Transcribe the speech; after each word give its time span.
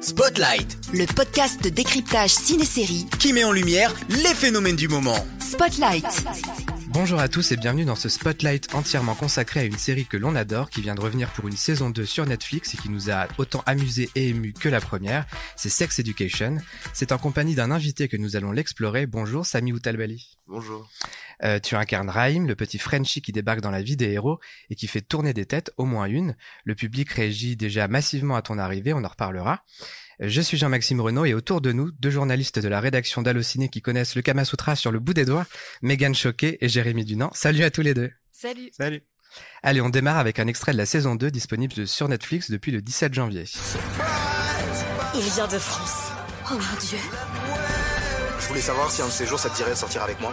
Spotlight, 0.00 0.78
le 0.92 1.06
podcast 1.06 1.62
de 1.62 1.68
décryptage 1.68 2.30
ciné-série 2.30 3.06
qui 3.20 3.32
met 3.32 3.44
en 3.44 3.52
lumière 3.52 3.94
les 4.08 4.34
phénomènes 4.34 4.74
du 4.74 4.88
moment. 4.88 5.14
Spotlight. 5.38 6.04
Bonjour 6.88 7.20
à 7.20 7.28
tous 7.28 7.52
et 7.52 7.56
bienvenue 7.56 7.84
dans 7.84 7.94
ce 7.94 8.08
Spotlight 8.08 8.74
entièrement 8.74 9.14
consacré 9.14 9.60
à 9.60 9.64
une 9.64 9.78
série 9.78 10.06
que 10.06 10.16
l'on 10.16 10.34
adore, 10.34 10.68
qui 10.68 10.80
vient 10.80 10.96
de 10.96 11.00
revenir 11.00 11.30
pour 11.30 11.46
une 11.46 11.56
saison 11.56 11.90
2 11.90 12.04
sur 12.04 12.26
Netflix 12.26 12.74
et 12.74 12.76
qui 12.76 12.88
nous 12.88 13.08
a 13.08 13.28
autant 13.38 13.62
amusé 13.66 14.10
et 14.16 14.30
ému 14.30 14.52
que 14.52 14.68
la 14.68 14.80
première. 14.80 15.26
C'est 15.54 15.68
Sex 15.68 16.00
Education. 16.00 16.56
C'est 16.92 17.12
en 17.12 17.18
compagnie 17.18 17.54
d'un 17.54 17.70
invité 17.70 18.08
que 18.08 18.16
nous 18.16 18.34
allons 18.34 18.50
l'explorer. 18.50 19.06
Bonjour 19.06 19.46
Sami 19.46 19.72
Outalbali. 19.72 20.38
Bonjour. 20.48 20.90
Euh, 21.42 21.58
tu 21.58 21.74
incarnes 21.74 22.10
Raïm, 22.10 22.46
le 22.46 22.54
petit 22.54 22.78
Frenchie 22.78 23.22
qui 23.22 23.32
débarque 23.32 23.60
dans 23.60 23.70
la 23.70 23.82
vie 23.82 23.96
des 23.96 24.10
héros 24.10 24.40
et 24.68 24.74
qui 24.74 24.86
fait 24.86 25.00
tourner 25.00 25.32
des 25.32 25.46
têtes, 25.46 25.72
au 25.76 25.84
moins 25.84 26.06
une. 26.06 26.36
Le 26.64 26.74
public 26.74 27.10
réagit 27.10 27.56
déjà 27.56 27.88
massivement 27.88 28.36
à 28.36 28.42
ton 28.42 28.58
arrivée, 28.58 28.92
on 28.92 29.04
en 29.04 29.08
reparlera. 29.08 29.64
Je 30.20 30.42
suis 30.42 30.58
Jean-Maxime 30.58 31.00
Renaud 31.00 31.24
et 31.24 31.32
autour 31.32 31.62
de 31.62 31.72
nous, 31.72 31.90
deux 31.92 32.10
journalistes 32.10 32.58
de 32.58 32.68
la 32.68 32.80
rédaction 32.80 33.22
d'Allociné 33.22 33.70
qui 33.70 33.80
connaissent 33.80 34.16
le 34.16 34.22
Kama 34.22 34.44
Sutra 34.44 34.76
sur 34.76 34.92
le 34.92 34.98
bout 34.98 35.14
des 35.14 35.24
doigts, 35.24 35.46
Megan 35.80 36.14
Choquet 36.14 36.58
et 36.60 36.68
Jérémy 36.68 37.06
Dunant. 37.06 37.30
Salut 37.32 37.64
à 37.64 37.70
tous 37.70 37.80
les 37.80 37.94
deux. 37.94 38.10
Salut. 38.30 38.68
Salut. 38.76 39.02
Allez, 39.62 39.80
on 39.80 39.88
démarre 39.88 40.18
avec 40.18 40.38
un 40.38 40.46
extrait 40.46 40.72
de 40.72 40.76
la 40.76 40.86
saison 40.86 41.14
2 41.14 41.30
disponible 41.30 41.86
sur 41.86 42.08
Netflix 42.08 42.50
depuis 42.50 42.72
le 42.72 42.82
17 42.82 43.14
janvier. 43.14 43.44
Il 45.14 45.20
vient 45.22 45.48
de 45.48 45.58
France. 45.58 46.12
Oh 46.50 46.54
mon 46.54 46.80
dieu. 46.80 47.39
Je 48.50 48.54
voulais 48.54 48.66
savoir 48.66 48.90
si 48.90 49.00
un 49.00 49.06
de 49.06 49.12
ces 49.12 49.26
jours 49.26 49.38
ça 49.38 49.48
te 49.48 49.54
dirait 49.54 49.70
de 49.70 49.76
sortir 49.76 50.02
avec 50.02 50.20
moi. 50.20 50.32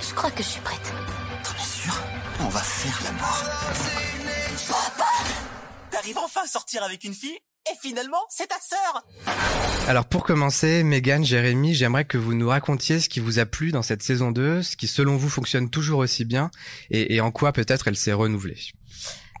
Je 0.00 0.14
crois 0.14 0.30
que 0.30 0.42
je 0.42 0.48
suis 0.48 0.60
prête. 0.62 0.94
T'en 1.44 1.52
es 1.52 1.66
sûr? 1.66 2.02
On 2.40 2.48
va 2.48 2.60
faire 2.60 2.98
la 3.04 3.12
mort. 3.12 3.44
T'arrives 5.90 6.16
enfin 6.16 6.40
à 6.44 6.46
sortir 6.46 6.82
avec 6.82 7.04
une 7.04 7.12
fille? 7.12 7.36
Et 7.70 7.76
finalement, 7.82 8.16
c'est 8.30 8.46
ta 8.46 8.56
sœur 8.58 9.04
Alors 9.86 10.06
pour 10.06 10.24
commencer, 10.24 10.82
Megan, 10.82 11.22
Jérémy, 11.22 11.74
j'aimerais 11.74 12.06
que 12.06 12.16
vous 12.16 12.32
nous 12.32 12.48
racontiez 12.48 13.00
ce 13.00 13.10
qui 13.10 13.20
vous 13.20 13.38
a 13.38 13.44
plu 13.44 13.70
dans 13.70 13.82
cette 13.82 14.02
saison 14.02 14.30
2, 14.30 14.62
ce 14.62 14.76
qui 14.76 14.86
selon 14.86 15.18
vous 15.18 15.28
fonctionne 15.28 15.68
toujours 15.68 15.98
aussi 15.98 16.24
bien 16.24 16.50
et, 16.90 17.16
et 17.16 17.20
en 17.20 17.30
quoi 17.30 17.52
peut-être 17.52 17.88
elle 17.88 17.96
s'est 17.96 18.14
renouvelée. 18.14 18.56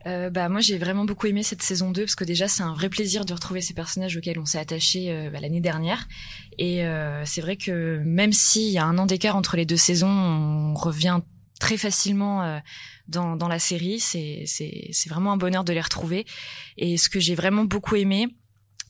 Euh, 0.06 0.30
bah 0.30 0.48
moi 0.48 0.60
j'ai 0.60 0.78
vraiment 0.78 1.04
beaucoup 1.04 1.26
aimé 1.26 1.42
cette 1.42 1.62
saison 1.62 1.90
2 1.90 2.02
parce 2.04 2.14
que 2.14 2.24
déjà 2.24 2.48
c'est 2.48 2.62
un 2.62 2.72
vrai 2.72 2.88
plaisir 2.88 3.26
de 3.26 3.34
retrouver 3.34 3.60
ces 3.60 3.74
personnages 3.74 4.16
auxquels 4.16 4.38
on 4.38 4.46
s'est 4.46 4.58
attaché 4.58 5.12
euh, 5.12 5.30
bah, 5.30 5.40
l'année 5.40 5.60
dernière. 5.60 6.08
Et 6.58 6.86
euh, 6.86 7.22
c'est 7.26 7.40
vrai 7.40 7.56
que 7.56 7.98
même 8.04 8.32
s'il 8.32 8.72
y 8.72 8.78
a 8.78 8.84
un 8.84 8.96
an 8.98 9.06
d'écart 9.06 9.36
entre 9.36 9.56
les 9.56 9.66
deux 9.66 9.76
saisons 9.76 10.08
on 10.08 10.74
revient 10.74 11.20
très 11.60 11.76
facilement 11.76 12.42
euh, 12.42 12.58
dans, 13.08 13.36
dans 13.36 13.48
la 13.48 13.58
série. 13.58 14.00
C'est 14.00 14.44
c'est 14.46 14.88
c'est 14.92 15.10
vraiment 15.10 15.32
un 15.32 15.36
bonheur 15.36 15.64
de 15.64 15.72
les 15.72 15.80
retrouver. 15.80 16.24
Et 16.78 16.96
ce 16.96 17.08
que 17.08 17.20
j'ai 17.20 17.34
vraiment 17.34 17.64
beaucoup 17.64 17.96
aimé 17.96 18.28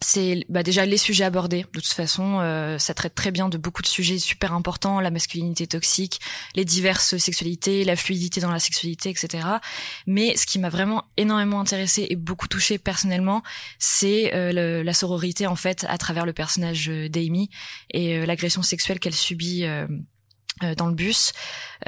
c'est 0.03 0.45
bah 0.49 0.63
déjà 0.63 0.87
les 0.87 0.97
sujets 0.97 1.25
abordés. 1.25 1.63
De 1.63 1.81
toute 1.81 1.87
façon, 1.87 2.39
euh, 2.41 2.79
ça 2.79 2.95
traite 2.95 3.15
très 3.15 3.31
bien 3.31 3.49
de 3.49 3.59
beaucoup 3.59 3.83
de 3.83 3.87
sujets 3.87 4.19
super 4.19 4.53
importants, 4.53 5.01
la 5.01 5.11
masculinité 5.11 5.67
toxique, 5.67 6.21
les 6.55 6.65
diverses 6.65 7.17
sexualités, 7.19 7.85
la 7.85 7.97
fluidité 7.97 8.41
dans 8.41 8.51
la 8.51 8.59
sexualité, 8.59 9.11
etc. 9.11 9.47
Mais 10.07 10.37
ce 10.37 10.47
qui 10.47 10.59
m'a 10.59 10.71
vraiment 10.71 11.05
énormément 11.17 11.61
intéressé 11.61 12.07
et 12.09 12.17
beaucoup 12.17 12.49
touché 12.49 12.79
personnellement, 12.79 13.43
c'est 13.79 14.35
euh, 14.35 14.83
la 14.83 14.95
sororité 14.95 15.47
en 15.47 15.57
fait 15.57 15.85
à 15.89 15.99
travers 15.99 16.27
le 16.27 16.33
personnage 16.33 16.89
euh, 16.89 17.09
d'Amy 17.09 17.51
et 17.93 18.17
euh, 18.17 18.27
l'agression 18.27 18.63
sexuelle 18.63 18.99
qu'elle 18.99 19.15
subit. 19.15 19.67
Euh, 20.63 20.75
dans 20.75 20.87
le 20.89 20.95
bus 20.95 21.33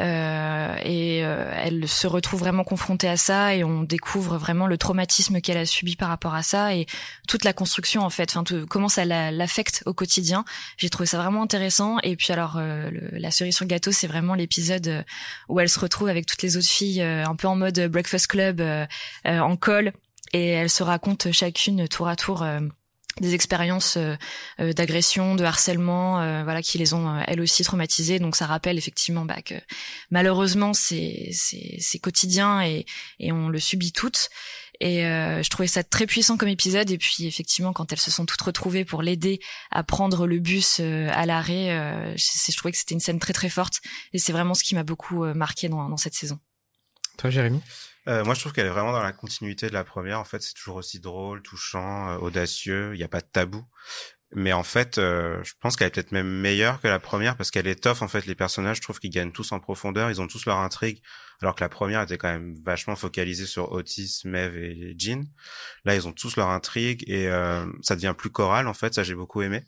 euh, 0.00 0.76
et 0.84 1.24
euh, 1.24 1.52
elle 1.56 1.86
se 1.88 2.06
retrouve 2.06 2.40
vraiment 2.40 2.64
confrontée 2.64 3.08
à 3.08 3.16
ça 3.16 3.54
et 3.54 3.64
on 3.64 3.82
découvre 3.82 4.38
vraiment 4.38 4.66
le 4.66 4.78
traumatisme 4.78 5.40
qu'elle 5.40 5.58
a 5.58 5.66
subi 5.66 5.96
par 5.96 6.08
rapport 6.08 6.34
à 6.34 6.42
ça 6.42 6.74
et 6.74 6.86
toute 7.28 7.44
la 7.44 7.52
construction 7.52 8.02
en 8.02 8.10
fait, 8.10 8.30
enfin 8.30 8.44
tout- 8.44 8.66
comment 8.68 8.88
ça 8.88 9.04
la- 9.04 9.30
l'affecte 9.30 9.82
au 9.86 9.92
quotidien. 9.94 10.44
J'ai 10.78 10.88
trouvé 10.90 11.06
ça 11.06 11.18
vraiment 11.18 11.42
intéressant. 11.42 11.98
Et 12.02 12.16
puis 12.16 12.32
alors 12.32 12.56
euh, 12.56 12.90
la 13.12 13.30
cerise 13.30 13.56
sur 13.56 13.64
le 13.64 13.68
gâteau, 13.68 13.92
c'est 13.92 14.06
vraiment 14.06 14.34
l'épisode 14.34 14.88
euh, 14.88 15.02
où 15.48 15.60
elle 15.60 15.68
se 15.68 15.78
retrouve 15.80 16.08
avec 16.08 16.26
toutes 16.26 16.42
les 16.42 16.56
autres 16.56 16.68
filles, 16.68 17.02
euh, 17.02 17.24
un 17.26 17.36
peu 17.36 17.48
en 17.48 17.56
mode 17.56 17.78
breakfast 17.88 18.26
club, 18.28 18.62
en 19.24 19.56
col, 19.56 19.92
et 20.32 20.48
elles 20.48 20.70
se 20.70 20.82
racontent 20.82 21.30
chacune 21.32 21.86
tour 21.88 22.08
à 22.08 22.16
tour. 22.16 22.44
Des 23.20 23.34
expériences 23.34 23.96
euh, 23.98 24.16
euh, 24.60 24.72
d'agression, 24.72 25.34
de 25.34 25.44
harcèlement, 25.44 26.20
euh, 26.20 26.44
voilà, 26.44 26.62
qui 26.62 26.78
les 26.78 26.94
ont 26.94 27.08
euh, 27.08 27.22
elles 27.26 27.40
aussi 27.40 27.62
traumatisées. 27.62 28.18
Donc 28.18 28.36
ça 28.36 28.46
rappelle 28.46 28.78
effectivement 28.78 29.24
bah, 29.24 29.42
que 29.42 29.54
malheureusement 30.10 30.72
c'est 30.72 31.30
c'est 31.32 31.98
quotidien 31.98 32.62
et 32.62 32.86
et 33.18 33.32
on 33.32 33.48
le 33.48 33.58
subit 33.58 33.92
toutes. 33.92 34.30
Et 34.80 35.04
euh, 35.04 35.42
je 35.42 35.50
trouvais 35.50 35.68
ça 35.68 35.84
très 35.84 36.06
puissant 36.06 36.36
comme 36.36 36.48
épisode. 36.48 36.90
Et 36.90 36.98
puis 36.98 37.26
effectivement, 37.26 37.72
quand 37.72 37.92
elles 37.92 38.00
se 38.00 38.10
sont 38.10 38.24
toutes 38.26 38.40
retrouvées 38.40 38.84
pour 38.84 39.02
l'aider 39.02 39.38
à 39.70 39.84
prendre 39.84 40.26
le 40.26 40.38
bus 40.40 40.80
à 40.80 41.26
l'arrêt, 41.26 42.16
je, 42.16 42.50
je 42.50 42.56
trouvais 42.56 42.72
que 42.72 42.78
c'était 42.78 42.94
une 42.94 43.00
scène 43.00 43.20
très 43.20 43.32
très 43.34 43.50
forte. 43.50 43.80
Et 44.12 44.18
c'est 44.18 44.32
vraiment 44.32 44.54
ce 44.54 44.64
qui 44.64 44.74
m'a 44.74 44.82
beaucoup 44.82 45.24
marqué 45.34 45.68
dans, 45.68 45.88
dans 45.88 45.96
cette 45.98 46.14
saison. 46.14 46.40
Toi, 47.18 47.30
Jérémy? 47.30 47.60
Euh, 48.08 48.24
moi, 48.24 48.34
je 48.34 48.40
trouve 48.40 48.52
qu'elle 48.52 48.66
est 48.66 48.70
vraiment 48.70 48.92
dans 48.92 49.02
la 49.02 49.12
continuité 49.12 49.68
de 49.68 49.74
la 49.74 49.84
première. 49.84 50.18
En 50.18 50.24
fait, 50.24 50.42
c'est 50.42 50.54
toujours 50.54 50.76
aussi 50.76 51.00
drôle, 51.00 51.42
touchant, 51.42 52.10
euh, 52.10 52.16
audacieux. 52.18 52.94
Il 52.94 52.98
n'y 52.98 53.04
a 53.04 53.08
pas 53.08 53.20
de 53.20 53.26
tabou. 53.30 53.64
Mais 54.34 54.52
en 54.52 54.62
fait, 54.62 54.96
euh, 54.96 55.42
je 55.44 55.52
pense 55.60 55.76
qu'elle 55.76 55.88
est 55.88 55.90
peut-être 55.90 56.12
même 56.12 56.28
meilleure 56.28 56.80
que 56.80 56.88
la 56.88 56.98
première 56.98 57.36
parce 57.36 57.50
qu'elle 57.50 57.66
étoffe 57.66 58.00
en 58.00 58.08
fait 58.08 58.24
les 58.24 58.34
personnages. 58.34 58.78
Je 58.78 58.82
trouve 58.82 58.98
qu'ils 58.98 59.10
gagnent 59.10 59.32
tous 59.32 59.52
en 59.52 59.60
profondeur. 59.60 60.10
Ils 60.10 60.22
ont 60.22 60.26
tous 60.26 60.46
leur 60.46 60.56
intrigue, 60.56 61.02
alors 61.42 61.54
que 61.54 61.62
la 61.62 61.68
première 61.68 62.00
était 62.00 62.16
quand 62.16 62.32
même 62.32 62.54
vachement 62.64 62.96
focalisée 62.96 63.44
sur 63.44 63.72
Otis, 63.72 64.22
Mev 64.24 64.56
et 64.56 64.94
Jean. 64.96 65.24
Là, 65.84 65.94
ils 65.94 66.08
ont 66.08 66.12
tous 66.12 66.36
leur 66.36 66.48
intrigue 66.48 67.04
et 67.06 67.28
euh, 67.28 67.66
ça 67.82 67.94
devient 67.94 68.14
plus 68.16 68.30
choral. 68.30 68.68
En 68.68 68.74
fait, 68.74 68.94
ça 68.94 69.02
j'ai 69.02 69.14
beaucoup 69.14 69.42
aimé. 69.42 69.66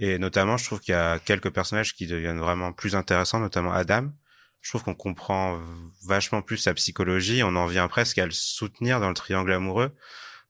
Et 0.00 0.18
notamment, 0.18 0.56
je 0.56 0.64
trouve 0.64 0.80
qu'il 0.80 0.92
y 0.92 0.96
a 0.96 1.20
quelques 1.20 1.50
personnages 1.50 1.94
qui 1.94 2.08
deviennent 2.08 2.40
vraiment 2.40 2.72
plus 2.72 2.96
intéressants, 2.96 3.38
notamment 3.38 3.72
Adam. 3.72 4.10
Je 4.62 4.70
trouve 4.70 4.84
qu'on 4.84 4.94
comprend 4.94 5.60
vachement 6.06 6.40
plus 6.40 6.56
sa 6.56 6.72
psychologie. 6.74 7.42
On 7.42 7.56
en 7.56 7.66
vient 7.66 7.88
presque 7.88 8.18
à 8.18 8.24
le 8.26 8.30
soutenir 8.32 9.00
dans 9.00 9.08
le 9.08 9.14
triangle 9.14 9.52
amoureux, 9.52 9.90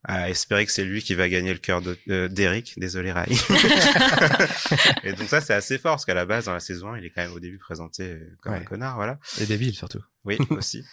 à 0.05 0.29
espérer 0.29 0.67
que 0.67 0.73
c'est 0.73 0.85
lui 0.85 1.03
qui 1.03 1.15
va 1.15 1.29
gagner 1.29 1.53
le 1.53 1.59
cœur 1.59 1.81
de- 1.81 1.97
euh, 2.09 2.29
d'Eric. 2.29 2.75
Désolé, 2.79 3.11
Rai. 3.13 3.27
et 5.05 5.13
donc 5.13 5.29
ça, 5.29 5.41
c'est 5.41 5.55
assez 5.55 5.79
fort, 5.79 5.93
parce 5.93 6.05
qu'à 6.05 6.15
la 6.15 6.27
base, 6.27 6.45
dans 6.47 6.53
la 6.53 6.61
saison 6.61 6.93
1, 6.93 6.99
il 6.99 7.07
est 7.07 7.11
quand 7.11 7.23
même 7.23 7.33
au 7.33 7.41
début 7.41 7.59
présenté 7.59 8.19
comme 8.43 8.53
un 8.55 8.61
connard, 8.65 8.97
voilà. 8.97 9.19
et 9.41 9.47
débile 9.47 9.75
surtout. 9.75 10.01
Oui, 10.25 10.39
aussi. 10.51 10.85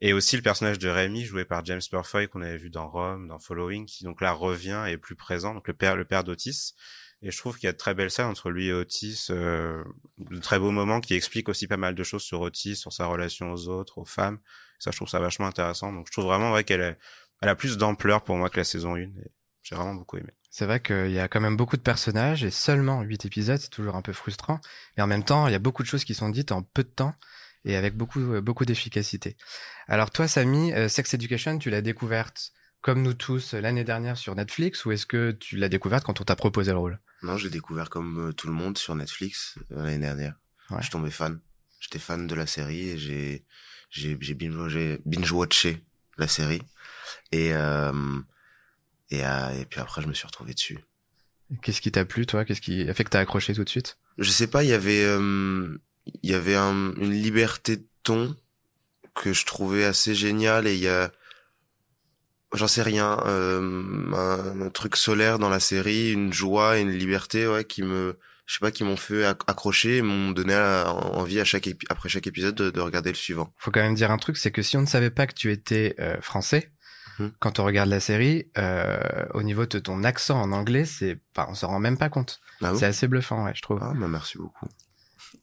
Et 0.00 0.12
aussi 0.12 0.36
le 0.36 0.42
personnage 0.42 0.78
de 0.78 0.88
Rémi, 0.88 1.24
joué 1.24 1.44
par 1.44 1.64
James 1.64 1.80
Purfoy, 1.90 2.28
qu'on 2.28 2.42
avait 2.42 2.58
vu 2.58 2.70
dans 2.70 2.88
Rome, 2.88 3.28
dans 3.28 3.38
Following, 3.38 3.86
qui 3.86 4.04
donc 4.04 4.20
là 4.20 4.32
revient 4.32 4.84
et 4.88 4.92
est 4.92 4.98
plus 4.98 5.16
présent, 5.16 5.54
donc 5.54 5.66
le 5.68 5.74
père, 5.74 5.96
le 5.96 6.04
père 6.04 6.22
d'Otis. 6.24 6.74
Et 7.22 7.30
je 7.30 7.38
trouve 7.38 7.56
qu'il 7.56 7.66
y 7.66 7.68
a 7.68 7.72
de 7.72 7.76
très 7.78 7.94
belles 7.94 8.10
scènes 8.10 8.26
entre 8.26 8.50
lui 8.50 8.68
et 8.68 8.72
Otis, 8.72 9.26
euh, 9.30 9.82
de 10.18 10.38
très 10.38 10.58
beaux 10.58 10.70
moments 10.70 11.00
qui 11.00 11.14
expliquent 11.14 11.48
aussi 11.48 11.66
pas 11.66 11.76
mal 11.76 11.94
de 11.94 12.04
choses 12.04 12.22
sur 12.22 12.40
Otis, 12.40 12.76
sur 12.76 12.92
sa 12.92 13.06
relation 13.06 13.52
aux 13.52 13.68
autres, 13.68 13.98
aux 13.98 14.04
femmes. 14.04 14.38
Ça, 14.78 14.92
je 14.92 14.96
trouve 14.96 15.08
ça 15.08 15.18
vachement 15.18 15.46
intéressant. 15.46 15.92
Donc 15.92 16.06
je 16.06 16.12
trouve 16.12 16.26
vraiment 16.26 16.52
ouais, 16.52 16.62
qu'elle 16.64 16.80
est- 16.80 16.98
elle 17.40 17.48
a 17.48 17.56
plus 17.56 17.76
d'ampleur 17.76 18.22
pour 18.22 18.36
moi 18.36 18.50
que 18.50 18.56
la 18.58 18.64
saison 18.64 18.94
1. 18.96 19.00
Et 19.24 19.32
j'ai 19.62 19.74
vraiment 19.74 19.94
beaucoup 19.94 20.16
aimé. 20.16 20.30
C'est 20.50 20.64
vrai 20.64 20.80
qu'il 20.80 21.10
y 21.10 21.18
a 21.18 21.28
quand 21.28 21.40
même 21.40 21.56
beaucoup 21.56 21.76
de 21.76 21.82
personnages 21.82 22.42
et 22.44 22.50
seulement 22.50 23.02
8 23.02 23.24
épisodes, 23.26 23.58
c'est 23.60 23.68
toujours 23.68 23.96
un 23.96 24.02
peu 24.02 24.12
frustrant. 24.12 24.60
Mais 24.96 25.02
en 25.02 25.06
même 25.06 25.24
temps, 25.24 25.46
il 25.48 25.52
y 25.52 25.56
a 25.56 25.60
beaucoup 25.60 25.82
de 25.82 25.88
choses 25.88 26.04
qui 26.04 26.14
sont 26.14 26.28
dites 26.30 26.52
en 26.52 26.62
peu 26.62 26.84
de 26.84 26.88
temps 26.88 27.14
et 27.64 27.76
avec 27.76 27.96
beaucoup, 27.96 28.20
euh, 28.20 28.40
beaucoup 28.40 28.64
d'efficacité. 28.64 29.36
Alors 29.88 30.10
toi, 30.10 30.28
Samy, 30.28 30.72
euh, 30.72 30.88
Sex 30.88 31.14
Education, 31.14 31.58
tu 31.58 31.70
l'as 31.70 31.82
découverte 31.82 32.52
comme 32.80 33.02
nous 33.02 33.14
tous 33.14 33.54
euh, 33.54 33.60
l'année 33.60 33.84
dernière 33.84 34.16
sur 34.16 34.34
Netflix 34.36 34.84
ou 34.84 34.92
est-ce 34.92 35.06
que 35.06 35.32
tu 35.32 35.56
l'as 35.56 35.68
découverte 35.68 36.04
quand 36.04 36.20
on 36.20 36.24
t'a 36.24 36.36
proposé 36.36 36.72
le 36.72 36.78
rôle? 36.78 37.00
Non, 37.22 37.36
j'ai 37.36 37.50
découvert 37.50 37.90
comme 37.90 38.28
euh, 38.28 38.32
tout 38.32 38.46
le 38.46 38.52
monde 38.52 38.78
sur 38.78 38.94
Netflix 38.94 39.56
euh, 39.72 39.82
l'année 39.84 39.98
dernière. 39.98 40.34
Ouais. 40.70 40.76
Je 40.78 40.82
suis 40.82 40.90
tombé 40.92 41.10
fan. 41.10 41.40
J'étais 41.80 41.98
fan 41.98 42.26
de 42.26 42.34
la 42.34 42.46
série 42.46 42.90
et 42.90 42.98
j'ai 42.98 43.44
j'ai 43.90 44.16
j'ai 44.20 44.34
binge 44.34 45.32
watché 45.32 45.82
la 46.16 46.28
série 46.28 46.62
et 47.32 47.52
euh, 47.54 48.20
et 49.10 49.24
euh, 49.24 49.50
et 49.60 49.64
puis 49.64 49.80
après 49.80 50.02
je 50.02 50.08
me 50.08 50.12
suis 50.14 50.26
retrouvé 50.26 50.54
dessus. 50.54 50.78
Qu'est-ce 51.62 51.80
qui 51.80 51.90
t'a 51.90 52.04
plu, 52.04 52.26
toi? 52.26 52.44
Qu'est-ce 52.44 52.60
qui 52.60 52.88
a 52.88 52.94
fait 52.94 53.04
que 53.04 53.10
t'as 53.10 53.20
accroché 53.20 53.54
tout 53.54 53.64
de 53.64 53.68
suite? 53.68 53.98
Je 54.18 54.30
sais 54.30 54.48
pas, 54.48 54.64
il 54.64 54.70
y 54.70 54.72
avait 54.74 55.04
euh, 55.04 55.78
il 56.22 56.30
y 56.30 56.34
avait 56.34 56.56
un- 56.56 56.92
une 56.96 57.12
liberté 57.12 57.76
de 57.78 57.86
ton 58.02 58.36
que 59.14 59.32
je 59.32 59.46
trouvais 59.46 59.84
assez 59.84 60.14
géniale 60.14 60.66
et 60.66 60.74
il 60.74 60.80
y 60.80 60.88
a 60.88 61.10
j'en 62.54 62.68
sais 62.68 62.82
rien 62.82 63.18
euh, 63.26 63.60
un, 64.14 64.62
un 64.66 64.70
truc 64.70 64.96
solaire 64.96 65.38
dans 65.38 65.48
la 65.50 65.60
série, 65.60 66.12
une 66.12 66.32
joie, 66.32 66.78
et 66.78 66.82
une 66.82 66.90
liberté 66.92 67.46
ouais 67.48 67.64
qui 67.64 67.82
me 67.82 68.18
je 68.46 68.54
sais 68.54 68.60
pas 68.60 68.70
qui 68.70 68.82
m'ont 68.82 68.96
fait 68.96 69.24
acc- 69.24 69.42
accrocher 69.46 69.98
et 69.98 70.02
m'ont 70.02 70.30
donné 70.30 70.54
envie 70.56 71.38
à 71.38 71.44
chaque 71.44 71.68
après 71.90 72.08
chaque 72.08 72.26
épisode 72.26 72.54
de, 72.54 72.70
de 72.70 72.80
regarder 72.80 73.10
le 73.10 73.16
suivant. 73.16 73.52
Faut 73.58 73.70
quand 73.70 73.82
même 73.82 73.94
dire 73.94 74.10
un 74.10 74.16
truc, 74.16 74.38
c'est 74.38 74.50
que 74.50 74.62
si 74.62 74.76
on 74.78 74.80
ne 74.80 74.86
savait 74.86 75.10
pas 75.10 75.26
que 75.26 75.34
tu 75.34 75.52
étais 75.52 75.94
euh, 76.00 76.20
français, 76.22 76.72
Mhm. 77.18 77.32
quand 77.40 77.58
on 77.58 77.64
regarde 77.64 77.88
la 77.90 77.98
série, 77.98 78.48
euh, 78.58 79.00
au 79.34 79.42
niveau 79.42 79.66
de 79.66 79.78
ton 79.80 80.04
accent 80.04 80.40
en 80.40 80.52
anglais, 80.52 80.84
c'est, 80.84 81.18
enfin, 81.36 81.48
on 81.50 81.54
s'en 81.54 81.66
rend 81.68 81.80
même 81.80 81.98
pas 81.98 82.08
compte. 82.10 82.38
Ah 82.62 82.72
c'est 82.76 82.86
assez 82.86 83.08
bluffant, 83.08 83.44
ouais, 83.44 83.52
je 83.56 83.62
trouve. 83.62 83.80
Ah 83.82 83.92
bah 83.98 84.06
merci 84.08 84.38
beaucoup. 84.38 84.66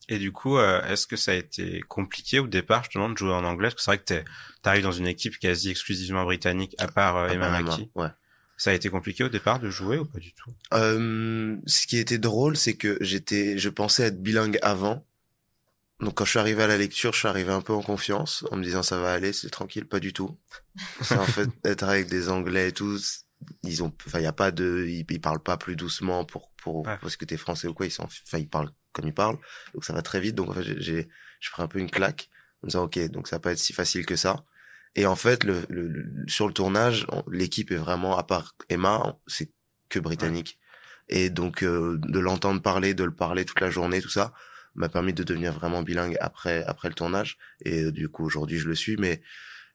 Et 0.08 0.18
du 0.18 0.32
coup, 0.32 0.58
euh, 0.58 0.82
est-ce 0.86 1.06
que 1.06 1.16
ça 1.16 1.32
a 1.32 1.34
été 1.34 1.80
compliqué 1.88 2.38
au 2.38 2.46
départ 2.46 2.84
justement 2.84 3.08
de 3.08 3.16
jouer 3.16 3.32
en 3.32 3.44
anglais? 3.44 3.68
Parce 3.68 3.74
que 3.76 3.82
c'est 3.82 3.90
vrai 3.90 3.98
que 3.98 4.30
t'arrives 4.62 4.82
dans 4.84 4.92
une 4.92 5.06
équipe 5.06 5.38
quasi 5.38 5.70
exclusivement 5.70 6.24
britannique, 6.24 6.74
à 6.78 6.86
part 6.88 7.16
euh, 7.16 7.28
Emma 7.28 7.50
Mackey. 7.60 7.90
Ouais. 7.94 8.08
Ça 8.56 8.70
a 8.70 8.72
été 8.72 8.88
compliqué 8.88 9.22
au 9.24 9.28
départ 9.28 9.58
de 9.60 9.68
jouer 9.68 9.98
ou 9.98 10.06
pas 10.06 10.18
du 10.18 10.32
tout? 10.32 10.50
Euh, 10.72 11.56
Ce 11.66 11.86
qui 11.86 11.98
était 11.98 12.18
drôle, 12.18 12.56
c'est 12.56 12.74
que 12.74 12.96
j'étais, 13.00 13.58
je 13.58 13.68
pensais 13.68 14.04
être 14.04 14.22
bilingue 14.22 14.58
avant. 14.62 15.04
Donc 16.00 16.14
quand 16.14 16.24
je 16.24 16.30
suis 16.30 16.38
arrivé 16.38 16.62
à 16.62 16.66
la 16.66 16.76
lecture, 16.76 17.12
je 17.12 17.18
suis 17.18 17.28
arrivé 17.28 17.52
un 17.52 17.62
peu 17.62 17.72
en 17.72 17.82
confiance, 17.82 18.44
en 18.50 18.56
me 18.56 18.62
disant 18.62 18.82
ça 18.82 18.98
va 18.98 19.12
aller, 19.12 19.32
c'est 19.32 19.48
tranquille, 19.50 19.86
pas 19.86 20.00
du 20.00 20.12
tout. 20.12 20.36
C'est 21.00 21.16
en 21.18 21.24
fait 21.24 21.48
être 21.64 21.84
avec 21.84 22.08
des 22.08 22.28
Anglais 22.28 22.68
et 22.68 22.72
tout, 22.72 22.98
ils 23.62 23.82
ont, 23.82 23.92
enfin 24.06 24.20
y 24.20 24.26
a 24.26 24.32
pas 24.32 24.50
de, 24.50 24.84
ils, 24.88 25.06
ils, 25.08 25.20
parlent 25.20 25.42
pas 25.42 25.56
plus 25.56 25.76
doucement 25.76 26.24
pour 26.24 26.50
pour 26.56 26.86
Ouais. 26.86 26.98
parce 27.00 27.16
que 27.16 27.24
t'es 27.24 27.36
français 27.36 27.68
ou 27.68 27.74
quoi, 27.74 27.86
ils 27.86 27.90
sont, 27.90 28.04
enfin 28.04 28.38
ils 28.38 28.48
parlent 28.48 28.70
comme 28.96 29.06
ils 29.08 29.14
parlent, 29.14 29.38
donc 29.74 29.84
ça 29.84 29.92
va 29.92 30.02
très 30.02 30.20
vite. 30.20 30.34
Donc 30.34 30.50
en 30.50 30.54
fait 30.54 30.64
j'ai, 30.80 31.08
je 31.40 31.50
prends 31.50 31.62
un 31.64 31.68
peu 31.68 31.78
une 31.78 31.90
claque 31.90 32.30
en 32.62 32.66
me 32.66 32.70
disant 32.70 32.84
ok, 32.84 32.98
donc 33.10 33.28
ça 33.28 33.36
va 33.36 33.40
pas 33.40 33.52
être 33.52 33.58
si 33.58 33.72
facile 33.72 34.06
que 34.06 34.16
ça. 34.16 34.44
Et 34.94 35.06
en 35.06 35.16
fait, 35.16 35.44
le, 35.44 35.62
le, 35.68 35.88
le- 35.88 36.24
sur 36.28 36.46
le 36.48 36.54
tournage, 36.54 37.06
l'équipe 37.30 37.70
est 37.70 37.76
vraiment, 37.76 38.16
à 38.16 38.22
part 38.24 38.56
Emma, 38.70 39.18
c'est 39.26 39.50
que 39.90 39.98
britannique. 39.98 40.58
Et 41.08 41.30
donc, 41.30 41.62
euh, 41.62 41.98
de 42.02 42.18
l'entendre 42.18 42.62
parler, 42.62 42.94
de 42.94 43.04
le 43.04 43.14
parler 43.14 43.44
toute 43.44 43.60
la 43.60 43.70
journée, 43.70 44.00
tout 44.00 44.08
ça, 44.08 44.32
m'a 44.74 44.88
permis 44.88 45.12
de 45.12 45.22
devenir 45.22 45.52
vraiment 45.52 45.82
bilingue 45.82 46.16
après, 46.20 46.64
après 46.64 46.88
le 46.88 46.94
tournage. 46.94 47.38
Et 47.64 47.84
euh, 47.84 47.92
du 47.92 48.08
coup, 48.08 48.24
aujourd'hui, 48.24 48.58
je 48.58 48.68
le 48.68 48.74
suis. 48.74 48.96
Mais 48.96 49.20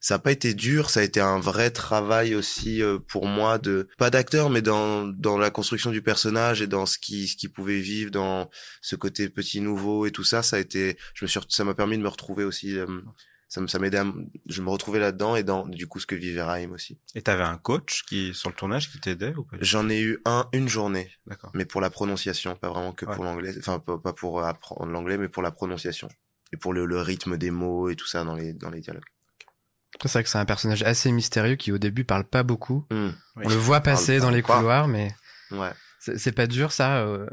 ça 0.02 0.16
n'a 0.16 0.20
pas 0.20 0.32
été 0.34 0.54
dur, 0.54 0.90
ça 0.90 1.00
a 1.00 1.04
été 1.04 1.22
un 1.22 1.40
vrai 1.40 1.70
travail 1.72 2.36
aussi 2.36 2.82
euh, 2.82 3.00
pour 3.00 3.28
moi 3.28 3.58
de, 3.60 3.88
pas 3.98 4.10
d'acteur, 4.10 4.50
mais 4.50 4.62
dans, 4.62 5.06
dans 5.08 5.38
la 5.38 5.50
construction 5.52 5.92
du 5.92 6.02
personnage 6.02 6.62
et 6.62 6.68
dans 6.68 6.86
ce 6.86 6.98
qui, 6.98 7.28
ce 7.28 7.38
qui 7.38 7.48
pouvait 7.48 7.80
vivre, 7.80 8.12
dans 8.12 8.50
ce 8.82 8.96
côté 8.96 9.30
petit 9.30 9.62
nouveau 9.62 10.06
et 10.08 10.12
tout 10.12 10.24
ça. 10.26 10.42
Ça 10.44 10.58
a 10.58 10.60
été, 10.60 10.98
je 11.14 11.24
me 11.24 11.28
suis, 11.30 11.40
ça 11.50 11.64
m'a 11.64 11.74
permis 11.76 11.98
de 11.98 12.04
me 12.04 12.10
retrouver 12.10 12.44
aussi. 12.44 12.78
euh, 12.78 12.88
ça 13.48 13.60
me 13.60 13.68
ça 13.68 13.80
m'aidait 13.80 14.02
je 14.48 14.62
me 14.62 14.70
retrouvais 14.70 15.00
là-dedans 15.00 15.36
et 15.36 15.44
dans 15.44 15.68
du 15.68 15.86
coup 15.86 16.00
ce 16.00 16.08
que 16.08 16.16
vivait 16.16 16.42
Raïm 16.42 16.72
aussi. 16.72 16.98
Et 17.16 17.22
t'avais 17.22 17.44
un 17.44 17.58
coach 17.58 18.04
qui 18.08 18.34
sur 18.34 18.48
le 18.50 18.56
tournage 18.56 18.90
qui 18.90 18.98
t'aidait 19.02 19.34
ou 19.36 19.44
pas 19.44 19.58
J'en 19.60 19.90
ai 19.90 20.00
eu 20.02 20.20
un 20.24 20.48
une 20.54 20.70
journée, 20.70 21.12
D'accord. 21.28 21.52
mais 21.54 21.66
pour 21.66 21.82
la 21.82 21.90
prononciation, 21.90 22.56
pas 22.56 22.70
vraiment 22.70 22.94
que 22.94 23.06
Ouais. 23.06 23.14
pour 23.14 23.26
l'anglais, 23.26 23.54
enfin 23.60 23.80
pas, 23.80 23.98
pas 23.98 24.14
pour 24.14 24.42
apprendre 24.42 24.90
l'anglais, 24.90 25.18
mais 25.18 25.28
pour 25.28 25.44
la 25.44 25.52
prononciation 25.52 26.08
et 26.54 26.58
pour 26.58 26.72
le, 26.72 26.86
le 26.86 27.02
rythme 27.02 27.38
des 27.38 27.52
mots 27.52 27.90
et 27.90 27.96
tout 27.98 28.08
ça 28.08 28.24
dans 28.24 28.36
les 28.36 28.54
dans 28.54 28.70
les 28.70 28.80
dialogues. 28.80 29.04
C'est 30.04 30.12
vrai 30.14 30.24
que 30.24 30.30
c'est 30.30 30.38
un 30.38 30.46
personnage 30.46 30.84
assez 30.84 31.12
mystérieux 31.12 31.56
qui 31.56 31.72
au 31.72 31.78
début 31.78 32.04
parle 32.06 32.24
pas 32.24 32.44
beaucoup. 32.44 32.86
Hmm. 32.92 33.10
Oui. 33.36 33.44
On 33.46 33.50
le 33.50 33.56
voit 33.56 33.82
passer 33.82 34.20
dans 34.20 34.30
les 34.30 34.42
couloirs, 34.42 34.88
mais 34.88 35.14
Ouais. 35.52 35.72
c'est 36.00 36.32
pas 36.32 36.48
dur 36.48 36.72
ça 36.72 37.00
euh, 37.00 37.28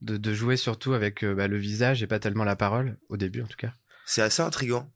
de, 0.00 0.16
de 0.16 0.34
jouer 0.34 0.56
surtout 0.56 0.92
avec 0.92 1.22
euh, 1.24 1.34
bah, 1.34 1.46
le 1.48 1.56
visage 1.56 2.02
et 2.02 2.06
pas 2.06 2.18
tellement 2.18 2.44
la 2.44 2.56
parole 2.56 2.98
au 3.08 3.16
début 3.16 3.42
en 3.42 3.46
tout 3.46 3.56
cas. 3.56 3.72
C'est 4.06 4.22
assez 4.22 4.42
intriguant. 4.42 4.92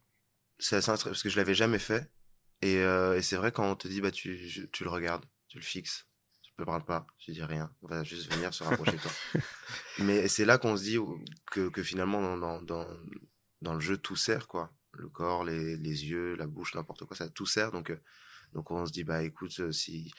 C'est 0.59 0.77
assez 0.77 0.91
intriguant 0.91 1.13
parce 1.13 1.23
que 1.23 1.29
je 1.31 1.37
l'avais 1.37 1.55
jamais 1.55 1.79
fait 1.79 2.11
et, 2.63 2.79
euh, 2.79 3.17
et 3.17 3.23
c'est 3.23 3.37
vrai 3.37 3.53
quand 3.53 3.71
on 3.71 3.77
te 3.77 3.87
dit 3.89 4.01
bah 4.01 4.11
tu 4.11 4.37
je- 4.49 4.63
tu 4.67 4.83
le 4.85 4.91
regardes, 4.91 5.25
tu 5.49 5.59
le 5.59 5.65
fixes. 5.65 6.07
Je 6.57 6.63
ne 6.63 6.67
parle 6.67 6.85
pas, 6.85 7.07
je 7.19 7.33
dis 7.33 7.43
rien. 7.43 7.71
On 7.83 7.89
va 7.89 8.05
juste 8.05 8.33
venir 8.33 8.53
se 8.55 8.63
rapprocher 8.65 8.93
de 8.93 8.99
toi. 8.99 9.11
Mais 10.01 10.29
c'est 10.29 10.45
là 10.45 10.59
qu'on 10.59 10.77
se 10.77 10.83
dit 10.83 10.99
que, 11.51 11.69
que 11.69 11.83
finalement 11.83 12.21
dans, 12.23 12.37
dans, 12.37 12.63
dans, 12.63 12.87
dans 13.63 13.75
le 13.75 13.81
jeu 13.81 13.97
tout 13.97 14.17
sert 14.17 14.47
quoi. 14.49 14.73
Le 14.97 15.09
corps, 15.09 15.45
les, 15.45 15.77
les 15.77 16.07
yeux, 16.07 16.35
la 16.37 16.47
bouche, 16.47 16.75
n'importe 16.75 17.05
quoi, 17.05 17.17
ça 17.17 17.29
tout 17.29 17.47
sert. 17.47 17.71
Donc 17.73 17.91
euh, 17.91 18.01
donc 18.53 18.71
on 18.71 18.87
se 18.87 18.93
dit 18.93 19.05
bah 19.05 19.23
écoute 19.23 19.59
euh, 19.61 19.73
si 19.73 20.13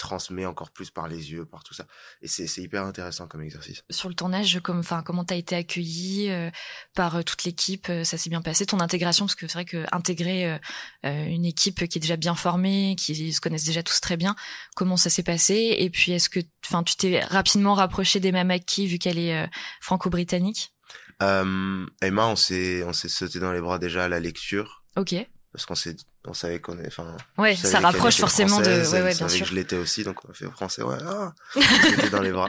transmet 0.00 0.46
encore 0.46 0.70
plus 0.70 0.90
par 0.90 1.08
les 1.08 1.30
yeux, 1.30 1.44
par 1.44 1.62
tout 1.62 1.74
ça. 1.74 1.86
Et 2.22 2.26
c'est 2.26 2.62
hyper 2.62 2.84
intéressant 2.84 3.28
comme 3.28 3.42
exercice. 3.42 3.84
Sur 3.90 4.08
le 4.08 4.14
tournage, 4.14 4.58
comme, 4.60 4.78
enfin, 4.78 5.02
comment 5.02 5.24
t'as 5.24 5.36
été 5.36 5.54
accueilli 5.54 6.30
euh, 6.30 6.50
par 6.94 7.16
euh, 7.16 7.22
toute 7.22 7.44
l'équipe 7.44 7.86
euh, 7.90 8.02
Ça 8.02 8.16
s'est 8.16 8.30
bien 8.30 8.40
passé 8.40 8.64
ton 8.64 8.80
intégration 8.80 9.26
parce 9.26 9.34
que 9.34 9.46
c'est 9.46 9.52
vrai 9.52 9.66
que 9.66 9.84
intégrer 9.92 10.52
euh, 10.52 10.58
une 11.04 11.44
équipe 11.44 11.86
qui 11.86 11.98
est 11.98 12.00
déjà 12.00 12.16
bien 12.16 12.34
formée, 12.34 12.96
qui 12.96 13.32
se 13.32 13.40
connaissent 13.42 13.66
déjà 13.66 13.82
tous 13.82 14.00
très 14.00 14.16
bien, 14.16 14.34
comment 14.74 14.96
ça 14.96 15.10
s'est 15.10 15.22
passé? 15.22 15.76
Et 15.78 15.90
puis 15.90 16.12
est-ce 16.12 16.30
que, 16.30 16.40
enfin, 16.64 16.82
tu 16.82 16.96
t'es 16.96 17.20
rapidement 17.20 17.74
rapproché 17.74 18.20
d'Emma 18.20 18.44
Mackey 18.44 18.86
vu 18.86 18.98
qu'elle 18.98 19.18
est 19.18 19.50
franco-britannique? 19.82 20.72
Euh, 21.22 21.86
Emma, 22.00 22.26
on 22.26 22.36
s'est 22.36 22.82
on 22.84 22.92
s'est 22.92 23.08
sauté 23.08 23.38
dans 23.40 23.52
les 23.52 23.60
bras 23.60 23.78
déjà 23.78 24.04
à 24.04 24.08
la 24.08 24.20
lecture 24.20 24.82
Ok. 24.96 25.14
parce 25.52 25.66
qu'on 25.66 25.74
s'est 25.74 25.96
on 26.26 26.32
savait 26.34 26.60
qu'on 26.60 26.78
est 26.78 26.86
enfin 26.86 27.16
Ouais, 27.38 27.54
ça 27.56 27.80
rapproche 27.80 28.16
forcément 28.16 28.58
de. 28.60 28.64
Ouais, 28.66 28.92
ouais, 28.92 29.02
bien 29.02 29.12
savait 29.12 29.30
sûr. 29.30 29.44
que 29.46 29.50
je 29.50 29.54
l'étais 29.54 29.76
aussi 29.76 30.02
donc 30.04 30.24
on 30.26 30.30
a 30.30 30.34
fait 30.34 30.46
français 30.50 30.82
ouais 30.82 30.96
ah 31.06 31.32
on 31.56 31.60
s'était 31.60 32.10
dans 32.10 32.22
les 32.22 32.32
bras 32.32 32.48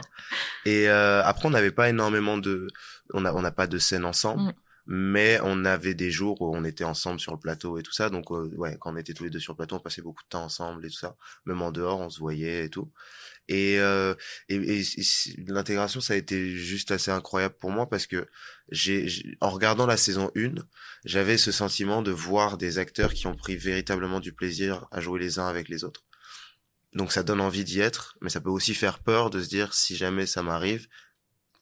et 0.64 0.88
euh, 0.88 1.22
après 1.24 1.46
on 1.48 1.50
n'avait 1.50 1.70
pas 1.70 1.88
énormément 1.88 2.38
de 2.38 2.68
on 3.12 3.24
a 3.24 3.32
on 3.32 3.42
n'a 3.42 3.50
pas 3.52 3.66
de 3.66 3.78
scènes 3.78 4.04
ensemble 4.04 4.42
Mm. 4.42 4.52
Mais 4.86 5.38
on 5.44 5.64
avait 5.64 5.94
des 5.94 6.10
jours 6.10 6.40
où 6.42 6.56
on 6.56 6.64
était 6.64 6.84
ensemble 6.84 7.20
sur 7.20 7.32
le 7.32 7.38
plateau 7.38 7.78
et 7.78 7.82
tout 7.82 7.92
ça 7.92 8.10
donc 8.10 8.30
euh, 8.32 8.48
ouais 8.56 8.76
quand 8.80 8.92
on 8.92 8.96
était 8.96 9.14
tous 9.14 9.24
les 9.24 9.30
deux 9.30 9.38
sur 9.38 9.52
le 9.52 9.56
plateau 9.58 9.76
on 9.76 9.80
passait 9.80 10.02
beaucoup 10.02 10.22
de 10.24 10.28
temps 10.28 10.44
ensemble 10.44 10.84
et 10.86 10.90
tout 10.90 10.96
ça 10.98 11.16
même 11.46 11.62
en 11.62 11.70
dehors 11.72 12.00
on 12.00 12.10
se 12.10 12.18
voyait 12.18 12.64
et 12.66 12.70
tout 12.70 12.90
et 13.48 13.78
euh, 13.80 14.14
et, 14.48 14.56
et- 14.80 14.84
l'intégration 15.48 16.00
ça 16.00 16.14
a 16.14 16.16
été 16.16 16.50
juste 16.56 16.90
assez 16.90 17.10
incroyable 17.10 17.56
pour 17.58 17.70
moi 17.70 17.88
parce 17.88 18.06
que 18.06 18.26
j'ai- 18.70 19.08
en 19.40 19.50
regardant 19.50 19.86
la 19.86 19.96
saison 19.96 20.30
1 20.36 20.54
j'avais 21.04 21.38
ce 21.38 21.52
sentiment 21.52 22.02
de 22.02 22.10
voir 22.12 22.58
des 22.58 22.78
acteurs 22.78 23.14
qui 23.14 23.26
ont 23.26 23.36
pris 23.36 23.56
véritablement 23.56 24.20
du 24.20 24.32
plaisir 24.32 24.86
à 24.90 25.00
jouer 25.00 25.20
les 25.20 25.38
uns 25.38 25.46
avec 25.48 25.68
les 25.68 25.84
autres. 25.84 26.04
Donc 26.94 27.12
ça 27.12 27.22
donne 27.22 27.40
envie 27.40 27.64
d'y 27.64 27.80
être, 27.80 28.16
mais 28.20 28.28
ça 28.30 28.40
peut 28.40 28.50
aussi 28.50 28.74
faire 28.74 28.98
peur 29.00 29.30
de 29.30 29.42
se 29.42 29.48
dire 29.48 29.72
si 29.74 29.96
jamais 29.96 30.26
ça 30.26 30.42
m'arrive, 30.42 30.88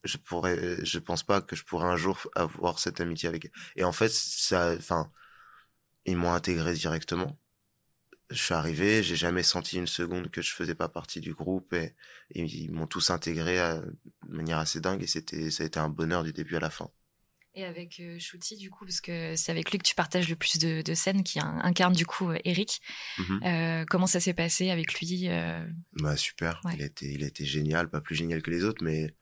je 0.05 0.17
pourrais, 0.19 0.85
je 0.85 0.99
pense 0.99 1.23
pas 1.23 1.41
que 1.43 1.57
je 1.57 1.65
pourrais 1.65 1.87
un 1.87 1.97
jour 1.97 2.19
avoir 2.35 2.79
cette 2.79 3.01
amitié 3.01 3.29
avec. 3.29 3.51
Et 3.77 3.85
en 3.85 3.93
fait, 3.93 4.11
ça, 4.11 4.75
enfin, 4.77 5.13
ils 6.07 6.17
m'ont 6.17 6.33
intégré 6.33 6.75
directement. 6.75 7.39
Je 8.31 8.41
suis 8.43 8.55
arrivé, 8.55 9.03
j'ai 9.03 9.17
jamais 9.17 9.43
senti 9.43 9.77
une 9.77 9.89
seconde 9.89 10.31
que 10.31 10.41
je 10.41 10.53
faisais 10.53 10.77
pas 10.77 10.89
partie 10.89 11.21
du 11.21 11.35
groupe 11.35 11.73
et, 11.73 11.97
et 12.31 12.43
ils 12.45 12.71
m'ont 12.71 12.87
tous 12.87 13.11
intégré 13.11 13.59
à- 13.59 13.81
de 13.81 13.93
manière 14.29 14.59
assez 14.59 14.81
dingue 14.81 15.03
et 15.03 15.09
c'était, 15.09 15.51
ça 15.51 15.65
a 15.65 15.67
été 15.67 15.81
un 15.81 15.89
bonheur 15.89 16.23
du 16.23 16.33
début 16.33 16.57
à 16.57 16.61
la 16.61 16.71
fin. 16.71 16.91
Et 17.57 17.65
avec 17.65 17.99
euh, 17.99 18.19
du 18.57 18.71
coup, 18.71 18.85
parce 18.85 19.01
que 19.01 19.35
c'est 19.35 19.51
avec 19.51 19.73
lui 19.73 19.79
que 19.79 19.83
tu 19.83 19.97
partages 19.97 20.29
le 20.29 20.37
plus 20.37 20.59
de, 20.59 20.83
de 20.83 20.95
scènes, 20.95 21.25
qui 21.25 21.41
in- 21.41 21.59
incarne 21.65 21.93
du 21.93 22.07
coup 22.07 22.31
euh, 22.31 22.39
Eric. 22.45 22.81
Mhm. 23.19 23.41
Euh, 23.45 23.85
comment 23.89 24.07
ça 24.07 24.21
s'est 24.21 24.35
passé 24.35 24.71
avec 24.71 24.95
lui 25.01 25.29
euh, 25.29 25.67
Bah 25.95 26.17
super, 26.17 26.61
Ouais. 26.65 26.75
il 26.77 26.83
a 26.83 26.87
été 26.87 27.07
il 27.13 27.25
a 27.25 27.27
été 27.27 27.45
génial, 27.45 27.91
pas 27.91 28.01
plus 28.01 28.15
génial 28.15 28.41
que 28.43 28.53
les 28.53 28.63
autres 28.63 28.85
mais 28.85 29.13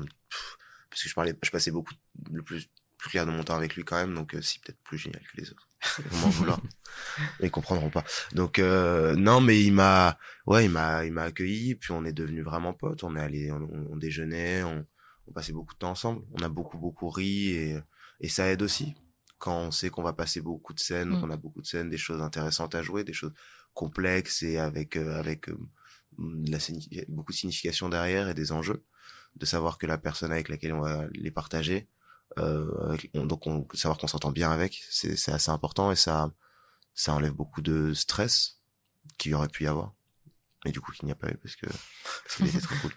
pff, 0.00 0.56
parce 0.90 1.02
que 1.02 1.08
je 1.08 1.14
parlais 1.14 1.34
je 1.42 1.50
passais 1.50 1.70
beaucoup 1.70 1.94
le 2.32 2.42
plus 2.42 2.68
plus 2.98 3.10
clair 3.10 3.26
de 3.26 3.30
mon 3.30 3.42
temps 3.44 3.56
avec 3.56 3.76
lui 3.76 3.84
quand 3.84 3.96
même 3.96 4.14
donc 4.14 4.34
euh, 4.34 4.40
si 4.40 4.60
peut-être 4.60 4.78
plus 4.82 4.98
génial 4.98 5.20
que 5.22 5.36
les 5.40 5.50
autres. 5.50 5.68
Ils 6.10 6.18
m'en 6.18 6.28
vouloir. 6.30 6.60
Ils 7.40 7.50
comprendront 7.50 7.90
pas. 7.90 8.04
Donc 8.32 8.58
euh, 8.58 9.14
non 9.16 9.40
mais 9.40 9.60
il 9.62 9.72
m'a 9.72 10.18
ouais, 10.46 10.64
il 10.64 10.70
m'a 10.70 11.04
il 11.04 11.12
m'a 11.12 11.24
accueilli 11.24 11.74
puis 11.74 11.92
on 11.92 12.04
est 12.04 12.12
devenus 12.12 12.44
vraiment 12.44 12.72
potes, 12.72 13.04
on 13.04 13.16
est 13.16 13.20
allé 13.20 13.52
on, 13.52 13.68
on 13.90 13.96
déjeunait, 13.96 14.62
on 14.62 14.86
on 15.26 15.32
passait 15.32 15.52
beaucoup 15.52 15.74
de 15.74 15.78
temps 15.78 15.90
ensemble, 15.90 16.22
on 16.32 16.42
a 16.42 16.48
beaucoup 16.48 16.78
beaucoup 16.78 17.08
ri 17.10 17.50
et 17.50 17.78
et 18.20 18.28
ça 18.28 18.46
aide 18.46 18.62
aussi 18.62 18.94
quand 19.38 19.58
on 19.58 19.70
sait 19.70 19.90
qu'on 19.90 20.02
va 20.02 20.14
passer 20.14 20.40
beaucoup 20.40 20.72
de 20.72 20.80
scènes, 20.80 21.10
Mm. 21.10 21.20
qu'on 21.20 21.30
a 21.30 21.36
beaucoup 21.36 21.60
de 21.60 21.66
scènes, 21.66 21.90
des 21.90 21.98
choses 21.98 22.22
intéressantes 22.22 22.74
à 22.74 22.82
jouer, 22.82 23.04
des 23.04 23.12
choses 23.12 23.34
complexes 23.74 24.42
et 24.42 24.56
avec 24.58 24.96
euh, 24.96 25.18
avec 25.18 25.50
euh, 25.50 25.58
la 26.18 26.58
beaucoup 27.08 27.32
de 27.32 27.36
signification 27.36 27.88
derrière 27.90 28.28
et 28.28 28.34
des 28.34 28.52
enjeux 28.52 28.84
de 29.36 29.46
savoir 29.46 29.78
que 29.78 29.86
la 29.86 29.98
personne 29.98 30.32
avec 30.32 30.48
laquelle 30.48 30.72
on 30.74 30.80
va 30.80 31.06
les 31.12 31.30
partager 31.30 31.88
euh, 32.38 32.96
on- 33.14 33.26
donc 33.26 33.46
on, 33.46 33.66
savoir 33.74 33.98
qu'on 33.98 34.06
s'entend 34.08 34.32
bien 34.32 34.50
avec 34.50 34.82
c'est 34.90 35.16
c'est 35.16 35.32
assez 35.32 35.50
important 35.50 35.90
et 35.92 35.96
ça 35.96 36.32
ça 36.94 37.12
enlève 37.14 37.32
beaucoup 37.32 37.62
de 37.62 37.92
stress 37.94 38.60
qu'il 39.18 39.32
y 39.32 39.34
aurait 39.34 39.48
pu 39.48 39.64
y 39.64 39.66
avoir 39.66 39.92
mais 40.64 40.72
du 40.72 40.80
coup 40.80 40.92
qu'il 40.92 41.06
n'y 41.06 41.12
a 41.12 41.16
pas 41.16 41.28
eu 41.30 41.36
parce 41.36 41.56
que 41.56 41.66
c'était 42.26 42.60
très 42.60 42.76
cool 42.78 42.92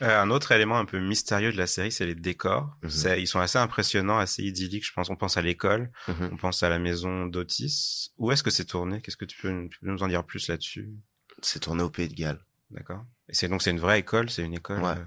Euh, 0.00 0.18
un 0.22 0.30
autre 0.30 0.52
élément 0.52 0.78
un 0.78 0.86
peu 0.86 0.98
mystérieux 0.98 1.52
de 1.52 1.58
la 1.58 1.66
série, 1.66 1.92
c'est 1.92 2.06
les 2.06 2.14
décors. 2.14 2.74
Mhm. 2.82 3.18
Ils 3.18 3.26
sont 3.26 3.40
assez 3.40 3.58
impressionnants, 3.58 4.16
assez 4.18 4.42
idylliques. 4.42 4.86
Je 4.86 4.92
pense. 4.94 5.10
On 5.10 5.16
pense 5.16 5.36
à 5.36 5.42
l'école, 5.42 5.90
Mhm. 6.06 6.30
on 6.32 6.36
pense 6.38 6.62
à 6.62 6.70
la 6.70 6.78
maison 6.78 7.26
d'Otis. 7.26 8.12
Où 8.16 8.32
est-ce 8.32 8.42
que 8.42 8.48
c'est 8.50 8.64
tourné? 8.64 9.02
Qu'est-ce 9.02 9.18
que 9.18 9.26
tu 9.26 9.36
peux, 9.38 9.68
tu 9.70 9.78
peux 9.80 9.88
nous 9.90 10.02
en 10.02 10.08
dire 10.08 10.24
plus 10.24 10.48
là-dessus? 10.48 10.88
C'est 11.42 11.60
tourné 11.60 11.82
au 11.82 11.90
Pays 11.90 12.08
de 12.08 12.14
Galles 12.14 12.42
D'accord. 12.70 13.04
Et 13.28 13.34
c'est 13.34 13.48
donc 13.48 13.60
c'est 13.62 13.70
une 13.70 13.80
vraie 13.80 13.98
école, 13.98 14.30
c'est 14.30 14.42
une 14.42 14.54
école. 14.54 14.80
Ouais. 14.82 14.92
euh, 14.96 15.04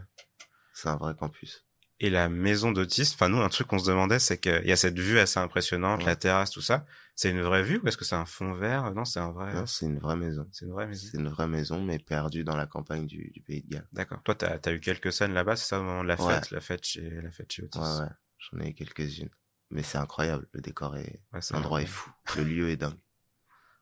c'est 0.73 0.89
un 0.89 0.97
vrai 0.97 1.13
campus 1.15 1.65
Et 1.99 2.09
la 2.09 2.29
maison 2.29 2.71
d'Otis. 2.71 3.11
Enfin, 3.13 3.29
nous, 3.29 3.39
un 3.41 3.49
truc 3.49 3.67
qu'on 3.67 3.79
se 3.79 3.87
demandait, 3.89 4.19
c'est 4.19 4.37
qu'il 4.39 4.65
y 4.65 4.71
a 4.71 4.75
cette 4.75 4.97
vue 4.99 5.19
assez 5.19 5.39
impressionnante, 5.39 5.99
Ouais. 6.01 6.05
la 6.07 6.15
terrasse, 6.15 6.51
tout 6.51 6.61
ça. 6.61 6.85
C'est 7.15 7.29
une 7.29 7.41
vraie 7.41 7.61
vue 7.61 7.79
ou 7.83 7.87
est-ce 7.87 7.97
que 7.97 8.05
c'est 8.05 8.15
un 8.15 8.25
fond 8.25 8.53
vert? 8.53 8.91
Non, 8.93 9.05
c'est 9.05 9.19
un 9.19 9.31
vrai. 9.31 9.53
Non, 9.53 9.65
c'est 9.67 9.85
une 9.85 9.99
vraie 9.99 10.15
maison 10.15 10.47
C'est 10.51 10.65
une 10.65 10.71
vraie 10.71 10.87
maison. 10.87 11.07
c'est 11.11 11.17
une 11.19 11.27
vraie 11.29 11.47
maison 11.47 11.83
mais 11.83 11.99
perdue 11.99 12.43
dans 12.43 12.55
la 12.55 12.65
campagne 12.65 13.05
du, 13.05 13.29
du 13.31 13.41
Pays 13.41 13.61
de 13.61 13.67
Galles 13.69 13.87
D'accord. 13.91 14.23
Toi, 14.23 14.33
t'as 14.33 14.57
as 14.65 14.71
eu 14.73 14.79
quelques 14.79 15.13
scènes 15.13 15.33
là-bas, 15.33 15.55
c'est 15.57 15.67
ça 15.67 15.79
au 15.79 15.83
moment 15.83 16.01
de 16.03 16.07
la 16.07 16.17
fête, 16.17 16.25
Ouais. 16.27 16.41
la 16.51 16.61
fête 16.61 16.83
chez 16.85 17.07
la 17.21 17.29
fête 17.29 17.51
chez 17.51 17.63
Otis? 17.63 17.77
ouais 17.77 17.99
ouais 17.99 18.09
j'en 18.39 18.59
ai 18.61 18.69
eu 18.69 18.73
quelques-unes 18.73 19.29
mais 19.69 19.83
c'est 19.83 19.99
incroyable 19.99 20.47
le 20.53 20.61
décor 20.61 20.97
est 20.97 21.21
Ouais, 21.31 21.39
L'endroit 21.51 21.81
est 21.83 21.85
fou. 21.85 22.09
Le 22.37 22.43
lieu 22.43 22.69
est 22.69 22.77
dingue. 22.77 22.97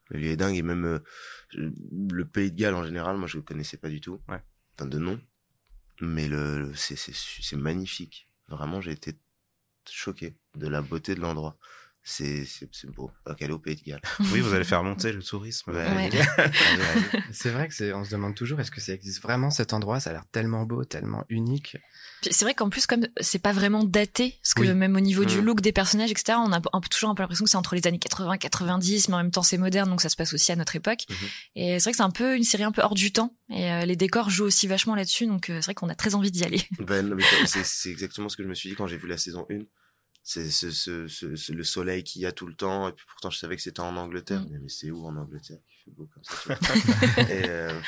Le 0.10 0.20
lieu 0.20 0.28
est 0.32 0.36
dingue 0.36 0.56
et 0.58 0.62
même 0.62 0.86
euh, 0.86 1.00
le 1.54 2.26
pays 2.26 2.52
de 2.52 2.58
Galles 2.58 2.76
en 2.76 2.84
général, 2.84 3.18
moi 3.18 3.28
je 3.28 3.38
le 3.38 3.44
connaissais 3.44 3.78
pas 3.78 3.90
du 3.90 4.02
tout. 4.02 4.20
Ouais. 4.28 4.42
Enfin 4.76 4.88
de 4.88 4.98
nom. 5.00 5.20
Mais 6.02 6.28
le, 6.28 6.60
le- 6.60 6.76
c'est 6.76 7.56
magnifique. 7.56 8.28
Vraiment, 8.48 8.82
j'ai 8.82 8.92
été 8.92 9.18
choqué 9.90 10.36
de 10.56 10.68
la 10.68 10.82
beauté 10.82 11.16
de 11.16 11.22
l'endroit. 11.22 11.58
C'est 12.02 12.46
c'est 12.46 12.68
c'est 12.72 12.90
beau. 12.90 13.12
Ok, 13.28 13.44
au 13.52 13.60
Pays 13.60 13.76
de 13.76 13.84
Galles. 13.84 14.02
Oui, 14.32 14.40
vous 14.40 14.54
allez 14.54 14.64
faire 14.64 14.84
monter 14.84 15.12
le 15.12 15.22
tourisme. 15.22 15.72
Ouais. 15.74 16.10
C'est 17.32 17.50
vrai 17.52 17.68
que 17.68 17.74
c'est, 17.74 17.94
on 17.94 18.04
se 18.04 18.10
demande 18.12 18.36
toujours, 18.36 18.60
est-ce 18.60 18.72
que 18.72 18.82
ça 18.82 18.94
existe 18.94 19.22
vraiment 19.22 19.50
cet 19.52 19.74
endroit? 19.74 20.00
Ça 20.00 20.10
a 20.10 20.14
l'air 20.14 20.26
tellement 20.32 20.66
beau, 20.66 20.84
tellement 20.86 21.24
unique. 21.30 21.78
C'est 22.22 22.44
vrai 22.46 22.54
qu'en 22.54 22.70
plus, 22.70 22.86
comme 22.88 23.08
c'est 23.20 23.40
pas 23.40 23.52
vraiment 23.54 23.84
daté, 23.84 24.36
parce 24.42 24.54
que 24.54 24.62
Oui. 24.62 24.74
même 24.74 24.96
au 24.96 25.00
niveau 25.00 25.26
du 25.26 25.38
Mm. 25.42 25.46
look 25.46 25.62
des 25.62 25.72
personnages, 25.72 26.12
etc., 26.12 26.38
on 26.44 26.52
a 26.52 26.58
un 26.58 26.62
peu- 26.82 26.90
toujours 26.90 27.10
un 27.10 27.16
peu 27.16 27.22
l'impression 27.24 27.46
que 27.46 27.52
c'est 27.52 27.58
entre 27.58 27.76
les 27.76 27.86
années 27.88 28.00
80, 28.00 28.38
90, 28.38 29.10
mais 29.10 29.16
en 29.16 29.18
même 29.18 29.32
temps 29.32 29.44
c'est 29.44 29.58
moderne, 29.58 29.90
donc 29.90 30.02
ça 30.02 30.10
se 30.10 30.16
passe 30.16 30.34
aussi 30.34 30.52
à 30.52 30.56
notre 30.56 30.76
époque. 30.76 31.04
Mhm. 31.10 31.16
Et 31.56 31.80
c'est 31.80 31.84
vrai 31.84 31.92
que 31.92 31.98
c'est 31.98 32.04
un 32.04 32.10
peu 32.12 32.36
une 32.36 32.44
série 32.44 32.64
un 32.64 32.72
peu 32.72 32.82
hors 32.82 32.96
du 32.96 33.12
temps, 33.12 33.36
et 33.50 33.72
euh, 33.72 33.86
les 33.86 33.96
décors 33.96 34.30
jouent 34.30 34.46
aussi 34.46 34.68
vachement 34.68 34.96
là-dessus, 34.96 35.28
donc 35.28 35.50
euh, 35.50 35.56
c'est 35.60 35.66
vrai 35.66 35.74
qu'on 35.76 35.90
a 35.90 35.96
très 35.96 36.16
envie 36.16 36.32
d'y 36.32 36.44
aller. 36.44 36.62
Ben, 36.80 37.06
non, 37.08 37.16
mais 37.16 37.24
c'est 37.46 37.64
c'est 37.66 37.90
exactement 37.92 38.30
ce 38.30 38.38
que 38.38 38.44
je 38.44 38.48
me 38.50 38.54
suis 38.56 38.70
dit 38.70 38.76
quand 38.76 38.88
j'ai 38.88 38.98
vu 38.98 39.08
la 39.08 39.18
saison 39.18 39.46
1. 39.52 39.60
C'est 40.32 40.52
ce, 40.52 40.70
ce, 40.70 41.08
ce, 41.08 41.36
ce- 41.36 41.52
le 41.54 41.64
soleil 41.64 42.04
qu'il 42.04 42.22
y 42.22 42.28
a 42.28 42.32
tout 42.32 42.46
le 42.46 42.54
temps. 42.54 42.88
Et 42.88 42.92
puis 42.94 43.04
pourtant, 43.08 43.32
je 43.32 43.40
savais 43.40 43.56
que 43.56 43.64
c'était 43.64 43.80
en 43.80 43.98
Angleterre. 43.98 44.42
Mm. 44.42 44.50
Mais, 44.52 44.60
mais 44.60 44.70
c'est 44.70 44.92
où 44.92 45.04
en 45.08 45.16
Angleterre 45.16 45.58
qu'il 45.68 45.84
fait 45.86 45.92
beau 45.92 46.08
comme 46.14 46.24
ça 46.24 46.36
tu 46.56 46.92
et, 47.32 47.50
euh, 47.50 47.80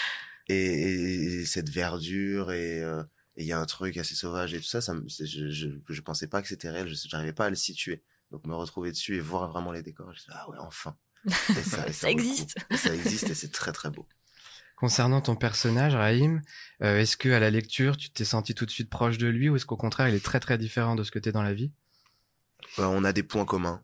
et, 0.48 0.56
et- 0.56 1.42
et 1.42 1.46
cette 1.46 1.70
verdure 1.70 2.52
et 2.52 2.82
euh, 2.84 3.04
et 3.38 3.44
il 3.44 3.48
y 3.48 3.52
a 3.54 3.60
un 3.60 3.66
truc 3.68 3.96
assez 3.98 4.16
sauvage 4.16 4.56
et 4.56 4.58
tout 4.60 4.66
ça. 4.66 4.82
ça 4.82 4.96
me- 4.96 5.06
je, 5.08 5.52
je, 5.52 5.68
je 5.88 6.02
pensais 6.02 6.26
pas 6.26 6.42
que 6.42 6.48
c'était 6.48 6.72
réel. 6.72 6.88
Je 6.88 6.96
n'arrivais 7.14 7.32
pas 7.34 7.46
à 7.46 7.50
le 7.52 7.56
situer. 7.56 8.02
Donc 8.32 8.44
me 8.48 8.56
retrouver 8.56 8.90
dessus 8.90 9.18
et 9.18 9.20
voir 9.20 9.52
vraiment 9.52 9.72
les 9.72 9.84
décors. 9.84 10.12
Je 10.14 10.22
dis, 10.22 10.26
ah 10.32 10.50
ouais, 10.50 10.58
enfin. 10.62 10.98
Et 11.28 11.62
ça, 11.62 11.86
et 11.88 12.12
existe. 12.12 12.56
Et 12.72 12.78
ça 12.78 12.96
existe 12.96 13.30
et 13.30 13.36
c'est 13.36 13.52
très 13.52 13.72
très 13.72 13.92
beau. 13.92 14.08
Concernant 14.78 15.22
ton 15.22 15.36
personnage, 15.36 15.94
Raïm, 15.94 16.42
euh, 16.82 16.98
est-ce 16.98 17.16
que 17.18 17.30
à 17.30 17.40
la 17.40 17.52
lecture, 17.52 17.98
tu 17.98 18.10
t'es 18.10 18.26
senti 18.26 18.56
tout 18.56 18.66
de 18.66 18.72
suite 18.72 18.90
proche 18.90 19.20
de 19.20 19.28
lui 19.28 19.48
ou 19.48 19.56
est-ce 19.56 19.68
qu'au 19.68 19.78
contraire, 19.78 20.10
il 20.10 20.16
est 20.16 20.26
très 20.26 20.40
très 20.40 20.58
différent 20.58 20.96
de 20.96 21.04
ce 21.04 21.12
que 21.12 21.20
t'es 21.20 21.32
dans 21.32 21.44
la 21.44 21.54
vie? 21.54 21.72
Euh, 22.80 22.86
on 22.86 23.03
a 23.03 23.13
des 23.13 23.24
points 23.24 23.46
communs. 23.46 23.84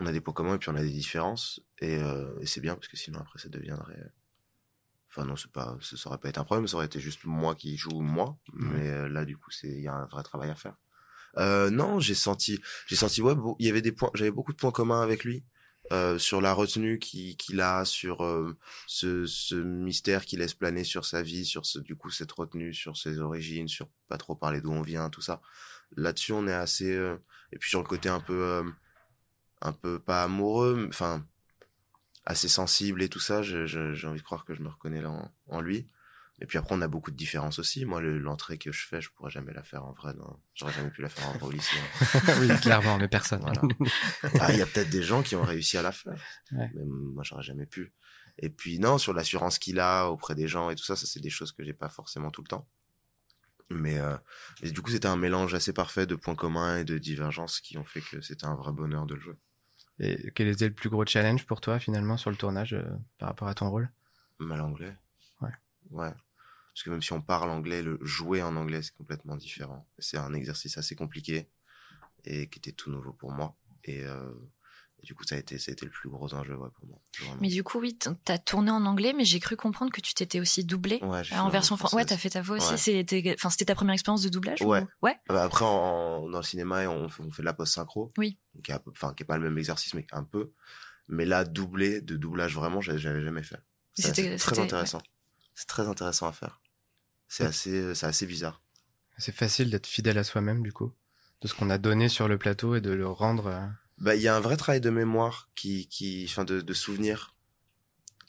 On 0.00 0.06
a 0.06 0.12
des 0.12 0.20
points 0.20 0.34
communs 0.34 0.54
et 0.56 0.58
puis 0.58 0.70
on 0.70 0.76
a 0.76 0.82
des 0.82 0.90
différences. 0.90 1.60
Et, 1.80 1.98
euh, 1.98 2.38
et 2.40 2.46
c'est 2.46 2.60
bien 2.60 2.74
parce 2.76 2.88
que 2.88 2.96
sinon 2.96 3.20
après 3.20 3.38
ça 3.38 3.48
deviendrait. 3.48 3.98
euh, 3.98 4.08
Enfin 5.10 5.26
non, 5.26 5.36
c'est 5.36 5.50
pas, 5.52 5.76
ça, 5.80 6.08
aurait 6.08 6.18
pas 6.18 6.28
été 6.28 6.40
un 6.40 6.44
problème. 6.44 6.66
Ça 6.66 6.76
aurait 6.76 6.86
été 6.86 6.98
juste 6.98 7.24
moi 7.24 7.54
qui 7.54 7.76
joue 7.76 8.00
moi. 8.00 8.36
Mais 8.52 8.88
euh, 8.90 9.08
là 9.08 9.24
du 9.24 9.36
coup, 9.36 9.50
c'est 9.50 9.68
il 9.68 9.80
y 9.80 9.88
a 9.88 9.94
un 9.94 10.06
vrai 10.06 10.22
travail 10.24 10.50
à 10.50 10.56
faire. 10.56 10.74
Euh, 11.38 11.70
non, 11.70 12.00
j'ai 12.00 12.14
senti, 12.14 12.60
j'ai 12.86 12.96
senti 12.96 13.22
ouais, 13.22 13.34
il 13.60 13.66
y 13.66 13.70
avait 13.70 13.82
des 13.82 13.92
points, 13.92 14.10
j'avais 14.14 14.30
beaucoup 14.32 14.52
de 14.52 14.58
points 14.58 14.72
communs 14.72 15.02
avec 15.02 15.24
lui. 15.24 15.44
Euh, 15.92 16.18
sur 16.18 16.40
la 16.40 16.54
retenue 16.54 16.98
qui- 16.98 17.36
qu'il 17.36 17.60
a, 17.60 17.84
sur 17.84 18.24
euh, 18.24 18.56
ce, 18.86 19.26
ce 19.26 19.54
mystère 19.56 20.24
qu'il 20.26 20.40
laisse 20.40 20.54
planer 20.54 20.84
sur 20.84 21.04
sa 21.04 21.22
vie, 21.22 21.44
sur 21.44 21.66
ce, 21.66 21.78
du 21.78 21.96
coup 21.96 22.10
cette 22.10 22.32
retenue, 22.32 22.74
sur 22.74 22.96
ses 22.96 23.18
origines, 23.20 23.68
sur 23.68 23.88
pas 24.08 24.18
trop 24.18 24.34
parler 24.34 24.60
d'où 24.62 24.72
on 24.72 24.82
vient, 24.82 25.10
tout 25.10 25.20
ça. 25.22 25.42
Là-dessus, 25.96 26.32
on 26.32 26.46
est 26.46 26.52
assez. 26.52 26.92
euh, 26.92 27.16
et 27.52 27.58
puis 27.58 27.70
sur 27.70 27.80
le 27.80 27.86
côté 27.86 28.08
un 28.08 28.20
peu, 28.20 28.42
euh, 28.42 28.64
un 29.60 29.72
peu 29.72 29.98
pas 29.98 30.24
amoureux, 30.24 30.86
enfin 30.88 31.26
assez 32.26 32.48
sensible 32.48 33.02
et 33.02 33.08
tout 33.08 33.20
ça, 33.20 33.42
j'ai 33.42 34.06
envie 34.06 34.20
de 34.20 34.24
croire 34.24 34.44
que 34.44 34.54
je 34.54 34.62
me 34.62 34.68
reconnais 34.68 35.02
là 35.02 35.10
en, 35.10 35.30
en 35.48 35.60
lui. 35.60 35.88
Et 36.40 36.46
puis 36.46 36.58
après, 36.58 36.74
on 36.74 36.80
a 36.82 36.88
beaucoup 36.88 37.12
de 37.12 37.16
différences 37.16 37.60
aussi. 37.60 37.84
Moi, 37.84 38.00
le- 38.00 38.18
l'entrée 38.18 38.58
que 38.58 38.72
je 38.72 38.86
fais, 38.88 39.00
je 39.00 39.08
pourrais 39.10 39.30
jamais 39.30 39.52
la 39.52 39.62
faire 39.62 39.84
en 39.84 39.92
vrai. 39.92 40.14
J'aurais 40.54 40.72
jamais 40.72 40.90
pu 40.90 41.00
la 41.00 41.08
faire 41.08 41.28
en 41.28 41.32
vrai 41.34 41.46
au 41.46 41.50
lycée. 41.52 41.76
Oui, 42.40 42.48
clairement, 42.60 42.98
mais 42.98 43.06
personne. 43.06 43.40
Voilà. 43.40 43.62
Ah, 44.40 44.50
il 44.52 44.58
y 44.58 44.62
a 44.62 44.66
peut-être 44.66 44.90
des 44.90 45.02
gens 45.04 45.22
qui 45.22 45.36
ont 45.36 45.44
réussi 45.44 45.78
à 45.78 45.82
la 45.82 45.92
faire. 45.92 46.20
Ouais. 46.50 46.70
Mais 46.74 46.82
moi, 46.84 47.22
j'aurais 47.24 47.44
jamais 47.44 47.66
pu. 47.66 47.92
Et 48.38 48.50
puis, 48.50 48.80
non, 48.80 48.98
sur 48.98 49.12
l'assurance 49.12 49.60
qu'il 49.60 49.78
a 49.78 50.06
auprès 50.06 50.34
des 50.34 50.48
gens 50.48 50.70
et 50.70 50.74
tout 50.74 50.82
ça, 50.82 50.96
ça, 50.96 51.06
c'est 51.06 51.20
des 51.20 51.30
choses 51.30 51.52
que 51.52 51.62
j'ai 51.62 51.72
pas 51.72 51.88
forcément 51.88 52.32
tout 52.32 52.42
le 52.42 52.48
temps. 52.48 52.68
Mais, 53.70 53.98
euh, 53.98 54.16
mais 54.62 54.70
du 54.70 54.82
coup, 54.82 54.90
c'était 54.90 55.08
un 55.08 55.16
mélange 55.16 55.54
assez 55.54 55.72
parfait 55.72 56.06
de 56.06 56.14
points 56.14 56.34
communs 56.34 56.78
et 56.78 56.84
de 56.84 56.98
divergences 56.98 57.60
qui 57.60 57.78
ont 57.78 57.84
fait 57.84 58.02
que 58.02 58.20
c'était 58.20 58.46
un 58.46 58.54
vrai 58.54 58.72
bonheur 58.72 59.06
de 59.06 59.14
le 59.14 59.20
jouer. 59.20 59.36
Et 60.00 60.32
quel 60.34 60.48
était 60.48 60.68
le 60.68 60.74
plus 60.74 60.90
gros 60.90 61.06
challenge 61.06 61.46
pour 61.46 61.60
toi 61.60 61.78
finalement 61.78 62.16
sur 62.16 62.30
le 62.30 62.36
tournage 62.36 62.74
euh, 62.74 62.84
par 63.18 63.28
rapport 63.28 63.48
à 63.48 63.54
ton 63.54 63.70
rôle? 63.70 63.90
Mal 64.38 64.60
anglais. 64.60 64.94
Ouais. 65.40 65.52
Ouais. 65.90 66.10
Parce 66.10 66.82
que 66.82 66.90
même 66.90 67.02
si 67.02 67.12
on 67.12 67.22
parle 67.22 67.50
anglais, 67.50 67.82
le 67.82 67.98
jouer 68.02 68.42
en 68.42 68.56
anglais, 68.56 68.82
c'est 68.82 68.94
complètement 68.96 69.36
différent. 69.36 69.88
C'est 69.98 70.16
un 70.18 70.34
exercice 70.34 70.76
assez 70.76 70.96
compliqué 70.96 71.48
et 72.24 72.48
qui 72.48 72.58
était 72.58 72.72
tout 72.72 72.90
nouveau 72.90 73.12
pour 73.12 73.30
moi. 73.30 73.56
Et, 73.84 74.04
euh, 74.04 74.32
et 75.04 75.06
du 75.06 75.14
coup, 75.14 75.22
ça 75.24 75.34
a 75.34 75.38
été, 75.38 75.58
ça 75.58 75.70
a 75.70 75.72
été 75.74 75.84
le 75.84 75.90
plus 75.92 76.08
gros 76.08 76.32
enjeu 76.32 76.56
ouais, 76.56 76.68
pour 76.74 76.86
moi. 76.88 76.98
Vraiment. 77.20 77.36
Mais 77.42 77.48
du 77.48 77.62
coup, 77.62 77.78
oui, 77.78 77.98
t'as 78.24 78.38
tourné 78.38 78.70
en 78.70 78.86
anglais, 78.86 79.12
mais 79.14 79.26
j'ai 79.26 79.38
cru 79.38 79.54
comprendre 79.54 79.92
que 79.92 80.00
tu 80.00 80.14
t'étais 80.14 80.40
aussi 80.40 80.64
doublé 80.64 80.98
Ouais, 81.02 81.22
fait 81.22 81.36
en 81.36 81.50
version 81.50 81.76
française. 81.76 81.96
Ouais, 81.98 82.04
t'as 82.06 82.16
fait 82.16 82.30
ta 82.30 82.40
voix 82.40 82.56
aussi. 82.56 82.70
Ouais. 82.70 82.76
C'était, 82.78 83.34
enfin, 83.38 83.50
c'était 83.50 83.66
ta 83.66 83.74
première 83.74 83.92
expérience 83.92 84.22
de 84.22 84.30
doublage 84.30 84.62
ou- 84.62 84.66
Ouais. 84.70 84.86
Ouais. 85.02 85.14
Ah 85.28 85.34
bah 85.34 85.42
après, 85.44 85.66
en, 85.66 86.28
dans 86.30 86.38
le 86.38 86.42
cinéma, 86.44 86.88
on 86.88 87.08
fait, 87.10 87.22
on 87.22 87.30
fait 87.30 87.42
de 87.42 87.46
la 87.46 87.52
post-synchro. 87.52 88.10
Oui. 88.16 88.38
Qui 88.62 88.72
est, 88.72 88.78
enfin, 88.90 89.12
qui 89.14 89.22
est 89.24 89.26
pas 89.26 89.36
le 89.36 89.44
même 89.44 89.58
exercice, 89.58 89.92
mais 89.92 90.06
un 90.12 90.24
peu. 90.24 90.52
Mais 91.08 91.26
là, 91.26 91.44
doublé, 91.44 92.00
de 92.00 92.16
doublage 92.16 92.54
vraiment, 92.54 92.80
j'avais 92.80 92.98
jamais 92.98 93.42
fait. 93.42 93.60
C'est 93.92 94.14
C'était- 94.14 94.36
très 94.36 94.50
c'était- 94.54 94.62
intéressant. 94.62 95.02
C'est 95.54 95.66
très 95.68 95.86
intéressant 95.86 96.26
à 96.28 96.32
faire. 96.32 96.60
C'est 97.28 97.42
Ouais. 97.44 97.50
assez, 97.50 97.94
c'est 97.94 98.06
assez 98.06 98.26
bizarre. 98.26 98.62
C'est 99.18 99.34
facile 99.34 99.70
d'être 99.70 99.86
fidèle 99.86 100.18
à 100.18 100.24
soi-même 100.24 100.62
du 100.62 100.72
coup, 100.72 100.92
de 101.42 101.46
ce 101.48 101.54
qu'on 101.54 101.68
a 101.70 101.78
donné 101.78 102.08
sur 102.08 102.26
le 102.26 102.38
plateau 102.38 102.74
et 102.74 102.80
de 102.80 102.90
le 102.90 103.06
rendre. 103.06 103.46
euh, 103.48 103.66
Bah, 104.04 104.14
il 104.14 104.20
y 104.20 104.28
a 104.28 104.36
un 104.36 104.40
vrai 104.40 104.58
travail 104.58 104.82
de 104.82 104.90
mémoire 104.90 105.48
qui, 105.54 105.88
qui, 105.88 106.26
enfin, 106.28 106.44
de, 106.44 106.60
de 106.60 106.74
souvenir 106.74 107.34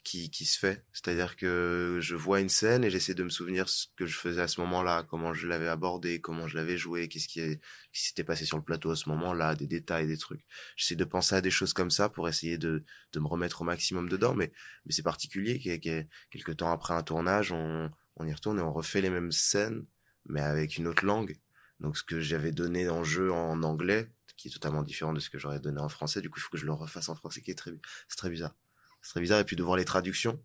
qui, 0.04 0.30
qui 0.30 0.46
se 0.46 0.58
fait. 0.58 0.86
C'est-à-dire 0.94 1.36
que 1.36 1.98
je 2.00 2.16
vois 2.16 2.40
une 2.40 2.48
scène 2.48 2.82
et 2.82 2.88
j'essaie 2.88 3.12
de 3.12 3.22
me 3.22 3.28
souvenir 3.28 3.68
ce 3.68 3.88
que 3.94 4.06
je 4.06 4.16
faisais 4.16 4.40
à 4.40 4.48
ce 4.48 4.58
moment-là, 4.62 5.02
comment 5.02 5.34
je 5.34 5.46
l'avais 5.46 5.68
abordé, 5.68 6.18
comment 6.22 6.48
je 6.48 6.56
l'avais 6.56 6.78
joué, 6.78 7.08
qu'est-ce 7.08 7.28
qui, 7.28 7.60
s'était 7.92 8.24
passé 8.24 8.46
sur 8.46 8.56
le 8.56 8.62
plateau 8.62 8.90
à 8.90 8.96
ce 8.96 9.10
moment-là, 9.10 9.54
des 9.54 9.66
détails, 9.66 10.06
des 10.06 10.16
trucs. 10.16 10.46
J'essaie 10.76 10.96
de 10.96 11.04
penser 11.04 11.34
à 11.34 11.42
des 11.42 11.50
choses 11.50 11.74
comme 11.74 11.90
ça 11.90 12.08
pour 12.08 12.26
essayer 12.26 12.56
de, 12.56 12.82
de 13.12 13.20
me 13.20 13.26
remettre 13.26 13.60
au 13.60 13.66
maximum 13.66 14.08
dedans, 14.08 14.34
mais, 14.34 14.52
mais 14.86 14.92
c'est 14.92 15.02
particulier 15.02 15.60
que, 15.60 15.76
que 15.76 16.06
quelques 16.30 16.56
temps 16.56 16.72
après 16.72 16.94
un 16.94 17.02
tournage, 17.02 17.52
on, 17.52 17.90
on 18.16 18.26
y 18.26 18.32
retourne 18.32 18.58
et 18.58 18.62
on 18.62 18.72
refait 18.72 19.02
les 19.02 19.10
mêmes 19.10 19.30
scènes, 19.30 19.84
mais 20.24 20.40
avec 20.40 20.78
une 20.78 20.86
autre 20.86 21.04
langue. 21.04 21.36
Donc 21.80 21.96
ce 21.96 22.04
que 22.04 22.20
j'avais 22.20 22.52
donné 22.52 22.88
en 22.88 23.04
jeu 23.04 23.32
en 23.32 23.62
anglais, 23.62 24.10
qui 24.36 24.48
est 24.48 24.50
totalement 24.50 24.82
différent 24.82 25.12
de 25.12 25.20
ce 25.20 25.30
que 25.30 25.38
j'aurais 25.38 25.60
donné 25.60 25.80
en 25.80 25.88
français, 25.88 26.20
du 26.20 26.30
coup 26.30 26.38
il 26.38 26.42
faut 26.42 26.50
que 26.50 26.58
je 26.58 26.66
le 26.66 26.72
refasse 26.72 27.08
en 27.08 27.14
français, 27.14 27.40
qui 27.40 27.50
est 27.50 27.54
très, 27.54 27.72
c'est 28.08 28.16
très 28.16 28.30
bizarre. 28.30 28.54
C'est 29.02 29.10
très 29.10 29.20
bizarre, 29.20 29.40
et 29.40 29.44
puis 29.44 29.56
de 29.56 29.62
voir 29.62 29.76
les 29.76 29.84
traductions. 29.84 30.42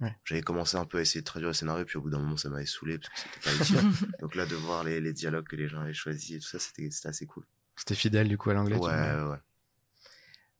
Ouais. 0.00 0.14
J'avais 0.24 0.42
commencé 0.42 0.76
un 0.76 0.84
peu 0.84 0.98
à 0.98 1.00
essayer 1.00 1.20
de 1.20 1.26
traduire 1.26 1.48
le 1.48 1.54
scénario, 1.54 1.84
puis 1.84 1.96
au 1.96 2.02
bout 2.02 2.10
d'un 2.10 2.18
moment 2.18 2.36
ça 2.36 2.48
m'avait 2.48 2.66
saoulé 2.66 2.98
parce 2.98 3.10
que 3.10 3.20
c'était 3.20 3.40
pas 3.50 3.64
utile. 3.64 4.10
Donc 4.20 4.34
là 4.34 4.46
de 4.46 4.56
voir 4.56 4.84
les, 4.84 5.00
les 5.00 5.12
dialogues 5.12 5.46
que 5.46 5.56
les 5.56 5.68
gens 5.68 5.80
avaient 5.80 5.94
choisis 5.94 6.36
et 6.36 6.40
tout 6.40 6.48
ça, 6.48 6.58
c'était 6.58 6.90
c'était 6.90 7.08
assez 7.08 7.26
cool. 7.26 7.44
C'était 7.76 7.94
fidèle 7.94 8.28
du 8.28 8.36
coup 8.36 8.50
à 8.50 8.54
l'anglais. 8.54 8.76
Ouais, 8.76 8.90
ouais. 8.90 9.38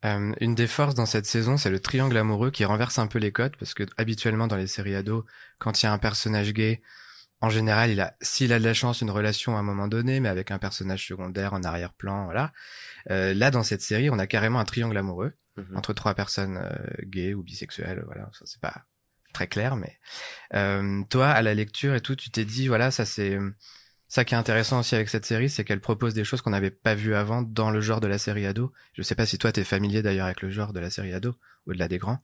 Euh, 0.04 0.32
une 0.40 0.54
des 0.54 0.66
forces 0.66 0.94
dans 0.94 1.06
cette 1.06 1.26
saison, 1.26 1.56
c'est 1.56 1.70
le 1.70 1.80
triangle 1.80 2.16
amoureux 2.16 2.50
qui 2.50 2.64
renverse 2.64 2.98
un 2.98 3.06
peu 3.06 3.18
les 3.18 3.32
codes 3.32 3.56
parce 3.56 3.74
que 3.74 3.84
habituellement 3.96 4.46
dans 4.46 4.56
les 4.56 4.66
séries 4.66 4.94
ados, 4.94 5.24
quand 5.58 5.82
il 5.82 5.86
y 5.86 5.88
a 5.88 5.92
un 5.92 5.98
personnage 5.98 6.52
gay, 6.52 6.82
en 7.40 7.50
général, 7.50 7.90
il 7.90 8.00
a, 8.00 8.16
s'il 8.22 8.52
a 8.52 8.58
de 8.58 8.64
la 8.64 8.74
chance, 8.74 9.00
une 9.02 9.10
relation 9.10 9.56
à 9.56 9.60
un 9.60 9.62
moment 9.62 9.88
donné, 9.88 10.20
mais 10.20 10.28
avec 10.28 10.50
un 10.50 10.58
personnage 10.58 11.06
secondaire 11.06 11.52
en 11.52 11.62
arrière-plan, 11.62 12.24
voilà. 12.24 12.52
Euh, 13.10 13.34
là, 13.34 13.50
dans 13.50 13.62
cette 13.62 13.82
série, 13.82 14.08
on 14.10 14.18
a 14.18 14.26
carrément 14.26 14.58
un 14.58 14.64
triangle 14.64 14.96
amoureux 14.96 15.34
Mhm. 15.56 15.74
entre 15.76 15.94
trois 15.94 16.12
personnes 16.14 16.58
euh, 16.58 16.86
gays 17.04 17.32
ou 17.32 17.42
bisexuelles, 17.42 18.02
voilà. 18.04 18.28
Ça 18.38 18.44
c'est 18.44 18.60
pas 18.60 18.84
très 19.32 19.46
clair, 19.46 19.76
mais 19.76 19.98
euh, 20.54 21.02
toi, 21.08 21.28
à 21.30 21.40
la 21.42 21.54
lecture 21.54 21.94
et 21.94 22.00
tout, 22.02 22.14
tu 22.14 22.30
t'es 22.30 22.44
dit, 22.44 22.68
voilà, 22.68 22.90
ça 22.90 23.04
c'est 23.06 23.38
ça 24.08 24.24
qui 24.24 24.34
est 24.34 24.36
intéressant 24.38 24.80
aussi 24.80 24.94
avec 24.94 25.08
cette 25.08 25.24
série, 25.26 25.48
c'est 25.50 25.64
qu'elle 25.64 25.80
propose 25.80 26.12
des 26.14 26.24
choses 26.24 26.40
qu'on 26.42 26.50
n'avait 26.50 26.70
pas 26.70 26.94
vues 26.94 27.14
avant 27.14 27.40
dans 27.42 27.70
le 27.70 27.80
genre 27.80 28.00
de 28.00 28.06
la 28.06 28.18
série 28.18 28.46
ado. 28.46 28.72
Je 28.92 29.02
sais 29.02 29.14
pas 29.14 29.24
si 29.26 29.38
toi 29.38 29.50
t'es 29.50 29.64
familier 29.64 30.02
d'ailleurs 30.02 30.26
avec 30.26 30.42
le 30.42 30.50
genre 30.50 30.72
de 30.74 30.80
la 30.80 30.90
série 30.90 31.12
ado, 31.14 31.34
au-delà 31.66 31.88
des 31.88 31.98
grands. 31.98 32.22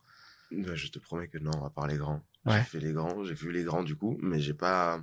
Bah, 0.51 0.75
je 0.75 0.87
te 0.87 0.99
promets 0.99 1.27
que 1.27 1.39
non, 1.39 1.65
à 1.65 1.69
part 1.71 1.87
les 1.87 1.97
grands. 1.97 2.21
Ouais. 2.45 2.57
J'ai 2.59 2.63
fait 2.63 2.79
les 2.79 2.91
grands, 2.93 3.23
j'ai 3.23 3.33
vu 3.33 3.51
les 3.51 3.63
grands 3.63 3.83
du 3.83 3.95
coup, 3.95 4.17
mais 4.21 4.39
j'ai 4.39 4.53
pas, 4.53 5.01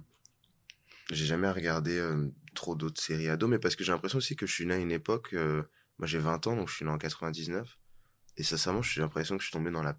j'ai 1.11 1.25
jamais 1.27 1.51
regardé 1.51 1.97
euh, 1.99 2.29
trop 2.55 2.75
d'autres 2.75 3.01
séries 3.01 3.29
ados, 3.29 3.49
mais 3.49 3.59
parce 3.59 3.77
que 3.77 3.85
j'ai 3.85 3.93
l'impression 3.93 4.19
aussi 4.19 4.37
que 4.37 4.47
je 4.47 4.53
suis 4.53 4.67
né 4.67 4.75
à 4.75 4.79
une 4.79 4.91
époque, 4.93 5.31
euh, 5.35 5.63
moi 5.99 6.07
j'ai 6.07 6.19
20 6.19 6.47
ans, 6.47 6.57
donc 6.57 6.69
je 6.69 6.75
suis 6.75 6.85
né 6.85 6.91
en 6.91 6.99
99, 6.99 7.79
et 8.37 8.43
sincèrement, 8.43 8.83
j'ai 8.83 9.01
l'impression 9.01 9.37
que 9.37 9.43
je 9.43 9.49
suis 9.49 9.53
tombé 9.53 9.71
dans 9.71 9.83
la, 9.83 9.99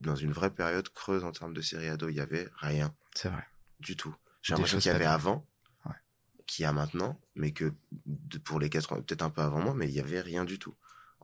dans 0.00 0.14
une 0.16 0.32
vraie 0.32 0.50
période 0.54 0.88
creuse 0.90 1.24
en 1.24 1.32
termes 1.32 1.52
de 1.54 1.60
séries 1.60 1.88
ados. 1.88 2.10
Il 2.10 2.16
y 2.16 2.20
avait 2.20 2.48
rien 2.56 2.94
C'est 3.14 3.28
vrai. 3.28 3.44
du 3.80 3.96
tout. 3.96 4.14
J'ai 4.42 4.54
l'impression 4.54 4.78
qu'il 4.78 4.90
y 4.92 4.94
avait 4.94 5.04
avant, 5.06 5.46
Ouais. 5.86 5.92
qu'il 6.46 6.62
y 6.62 6.66
a 6.66 6.72
maintenant, 6.72 7.20
mais 7.34 7.52
que 7.52 7.72
pour 8.44 8.58
les 8.60 8.70
80, 8.70 9.02
peut-être 9.02 9.22
un 9.22 9.30
peu 9.30 9.40
avant 9.42 9.60
moi, 9.60 9.74
mais 9.74 9.86
il 9.88 9.92
y 9.94 10.00
avait 10.00 10.20
rien 10.20 10.44
du 10.44 10.58
tout. 10.58 10.74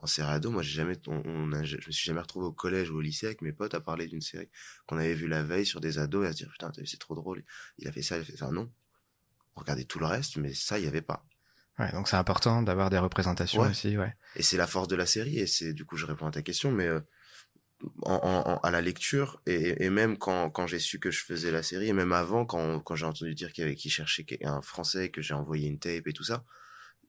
En 0.01 0.07
série 0.07 0.29
ado, 0.31 0.49
moi 0.49 0.63
j'ai 0.63 0.71
jamais, 0.71 0.95
on, 1.07 1.21
on 1.25 1.51
a- 1.53 1.63
je 1.63 1.75
me 1.75 1.91
suis 1.91 2.05
jamais 2.05 2.21
retrouvé 2.21 2.45
au 2.45 2.53
collège 2.53 2.89
ou 2.89 2.97
au 2.97 3.01
lycée 3.01 3.25
avec 3.27 3.41
mes 3.41 3.51
potes 3.51 3.73
à 3.75 3.81
parler 3.81 4.07
d'une 4.07 4.21
série 4.21 4.49
qu'on 4.87 4.97
avait 4.97 5.13
vue 5.13 5.27
la 5.27 5.43
veille 5.43 5.65
sur 5.65 5.81
des 5.81 5.99
ados 5.99 6.25
et 6.25 6.29
à 6.29 6.31
se 6.31 6.37
dire 6.37 6.49
putain 6.51 6.71
c'est 6.85 6.99
trop 6.99 7.15
drôle, 7.15 7.43
il 7.77 7.87
a 7.87 7.91
fait 7.91 8.01
ça, 8.01 8.17
il 8.17 8.21
a 8.21 8.25
fait 8.25 8.37
ça. 8.37 8.49
Non, 8.49 8.71
on 9.55 9.61
regardait 9.61 9.85
tout 9.85 9.99
le 9.99 10.05
reste, 10.05 10.37
mais 10.37 10.53
ça 10.53 10.79
il 10.79 10.85
y 10.85 10.87
avait 10.87 11.01
pas. 11.01 11.25
Ouais, 11.79 11.91
donc 11.91 12.07
c'est 12.07 12.17
important 12.17 12.61
d'avoir 12.61 12.89
des 12.89 12.97
représentations 12.97 13.61
Ouais. 13.61 13.69
aussi, 13.69 13.97
ouais. 13.97 14.13
Et 14.35 14.43
c'est 14.43 14.57
la 14.57 14.67
force 14.67 14.87
de 14.87 14.95
la 14.95 15.05
série, 15.05 15.39
et 15.39 15.47
c'est 15.47 15.73
du 15.73 15.85
coup 15.85 15.97
je 15.97 16.05
réponds 16.05 16.27
à 16.27 16.31
ta 16.31 16.41
question, 16.41 16.71
mais 16.71 16.87
euh, 16.87 16.99
en, 18.01 18.13
en- 18.15 18.51
en- 18.53 18.57
à 18.59 18.71
la 18.71 18.81
lecture, 18.81 19.41
et, 19.45 19.83
et 19.85 19.89
même 19.89 20.17
quand, 20.17 20.49
quand 20.49 20.67
j'ai 20.67 20.79
su 20.79 20.99
que 20.99 21.11
je 21.11 21.23
faisais 21.23 21.51
la 21.51 21.63
série, 21.63 21.87
et 21.87 21.93
même 21.93 22.11
avant, 22.11 22.45
quand, 22.45 22.79
quand 22.81 22.95
j'ai 22.95 23.05
entendu 23.05 23.33
dire 23.35 23.51
qu'il 23.53 23.63
y 23.63 23.67
avait 23.67 23.75
qui 23.75 23.89
cherchait 23.89 24.25
un 24.43 24.61
français, 24.61 25.09
que 25.09 25.21
j'ai 25.21 25.33
envoyé 25.33 25.67
une 25.67 25.79
tape 25.79 26.07
et 26.07 26.13
tout 26.13 26.23
ça, 26.23 26.43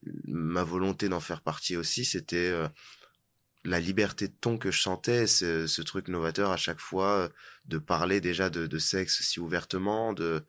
ma 0.02 0.62
volonté 0.64 1.08
d'en 1.08 1.20
faire 1.20 1.42
partie 1.42 1.76
aussi, 1.76 2.04
c'était 2.04 2.50
euh, 2.50 2.68
la 3.64 3.80
liberté 3.80 4.28
de 4.28 4.34
ton 4.40 4.58
que 4.58 4.70
je 4.70 4.80
sentais, 4.80 5.26
ce, 5.26 5.66
ce 5.66 5.82
truc 5.82 6.08
novateur 6.08 6.50
à 6.50 6.56
chaque 6.56 6.80
fois 6.80 7.18
euh, 7.18 7.28
de 7.66 7.78
parler 7.78 8.20
déjà 8.20 8.50
de, 8.50 8.66
de 8.66 8.78
sexe 8.78 9.22
si 9.22 9.40
ouvertement, 9.40 10.12
de 10.12 10.44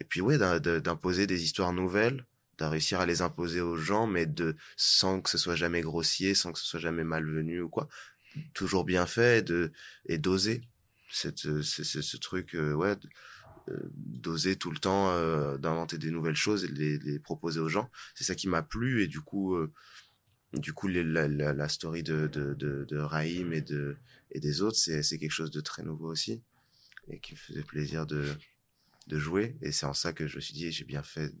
et 0.00 0.04
puis 0.04 0.20
ouais 0.20 0.38
d'imposer 0.38 1.26
des 1.26 1.44
histoires 1.44 1.72
nouvelles, 1.72 2.26
de 2.58 2.64
réussir 2.64 3.00
à 3.00 3.06
les 3.06 3.22
imposer 3.22 3.60
aux 3.60 3.76
gens, 3.76 4.06
mais 4.06 4.26
de 4.26 4.56
sans 4.76 5.20
que 5.20 5.30
ce 5.30 5.38
soit 5.38 5.54
jamais 5.54 5.82
grossier, 5.82 6.34
sans 6.34 6.52
que 6.52 6.58
ce 6.58 6.64
soit 6.66 6.80
jamais 6.80 7.04
malvenu 7.04 7.60
ou 7.60 7.68
quoi, 7.68 7.88
toujours 8.54 8.84
bien 8.84 9.06
fait 9.06 9.44
de 9.44 9.70
et 10.06 10.18
d'oser. 10.18 10.62
Cette 11.10 11.44
euh, 11.46 11.62
ce, 11.62 12.16
truc 12.16 12.54
ouais 12.54 12.96
d'oser 13.94 14.56
tout 14.56 14.70
le 14.70 14.78
temps 14.78 15.08
d'inventer 15.58 15.98
des 15.98 16.10
nouvelles 16.10 16.36
choses 16.36 16.64
et 16.64 16.68
de 16.68 16.74
les, 16.74 16.98
les 16.98 17.18
proposer 17.18 17.60
aux 17.60 17.68
gens. 17.68 17.90
C'est 18.14 18.24
ça 18.24 18.34
qui 18.34 18.48
m'a 18.48 18.62
plu 18.62 19.02
et 19.02 19.06
du 19.06 19.20
coup 19.20 19.56
du 20.52 20.72
coup 20.72 20.88
la, 20.88 21.28
la, 21.28 21.52
la 21.54 21.68
story 21.68 22.02
de, 22.02 22.26
de, 22.26 22.54
de, 22.54 22.84
de 22.84 22.98
Raïm 22.98 23.52
et 23.52 23.62
de 23.62 23.96
et 24.30 24.40
des 24.40 24.60
autres 24.62 24.76
c'est 24.76 25.02
c'est 25.02 25.18
quelque 25.18 25.32
chose 25.32 25.50
de 25.50 25.60
très 25.60 25.82
nouveau 25.82 26.10
aussi 26.10 26.42
et 27.08 27.18
qui 27.20 27.32
me 27.32 27.38
faisait 27.38 27.62
plaisir 27.62 28.06
de 28.06 28.24
de 29.08 29.18
jouer. 29.18 29.56
Et 29.62 29.72
c'est 29.72 29.86
en 29.86 29.94
ça 29.94 30.12
que 30.12 30.26
je 30.26 30.36
me 30.36 30.40
suis 30.40 30.54
dit 30.54 30.70
j'ai 30.70 30.84
bien 30.84 31.02
fait 31.02 31.34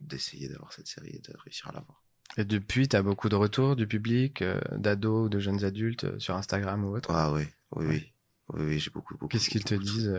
d'essayer 0.00 0.48
d'avoir 0.48 0.72
cette 0.72 0.86
série 0.86 1.10
et 1.10 1.18
de 1.20 1.32
réussir 1.38 1.68
à 1.68 1.72
l'avoir. 1.72 2.02
Et 2.36 2.44
depuis 2.44 2.88
tu 2.88 2.96
as 2.96 3.02
beaucoup 3.02 3.28
de 3.28 3.36
retours 3.36 3.76
du 3.76 3.86
public 3.86 4.42
euh, 4.42 4.60
d'ados 4.72 5.30
de 5.30 5.38
jeunes 5.38 5.64
adultes 5.64 6.04
euh, 6.04 6.18
sur 6.18 6.34
Instagram 6.34 6.84
ou 6.84 6.96
autre? 6.96 7.10
Ah 7.10 7.32
oui 7.32 7.44
oui. 7.72 7.86
Oui 7.86 8.12
oui, 8.48 8.64
oui 8.66 8.78
j'ai 8.78 8.90
beaucoup 8.90 9.14
beaucoup 9.14 9.28
qu'est-ce 9.28 9.50
qu'ils 9.50 9.64
te 9.64 9.74
disent 9.74 10.12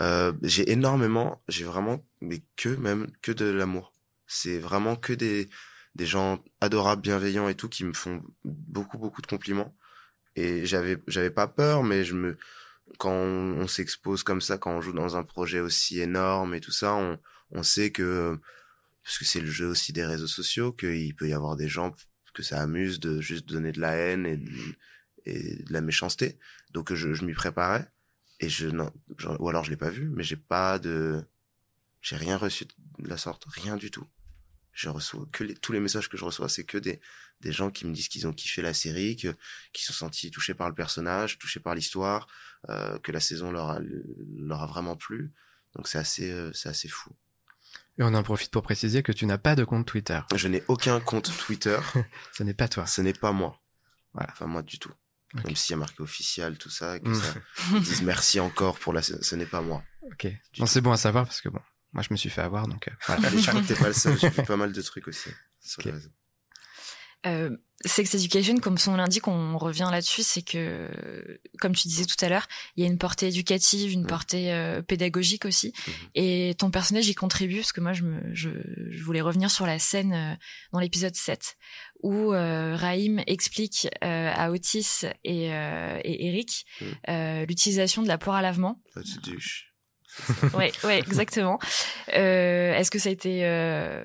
euh... 0.00 0.32
J'ai 0.42 0.70
énormément 0.70 1.42
j'ai 1.48 1.64
vraiment 1.64 2.04
mais 2.20 2.42
que 2.56 2.68
même 2.68 3.10
que 3.22 3.32
de 3.32 3.46
l'amour 3.46 3.92
c'est 4.26 4.58
vraiment 4.58 4.96
que 4.96 5.12
des 5.12 5.50
des 5.96 6.06
gens 6.06 6.42
adorables, 6.60 7.02
bienveillants 7.02 7.48
et 7.48 7.54
tout 7.56 7.68
qui 7.68 7.84
me 7.84 7.92
font 7.92 8.22
beaucoup 8.44 8.98
beaucoup 8.98 9.22
de 9.22 9.26
compliments. 9.26 9.74
Et 10.36 10.66
j'avais 10.66 10.98
j'avais 11.08 11.30
pas 11.30 11.48
peur, 11.48 11.82
mais 11.82 12.04
je 12.04 12.14
me 12.14 12.38
quand 12.98 13.12
on, 13.12 13.66
s'expose 13.68 14.22
comme 14.24 14.40
ça, 14.40 14.58
quand 14.58 14.72
on 14.72 14.80
joue 14.80 14.92
dans 14.92 15.16
un 15.16 15.22
projet 15.24 15.60
aussi 15.60 16.00
énorme 16.00 16.54
et 16.54 16.60
tout 16.60 16.72
ça, 16.72 16.94
on 16.94 17.18
on 17.52 17.62
sait 17.62 17.90
que 17.90 18.38
parce 19.04 19.18
que 19.18 19.24
c'est 19.24 19.40
le 19.40 19.50
jeu 19.50 19.66
aussi 19.68 19.92
des 19.92 20.04
réseaux 20.04 20.26
sociaux 20.28 20.72
qu'il 20.72 21.14
peut 21.16 21.28
y 21.28 21.32
avoir 21.34 21.56
des 21.56 21.68
gens 21.68 21.94
que 22.34 22.42
ça 22.42 22.60
amuse 22.60 23.00
de 23.00 23.20
juste 23.20 23.46
donner 23.48 23.72
de 23.72 23.80
la 23.80 23.92
haine 23.96 24.26
et 24.26 24.36
de, 24.36 24.50
et 25.26 25.62
de 25.64 25.72
la 25.72 25.80
méchanceté. 25.80 26.38
Donc 26.72 26.94
je, 26.94 27.14
je 27.14 27.24
m'y 27.24 27.34
préparais 27.34 27.90
et 28.40 28.48
je 28.48 28.66
non, 28.68 28.92
ou 29.38 29.48
alors 29.48 29.64
je 29.64 29.70
l'ai 29.70 29.76
pas 29.76 29.90
vu, 29.90 30.10
mais 30.10 30.24
j'ai 30.24 30.36
pas 30.36 30.78
de 30.78 31.24
j'ai 32.02 32.16
rien 32.16 32.36
reçu 32.36 32.64
de 32.64 33.08
la 33.08 33.16
sorte, 33.16 33.44
rien 33.48 33.76
du 33.76 33.90
tout 33.90 34.06
je 34.72 34.88
reçois 34.88 35.26
que 35.32 35.44
les, 35.44 35.54
tous 35.54 35.72
les 35.72 35.80
messages 35.80 36.08
que 36.08 36.16
je 36.16 36.24
reçois, 36.24 36.48
c'est 36.48 36.64
que 36.64 36.78
des, 36.78 37.00
des 37.40 37.52
gens 37.52 37.70
qui 37.70 37.86
me 37.86 37.92
disent 37.92 38.08
qu'ils 38.08 38.26
ont 38.26 38.32
kiffé 38.32 38.62
la 38.62 38.74
série, 38.74 39.16
que 39.16 39.36
qui 39.72 39.84
sont 39.84 39.92
sentis 39.92 40.30
touchés 40.30 40.54
par 40.54 40.68
le 40.68 40.74
personnage, 40.74 41.38
touchés 41.38 41.60
par 41.60 41.74
l'histoire, 41.74 42.26
euh, 42.68 42.98
que 42.98 43.12
la 43.12 43.20
saison 43.20 43.50
leur 43.52 43.70
a, 43.70 43.80
leur 44.36 44.62
a 44.62 44.66
vraiment 44.66 44.96
plu. 44.96 45.32
Donc 45.74 45.88
c'est 45.88 45.98
assez 45.98 46.30
euh, 46.30 46.52
c'est 46.52 46.68
assez 46.68 46.88
fou. 46.88 47.10
Et 47.98 48.02
on 48.02 48.14
en 48.14 48.22
profite 48.22 48.50
pour 48.50 48.62
préciser 48.62 49.02
que 49.02 49.12
tu 49.12 49.26
n'as 49.26 49.38
pas 49.38 49.54
de 49.54 49.64
compte 49.64 49.86
Twitter. 49.86 50.20
Je 50.34 50.48
n'ai 50.48 50.62
aucun 50.68 51.00
compte 51.00 51.36
Twitter. 51.36 51.78
Ce 52.32 52.42
n'est 52.42 52.54
pas 52.54 52.68
toi. 52.68 52.86
Ce 52.86 53.02
n'est 53.02 53.12
pas 53.12 53.32
moi. 53.32 53.60
Voilà. 54.14 54.30
Enfin 54.32 54.46
moi 54.46 54.62
du 54.62 54.78
tout. 54.78 54.92
Okay. 55.34 55.46
Même 55.46 55.56
s'il 55.56 55.72
y 55.72 55.74
a 55.74 55.78
marqué 55.78 56.02
officiel, 56.02 56.58
tout 56.58 56.70
ça, 56.70 56.96
et 56.96 57.00
que 57.00 57.14
ça 57.14 57.34
ils 57.72 57.82
disent 57.82 58.02
merci 58.02 58.40
encore 58.40 58.78
pour 58.78 58.92
la, 58.92 59.00
ce 59.02 59.34
n'est 59.36 59.46
pas 59.46 59.60
moi. 59.60 59.82
Ok. 60.02 60.26
Non, 60.58 60.66
c'est 60.66 60.80
bon 60.80 60.90
à 60.90 60.96
savoir 60.96 61.24
parce 61.24 61.40
que 61.40 61.48
bon, 61.48 61.60
moi, 61.92 62.02
je 62.02 62.08
me 62.10 62.16
suis 62.16 62.30
fait 62.30 62.40
avoir, 62.40 62.66
donc 62.66 62.88
euh, 62.88 62.92
voilà. 63.06 63.30
T'es 63.66 63.74
pas 63.74 63.88
le 63.88 63.92
seul, 63.92 64.18
j'ai 64.18 64.30
fait 64.30 64.42
pas 64.46 64.56
mal 64.56 64.72
de 64.72 64.82
trucs 64.82 65.06
aussi. 65.08 65.30
Okay. 65.78 65.92
Euh, 67.26 67.56
Sex 67.82 68.14
Education, 68.14 68.58
comme 68.58 68.76
son 68.76 68.96
l'indique, 68.96 69.26
on 69.26 69.56
revient 69.56 69.88
là-dessus, 69.90 70.22
c'est 70.22 70.42
que, 70.42 70.90
comme 71.60 71.74
tu 71.74 71.88
disais 71.88 72.04
tout 72.04 72.22
à 72.22 72.28
l'heure, 72.28 72.46
il 72.76 72.84
y 72.84 72.86
a 72.86 72.90
une 72.90 72.98
portée 72.98 73.28
éducative, 73.28 73.90
une 73.90 74.02
mmh. 74.02 74.06
portée 74.06 74.52
euh, 74.52 74.82
pédagogique 74.82 75.46
aussi, 75.46 75.68
mmh. 75.68 75.90
et 76.14 76.54
ton 76.58 76.70
personnage 76.70 77.08
y 77.08 77.14
contribue, 77.14 77.56
parce 77.56 77.72
que 77.72 77.80
moi, 77.80 77.94
je, 77.94 78.02
me, 78.02 78.34
je, 78.34 78.50
je 78.90 79.02
voulais 79.02 79.22
revenir 79.22 79.50
sur 79.50 79.64
la 79.64 79.78
scène 79.78 80.12
euh, 80.12 80.34
dans 80.72 80.78
l'épisode 80.78 81.16
7, 81.16 81.56
où 82.02 82.34
euh, 82.34 82.76
Raïm 82.76 83.22
explique 83.26 83.88
euh, 84.04 84.30
à 84.34 84.50
Otis 84.50 85.06
et, 85.24 85.46
et 85.46 86.26
Eric 86.26 86.66
mmh. 86.82 87.44
l'utilisation 87.48 88.02
de 88.02 88.08
la 88.08 88.18
poire 88.18 88.36
à 88.36 88.42
lavement. 88.42 88.82
Pas 88.94 89.00
de 89.00 89.30
douche 89.30 89.70
ouais, 90.54 90.72
ouais, 90.84 90.98
exactement. 91.06 91.58
Euh, 92.14 92.74
Est-ce 92.74 92.90
que 92.90 92.98
ça 92.98 93.08
a 93.08 93.12
été 93.12 93.44
euh, 93.44 94.04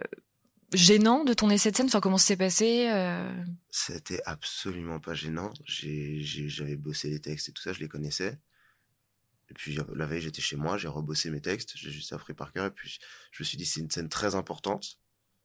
gênant 0.73 1.23
de 1.23 1.33
tourner 1.33 1.57
cette 1.57 1.77
scène 1.77 1.87
Enfin, 1.87 1.99
comment 1.99 2.17
ça 2.17 2.27
s'est 2.27 2.37
passé 2.37 2.89
euh... 2.89 3.31
C'était 3.69 4.21
absolument 4.25 4.99
pas 4.99 5.13
gênant. 5.13 5.53
J'avais 5.65 6.75
bossé 6.75 7.09
les 7.09 7.19
textes 7.19 7.49
et 7.49 7.51
tout 7.51 7.61
ça, 7.61 7.73
je 7.73 7.79
les 7.79 7.87
connaissais. 7.87 8.39
Et 9.49 9.53
puis 9.53 9.77
la 9.93 10.05
veille, 10.05 10.21
j'étais 10.21 10.41
chez 10.41 10.55
moi, 10.55 10.77
j'ai 10.77 10.87
rebossé 10.87 11.29
mes 11.29 11.41
textes, 11.41 11.73
j'ai 11.75 11.91
juste 11.91 12.13
appris 12.13 12.33
par 12.33 12.51
cœur. 12.51 12.65
Et 12.65 12.71
puis 12.71 12.99
je 13.31 13.43
me 13.43 13.45
suis 13.45 13.57
dit, 13.57 13.65
c'est 13.65 13.81
une 13.81 13.91
scène 13.91 14.09
très 14.09 14.35
importante 14.35 14.99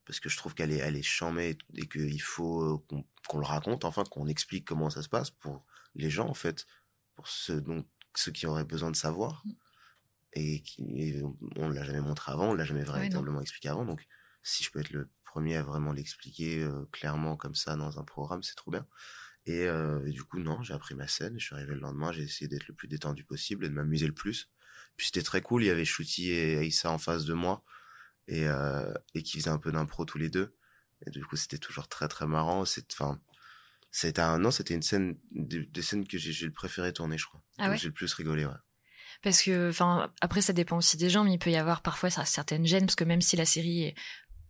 parce 0.06 0.20
que 0.20 0.28
je 0.28 0.37
trouve 0.37 0.54
qu'elle 0.54 0.72
est, 0.72 0.78
elle 0.78 0.96
est 0.96 1.02
chamée 1.02 1.56
et 1.74 1.87
qu'il 1.87 2.22
faut 2.22 2.62
euh, 2.62 2.78
qu'on 2.88 3.02
qu 3.28 3.37
le 3.37 3.44
raconte, 3.44 3.85
enfin 3.85 4.04
qu'on 4.04 4.26
explique 4.26 4.64
comment 4.64 4.90
ça 4.90 5.02
se 5.02 5.09
passe 5.09 5.30
pour 5.30 5.64
les 5.94 6.11
gens 6.11 6.28
en 6.28 6.35
fait, 6.35 6.66
pour 7.14 7.28
ceux 7.28 7.61
donc 7.61 7.87
ceux 8.16 8.33
qui 8.33 8.46
auraient 8.46 8.64
besoin 8.64 8.90
de 8.90 8.96
savoir. 8.96 9.42
Mm 9.44 9.52
et 10.33 10.61
qui 10.62 10.83
et 11.00 11.22
on 11.56 11.68
l'a 11.68 11.85
jamais 11.85 12.00
montré 12.00 12.33
avant, 12.33 12.50
on 12.50 12.54
l'a 12.54 12.64
jamais 12.64 12.85
véritablement 12.85 13.38
ouais, 13.38 13.42
expliqué 13.42 13.68
avant. 13.68 13.85
Donc, 13.85 14.06
si 14.42 14.64
je 14.64 14.70
peux 14.70 14.81
être 14.81 14.90
le 14.90 15.09
premier 15.24 15.57
à 15.57 15.62
vraiment 15.62 15.92
l'expliquer 15.92 16.62
euh, 16.62 16.87
clairement 16.92 17.37
comme 17.37 17.55
ça 17.55 17.76
dans 17.76 17.98
un 17.98 18.05
programme, 18.05 18.42
c'est 18.42 18.57
trop 18.57 18.70
bien. 18.70 18.87
Et, 19.46 19.66
euh, 19.66 20.05
et, 20.07 20.11
du 20.11 20.22
coup, 20.22 20.38
non, 20.38 20.62
j'ai 20.62 20.74
appris 20.74 20.94
ma 20.94 21.09
scène. 21.09 21.38
Je 21.38 21.44
suis 21.44 21.55
arrivé 21.55 21.74
le 21.74 21.81
lendemain, 21.81 22.12
j'ai 22.12 22.22
essayé 22.22 22.48
d'être 22.48 22.68
le 22.68 22.74
plus 22.74 22.88
détendu 22.88 23.24
possible 23.24 23.64
et 23.64 23.68
de 23.68 23.74
m'amuser 23.74 24.07
le 24.07 24.12
plus. 24.12 24.50
Puis 24.96 25.07
c'était 25.07 25.22
très 25.22 25.40
cool. 25.40 25.62
Il 25.62 25.66
y 25.66 25.70
avait 25.70 25.85
Shooty 25.85 26.31
et 26.31 26.59
Aïssa 26.59 26.90
en 26.90 26.98
face 26.98 27.24
de 27.24 27.33
moi 27.33 27.64
et 28.29 28.46
euh, 28.46 28.92
et 29.14 29.22
qui 29.22 29.38
faisaient 29.38 29.50
un 29.50 29.59
peu 29.59 29.72
d'impro 29.72 30.05
tous 30.05 30.18
les 30.18 30.29
deux. 30.29 30.55
Et 31.07 31.11
du 31.11 31.24
coup, 31.24 31.37
c'était 31.37 31.59
toujours 31.59 31.88
très 31.88 32.09
très 32.09 32.26
marrant. 32.26 32.64
C'est 32.64 32.92
enfin 32.92 33.18
c'était 33.90 34.20
un 34.20 34.38
non, 34.38 34.50
c'était 34.50 34.74
une 34.74 34.83
scène 34.83 35.16
des, 35.33 35.64
des 35.64 35.83
scènes 35.83 36.07
que 36.07 36.18
j'ai 36.18 36.46
le 36.46 36.53
préféré 36.53 36.92
tourner, 36.92 37.16
je 37.16 37.26
crois. 37.26 37.42
Ah 37.59 37.70
ouais? 37.70 37.79
j'ai 37.79 37.88
le 37.88 37.94
plus 37.94 38.12
rigolé, 38.12 38.44
ouais 38.44 38.53
parce 39.22 39.42
que 39.42 39.68
enfin 39.68 40.11
après 40.22 40.40
ça 40.40 40.53
dépend 40.53 40.79
aussi 40.79 40.96
des 40.96 41.11
gens 41.11 41.24
mais 41.24 41.35
il 41.35 41.38
peut 41.38 41.50
y 41.50 41.57
avoir 41.57 41.83
parfois 41.83 42.09
certaines 42.09 42.66
gênes 42.66 42.87
parce 42.87 42.94
que 42.94 43.05
même 43.05 43.20
si 43.20 43.37
la 43.37 43.44
série 43.44 43.83
est 43.83 43.94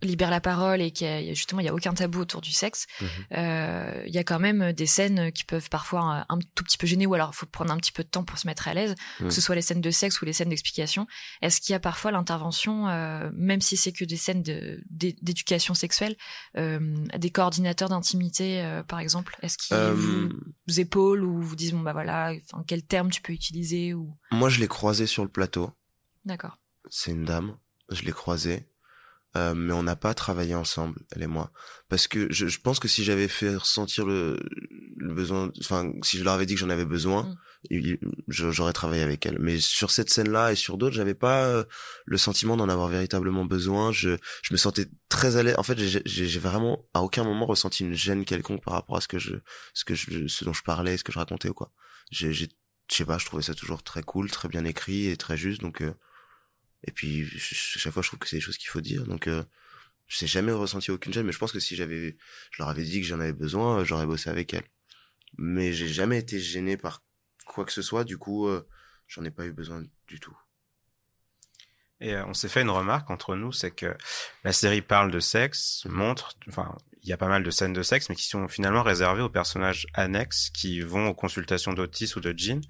libère 0.03 0.31
la 0.31 0.41
parole 0.41 0.81
et 0.81 0.91
qu'il 0.91 1.07
y 1.07 1.31
a 1.31 1.35
justement 1.35 1.61
il 1.61 1.65
y 1.65 1.69
a 1.69 1.75
aucun 1.75 1.93
tabou 1.93 2.21
autour 2.21 2.41
du 2.41 2.53
sexe 2.53 2.87
mmh. 3.01 3.05
euh, 3.37 4.03
il 4.07 4.15
y 4.15 4.19
a 4.19 4.25
quand 4.25 4.39
même 4.39 4.73
des 4.73 4.87
scènes 4.87 5.33
qui 5.33 5.45
peuvent 5.45 5.69
parfois 5.69 6.25
un, 6.29 6.39
tout 6.55 6.65
petit 6.65 6.79
peu 6.79 6.87
gêner 6.87 7.07
ou 7.07 7.15
alors 7.15 7.31
il 7.33 7.37
faut 7.37 7.47
prendre 7.47 7.73
un 7.73 7.77
petit 7.77 7.93
peu 7.93 8.03
de 8.03 8.09
temps 8.09 8.25
pour 8.25 8.39
se 8.39 8.47
mettre 8.47 8.69
à 8.69 8.75
l'aise 8.75 8.95
mmh. 9.21 9.29
que 9.29 9.31
ce 9.31 9.41
soit 9.41 9.55
les 9.55 9.63
scènes 9.63 9.81
de 9.81 9.91
sexe 9.91 10.21
ou 10.21 10.25
les 10.25 10.33
scènes 10.33 10.49
d'explication. 10.49 11.07
Est-ce 11.43 11.61
qu'il 11.61 11.73
y 11.73 11.77
a 11.77 11.81
parfois 11.81 12.11
l'intervention 12.11 12.89
euh, 12.89 13.31
même 13.35 13.61
si 13.61 13.77
c'est 13.77 13.93
que 13.93 14.05
des 14.05 14.17
scènes 14.17 14.43
d'éducation 14.43 15.75
de, 15.75 15.79
sexuelle 15.79 16.17
euh, 16.57 16.79
des 17.17 17.31
coordinateurs 17.31 17.89
d'intimité 17.89 18.81
par 18.89 19.01
exemple? 19.01 19.37
Est-ce 19.43 19.59
qu'ils 19.59 19.77
vous, 19.77 20.31
vous, 20.67 20.81
épaulent 20.81 21.25
ou 21.25 21.41
vous 21.41 21.57
disent 21.57 21.73
bon 21.73 21.81
bah 21.81 21.93
voilà 21.93 22.33
enfin 22.53 22.65
quel 22.67 22.83
terme 22.83 23.11
tu 23.11 23.21
peux 23.21 23.33
utiliser 23.33 23.95
ou? 23.95 24.17
Moi 24.33 24.49
je 24.49 24.61
l'ai 24.61 24.69
croisé 24.69 25.07
sur 25.07 25.25
le 25.25 25.31
plateau. 25.31 25.71
D'accord. 26.25 26.59
C'est 26.89 27.13
une 27.13 27.25
dame. 27.25 27.57
Je 27.91 28.03
l'ai 28.03 28.13
croisée 28.13 28.70
euh, 29.37 29.55
mais 29.55 29.73
on 29.73 29.85
n'a 29.85 29.95
pas 29.95 30.13
travaillé 30.13 30.57
ensemble, 30.57 30.99
elle 31.13 31.23
et 31.23 31.29
moi, 31.29 31.53
parce 31.89 32.09
que 32.09 32.33
je, 32.33 32.49
je 32.49 32.61
pense 32.61 32.81
que 32.81 32.89
si 32.89 33.05
j'avais 33.05 33.29
fait 33.29 33.55
ressentir 33.55 34.05
le, 34.05 34.37
le 34.97 35.15
besoin, 35.15 35.53
enfin, 35.61 35.93
si 36.03 36.19
je 36.19 36.25
leur 36.25 36.35
avais 36.35 36.47
dit 36.47 36.55
que 36.55 36.61
j'en 36.61 36.71
avais 36.71 36.85
besoin, 36.85 37.37
mm. 37.71 38.11
j'aurais 38.29 38.73
travaillé 38.73 39.03
avec 39.03 39.25
elle. 39.27 39.39
Mais 39.39 39.61
sur 39.61 39.93
cette 39.93 40.11
scène-là 40.11 40.51
et 40.51 40.57
sur 40.57 40.79
d'autres, 40.79 40.97
j'avais 40.97 41.15
pas 41.15 41.45
euh, 41.45 41.65
le 42.07 42.19
sentiment 42.19 42.57
d'en 42.57 42.69
avoir 42.69 42.89
véritablement 42.89 43.45
besoin. 43.45 43.93
Je, 43.93 44.17
je 44.43 44.53
me 44.53 44.57
sentais 44.57 44.87
très 45.09 45.37
à 45.37 45.45
l'aise. 45.45 45.55
En 45.59 45.63
fait, 45.63 45.79
j'ai 45.79 46.39
vraiment 46.41 46.89
à 46.93 47.03
aucun 47.03 47.23
moment 47.23 47.47
ressenti 47.47 47.85
une 47.85 47.95
gêne 47.95 48.25
quelconque 48.25 48.65
par 48.65 48.75
rapport 48.75 48.97
à 48.97 49.01
ce 49.01 49.09
que 49.09 49.21
je, 49.21 49.37
ce 49.75 49.85
que 49.85 49.95
je, 49.95 50.27
ce 50.27 50.45
dont 50.45 50.53
je 50.53 50.65
parlais, 50.65 50.97
ce 50.97 51.05
que 51.05 51.13
je 51.13 51.19
racontais 51.21 51.51
ou 51.51 51.55
quoi. 51.55 51.73
J'ai, 52.11 52.33
je 52.33 52.47
sais 52.89 53.05
pas, 53.05 53.19
je 53.19 53.27
trouvais 53.27 53.45
ça 53.45 53.55
toujours 53.55 53.85
très 53.85 54.03
cool, 54.03 54.29
très 54.29 54.49
bien 54.49 54.65
écrit 54.65 55.07
et 55.07 55.17
très 55.17 55.37
juste, 55.37 55.61
donc. 55.61 55.83
Euh, 55.83 55.95
et 56.85 56.93
puis, 56.93 57.27
chaque 57.39 57.93
fois, 57.93 58.03
je 58.03 58.09
trouve 58.09 58.19
que 58.19 58.29
c'est 58.29 58.37
des 58.37 58.41
choses 58.41 58.59
qu'il 58.59 58.69
faut 58.69 58.81
dire. 58.81 59.05
Donc, 59.05 59.27
euh, 59.27 59.45
je 60.07 60.25
n'ai 60.25 60.29
jamais 60.29 60.53
ressenti 60.53 60.91
aucune 60.91 61.13
gêne, 61.13 61.27
mais 61.27 61.33
je 61.33 61.39
pense 61.39 61.53
que 61.53 61.61
si 61.61 61.77
j'avais, 61.77 62.17
je 62.51 62.59
leur 62.59 62.69
avais 62.69 62.83
dit 62.83 63.01
que 63.01 63.07
j'en 63.07 63.21
avais 63.21 63.33
besoin, 63.33 63.81
euh, 63.81 63.85
j'aurais 63.85 64.07
bossé 64.07 64.31
avec 64.31 64.55
elles. 64.55 64.67
Mais 65.39 65.73
j'ai 65.73 65.89
jamais 65.89 66.19
été 66.19 66.41
gêné 66.41 66.77
par 66.77 67.05
quoi 67.47 67.65
que 67.65 67.73
ce 67.73 67.83
soit. 67.83 68.05
Du 68.05 68.19
coup, 68.19 68.49
euh, 68.49 68.67
j'en 69.07 69.25
ai 69.25 69.31
pas 69.31 69.47
eu 69.47 69.53
besoin 69.53 69.85
du 70.09 70.21
tout. 70.21 70.37
Et 72.01 72.15
euh, 72.15 72.25
on 72.27 72.35
s'est 72.35 72.49
fait 72.49 72.63
une 72.63 72.71
remarque 72.71 73.11
entre 73.11 73.37
nous, 73.37 73.53
c'est 73.53 73.71
que 73.71 73.97
la 74.43 74.53
série 74.53 74.83
parle 74.83 75.11
de 75.11 75.21
sexe, 75.21 75.85
montre, 75.87 76.35
enfin, 76.49 76.75
il 77.03 77.09
y 77.09 77.13
a 77.13 77.17
pas 77.17 77.29
mal 77.29 77.43
de 77.43 77.51
scènes 77.51 77.73
de 77.73 77.83
sexe, 77.83 78.09
mais 78.09 78.15
qui 78.15 78.27
sont 78.27 78.49
finalement 78.49 78.83
réservées 78.83 79.23
aux 79.23 79.29
personnages 79.29 79.87
annexes 79.95 80.51
qui 80.51 80.81
vont 80.81 81.09
aux 81.09 81.15
consultations 81.15 81.73
d'Otis 81.73 82.15
ou 82.17 82.21
de 82.21 82.35
Jean. 82.37 82.63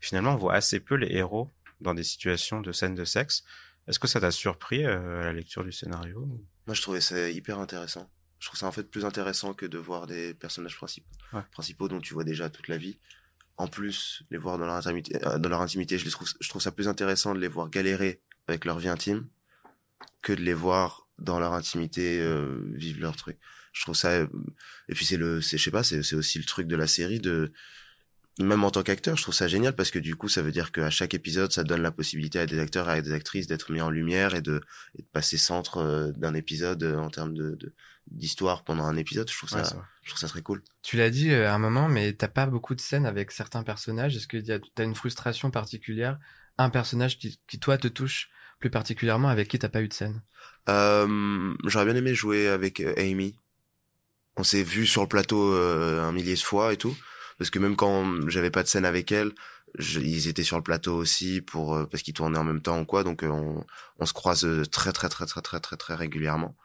Finalement, 0.00 0.32
on 0.32 0.36
voit 0.36 0.54
assez 0.54 0.80
peu 0.80 0.94
les 0.94 1.14
héros 1.14 1.54
dans 1.80 1.94
des 1.94 2.04
situations 2.04 2.60
de 2.60 2.72
scènes 2.72 2.94
de 2.94 3.04
sexe. 3.04 3.44
Est-ce 3.86 3.98
que 3.98 4.06
ça 4.08 4.20
t'a 4.20 4.30
surpris 4.30 4.84
euh, 4.84 5.20
à 5.22 5.24
la 5.24 5.32
lecture 5.32 5.64
du 5.64 5.72
scénario 5.72 6.26
Moi, 6.66 6.74
je 6.74 6.82
trouvais 6.82 7.00
ça 7.00 7.30
hyper 7.30 7.58
intéressant. 7.58 8.10
Je 8.38 8.46
trouve 8.46 8.58
ça 8.60 8.66
en 8.66 8.72
fait 8.72 8.84
plus 8.84 9.04
intéressant 9.04 9.54
que 9.54 9.66
de 9.66 9.78
voir 9.78 10.06
des 10.06 10.34
personnages 10.34 10.76
principaux, 10.76 11.08
Ouais. 11.32 11.42
principaux 11.50 11.88
dont 11.88 12.00
tu 12.00 12.14
vois 12.14 12.24
déjà 12.24 12.48
toute 12.50 12.68
la 12.68 12.76
vie. 12.76 12.98
En 13.56 13.66
plus, 13.66 14.22
les 14.30 14.38
voir 14.38 14.58
dans 14.58 14.66
leur 14.66 14.76
intimité, 14.76 15.18
euh, 15.26 15.38
dans 15.38 15.48
leur 15.48 15.60
intimité, 15.62 15.98
je 15.98 16.04
les 16.04 16.10
trouve, 16.10 16.28
je 16.40 16.48
trouve 16.48 16.62
ça 16.62 16.70
plus 16.70 16.86
intéressant 16.86 17.34
de 17.34 17.40
les 17.40 17.48
voir 17.48 17.68
galérer 17.70 18.20
avec 18.46 18.64
leur 18.64 18.78
vie 18.78 18.88
intime 18.88 19.26
que 20.22 20.32
de 20.32 20.40
les 20.42 20.54
voir 20.54 21.08
dans 21.18 21.40
leur 21.40 21.52
intimité 21.54 22.20
euh, 22.20 22.60
vivre 22.74 23.00
leur 23.00 23.16
truc. 23.16 23.36
Je 23.72 23.82
trouve 23.82 23.96
ça, 23.96 24.10
euh, 24.10 24.26
et 24.88 24.94
puis 24.94 25.04
c'est 25.04 25.16
le, 25.16 25.40
c'est, 25.40 25.58
je 25.58 25.64
sais 25.64 25.70
pas, 25.72 25.82
c'est, 25.82 26.02
c'est 26.04 26.14
aussi 26.14 26.38
le 26.38 26.44
truc 26.44 26.68
de 26.68 26.76
la 26.76 26.86
série 26.86 27.18
de, 27.18 27.52
même 28.38 28.62
en 28.64 28.70
tant 28.70 28.82
qu'acteur, 28.82 29.16
je 29.16 29.22
trouve 29.22 29.34
ça 29.34 29.48
génial 29.48 29.74
parce 29.74 29.90
que 29.90 29.98
du 29.98 30.14
coup, 30.16 30.28
ça 30.28 30.42
veut 30.42 30.52
dire 30.52 30.70
qu'à 30.72 30.90
chaque 30.90 31.14
épisode, 31.14 31.52
ça 31.52 31.64
donne 31.64 31.82
la 31.82 31.90
possibilité 31.90 32.38
à 32.38 32.46
des 32.46 32.58
acteurs 32.58 32.88
et 32.88 32.98
à 32.98 33.02
des 33.02 33.12
actrices 33.12 33.46
d'être 33.46 33.72
mis 33.72 33.80
en 33.80 33.90
lumière 33.90 34.34
et 34.34 34.42
de, 34.42 34.60
et 34.98 35.02
de 35.02 35.08
passer 35.12 35.36
centre 35.38 35.78
euh, 35.78 36.12
d'un 36.12 36.34
épisode 36.34 36.82
euh, 36.82 36.96
en 36.96 37.10
termes 37.10 37.34
de, 37.34 37.56
de- 37.56 37.72
d'histoire 38.10 38.64
pendant 38.64 38.84
un 38.84 38.96
épisode. 38.96 39.30
Je 39.30 39.36
trouve 39.36 39.50
ça, 39.50 39.62
je 40.02 40.08
trouve 40.10 40.20
ça 40.20 40.28
très 40.28 40.40
cool. 40.42 40.62
Tu 40.82 40.96
l'as 40.96 41.10
dit 41.10 41.30
euh, 41.30 41.48
à 41.48 41.54
un 41.54 41.58
moment, 41.58 41.88
mais 41.88 42.12
t'as 42.14 42.28
pas 42.28 42.46
beaucoup 42.46 42.74
de 42.74 42.80
scènes 42.80 43.06
avec 43.06 43.32
certains 43.32 43.62
personnages. 43.62 44.16
Est-ce 44.16 44.26
que 44.28 44.38
t'as 44.74 44.84
une 44.84 44.94
frustration 44.94 45.50
particulière 45.50 46.18
Un 46.58 46.70
personnage 46.70 47.18
qui, 47.18 47.38
qui, 47.48 47.58
toi, 47.58 47.76
te 47.76 47.88
touche 47.88 48.30
plus 48.60 48.70
particulièrement 48.70 49.28
avec 49.28 49.48
qui 49.48 49.58
t'as 49.58 49.68
pas 49.68 49.82
eu 49.82 49.88
de 49.88 49.94
scène? 49.94 50.22
Euh, 50.68 51.54
j'aurais 51.66 51.84
bien 51.84 51.96
aimé 51.96 52.14
jouer 52.14 52.48
avec 52.48 52.80
Amy. 52.80 53.36
On 54.36 54.44
s'est 54.44 54.62
vu 54.62 54.86
sur 54.86 55.02
le 55.02 55.08
plateau 55.08 55.52
euh, 55.52 56.02
un 56.02 56.12
millier 56.12 56.34
de 56.34 56.40
fois 56.40 56.72
et 56.72 56.76
tout, 56.76 56.96
parce 57.38 57.50
que 57.50 57.58
même 57.58 57.76
quand 57.76 58.28
j'avais 58.28 58.50
pas 58.50 58.62
de 58.62 58.68
scène 58.68 58.84
avec 58.84 59.12
elle, 59.12 59.32
je- 59.78 60.00
ils 60.00 60.28
étaient 60.28 60.42
sur 60.44 60.56
le 60.56 60.62
plateau 60.62 60.94
aussi 60.96 61.40
pour 61.42 61.74
euh, 61.76 61.86
parce 61.86 62.02
qu'ils 62.02 62.14
tournaient 62.14 62.38
en 62.38 62.44
même 62.44 62.62
temps 62.62 62.80
ou 62.80 62.84
quoi, 62.84 63.04
donc 63.04 63.22
euh, 63.24 63.28
on, 63.28 63.64
on 63.98 64.06
se 64.06 64.12
croise 64.14 64.44
euh, 64.44 64.64
très 64.66 64.92
très 64.92 65.08
très 65.08 65.26
très 65.26 65.40
très 65.42 65.60
très 65.60 65.76
très 65.76 65.94
régulièrement. 65.94 66.56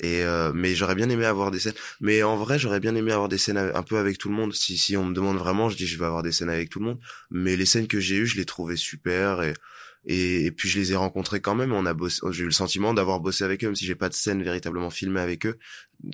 Et 0.00 0.24
euh, 0.24 0.52
mais 0.54 0.74
j'aurais 0.74 0.94
bien 0.94 1.10
aimé 1.10 1.26
avoir 1.26 1.50
des 1.50 1.60
scènes. 1.60 1.74
Mais 2.00 2.22
en 2.22 2.36
vrai, 2.36 2.58
j'aurais 2.58 2.80
bien 2.80 2.94
aimé 2.94 3.12
avoir 3.12 3.28
des 3.28 3.36
scènes 3.38 3.58
un 3.58 3.82
peu 3.82 3.98
avec 3.98 4.18
tout 4.18 4.28
le 4.30 4.34
monde. 4.34 4.54
Si 4.54 4.78
si 4.78 4.96
on 4.96 5.04
me 5.04 5.14
demande 5.14 5.36
vraiment, 5.36 5.68
je 5.68 5.76
dis 5.76 5.86
je 5.86 5.98
vais 5.98 6.06
avoir 6.06 6.22
des 6.22 6.32
scènes 6.32 6.48
avec 6.50 6.70
tout 6.70 6.78
le 6.80 6.86
monde. 6.86 7.00
Mais 7.30 7.56
les 7.56 7.66
scènes 7.66 7.86
que 7.88 8.00
j'ai 8.00 8.16
eues, 8.16 8.26
je 8.26 8.36
les 8.36 8.46
trouvais 8.46 8.76
super 8.76 9.42
et 9.42 9.54
et, 10.04 10.50
puis 10.52 10.68
je 10.68 10.78
les 10.78 10.92
ai 10.92 10.96
rencontrés 10.96 11.40
quand 11.40 11.54
même. 11.54 11.72
On 11.72 11.84
a 11.84 11.94
bossé. 11.94 12.20
J'ai 12.30 12.42
eu 12.42 12.46
le 12.46 12.52
sentiment 12.52 12.94
d'avoir 12.94 13.20
bossé 13.20 13.44
avec 13.44 13.62
eux, 13.62 13.68
même 13.68 13.76
si 13.76 13.84
j'ai 13.84 13.94
pas 13.94 14.08
de 14.08 14.14
scène 14.14 14.42
véritablement 14.42 14.90
filmée 14.90 15.20
avec 15.20 15.46
eux. 15.46 15.58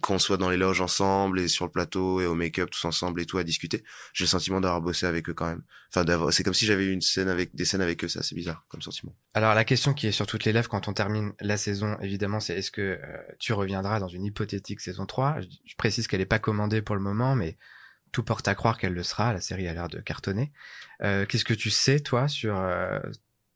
Qu'on 0.02 0.18
soit 0.18 0.36
dans 0.36 0.50
les 0.50 0.56
loges 0.56 0.80
ensemble 0.80 1.38
et 1.38 1.46
sur 1.46 1.64
le 1.64 1.70
plateau 1.70 2.20
et 2.20 2.26
au 2.26 2.34
make-up 2.34 2.68
tous 2.70 2.84
ensemble 2.84 3.20
et 3.20 3.26
tout 3.26 3.38
à 3.38 3.44
discuter, 3.44 3.84
j'ai 4.12 4.24
le 4.24 4.28
sentiment 4.28 4.60
d'avoir 4.60 4.80
bossé 4.80 5.06
avec 5.06 5.28
eux 5.28 5.34
quand 5.34 5.46
même. 5.46 5.62
Enfin. 5.94 6.04
C'est 6.32 6.42
comme 6.42 6.54
si 6.54 6.66
j'avais 6.66 6.86
eu 6.86 6.92
une 6.92 7.00
scène 7.00 7.28
avec 7.28 7.54
des 7.54 7.64
scènes 7.64 7.80
avec 7.80 8.02
eux. 8.02 8.08
Ça, 8.08 8.24
c'est 8.24 8.34
bizarre 8.34 8.64
comme 8.68 8.82
sentiment. 8.82 9.14
Alors 9.34 9.54
la 9.54 9.64
question 9.64 9.94
qui 9.94 10.08
est 10.08 10.12
sur 10.12 10.26
toutes 10.26 10.44
les 10.44 10.52
lèvres 10.52 10.68
quand 10.68 10.88
on 10.88 10.92
termine 10.92 11.32
la 11.40 11.56
saison, 11.56 11.96
évidemment, 12.00 12.40
c'est 12.40 12.54
est-ce 12.54 12.72
que 12.72 12.80
euh, 12.80 12.98
tu 13.38 13.52
reviendras 13.52 14.00
dans 14.00 14.08
une 14.08 14.24
hypothétique 14.24 14.80
saison 14.80 15.06
3 15.06 15.40
je, 15.40 15.46
je 15.64 15.76
précise 15.76 16.08
qu'elle 16.08 16.20
n'est 16.20 16.26
pas 16.26 16.40
commandée 16.40 16.82
pour 16.82 16.96
le 16.96 17.02
moment, 17.02 17.36
mais 17.36 17.56
tout 18.16 18.22
porte 18.22 18.48
à 18.48 18.54
croire 18.54 18.78
qu'elle 18.78 18.94
le 18.94 19.02
sera. 19.02 19.32
La 19.32 19.42
série 19.42 19.68
a 19.68 19.74
l'air 19.74 19.88
de 19.88 20.00
cartonner. 20.00 20.50
Euh, 21.02 21.26
Qu'est-ce 21.26 21.44
que 21.44 21.54
tu 21.54 21.68
sais, 21.68 22.00
toi, 22.00 22.28
sur 22.28 22.56
euh, 22.56 22.98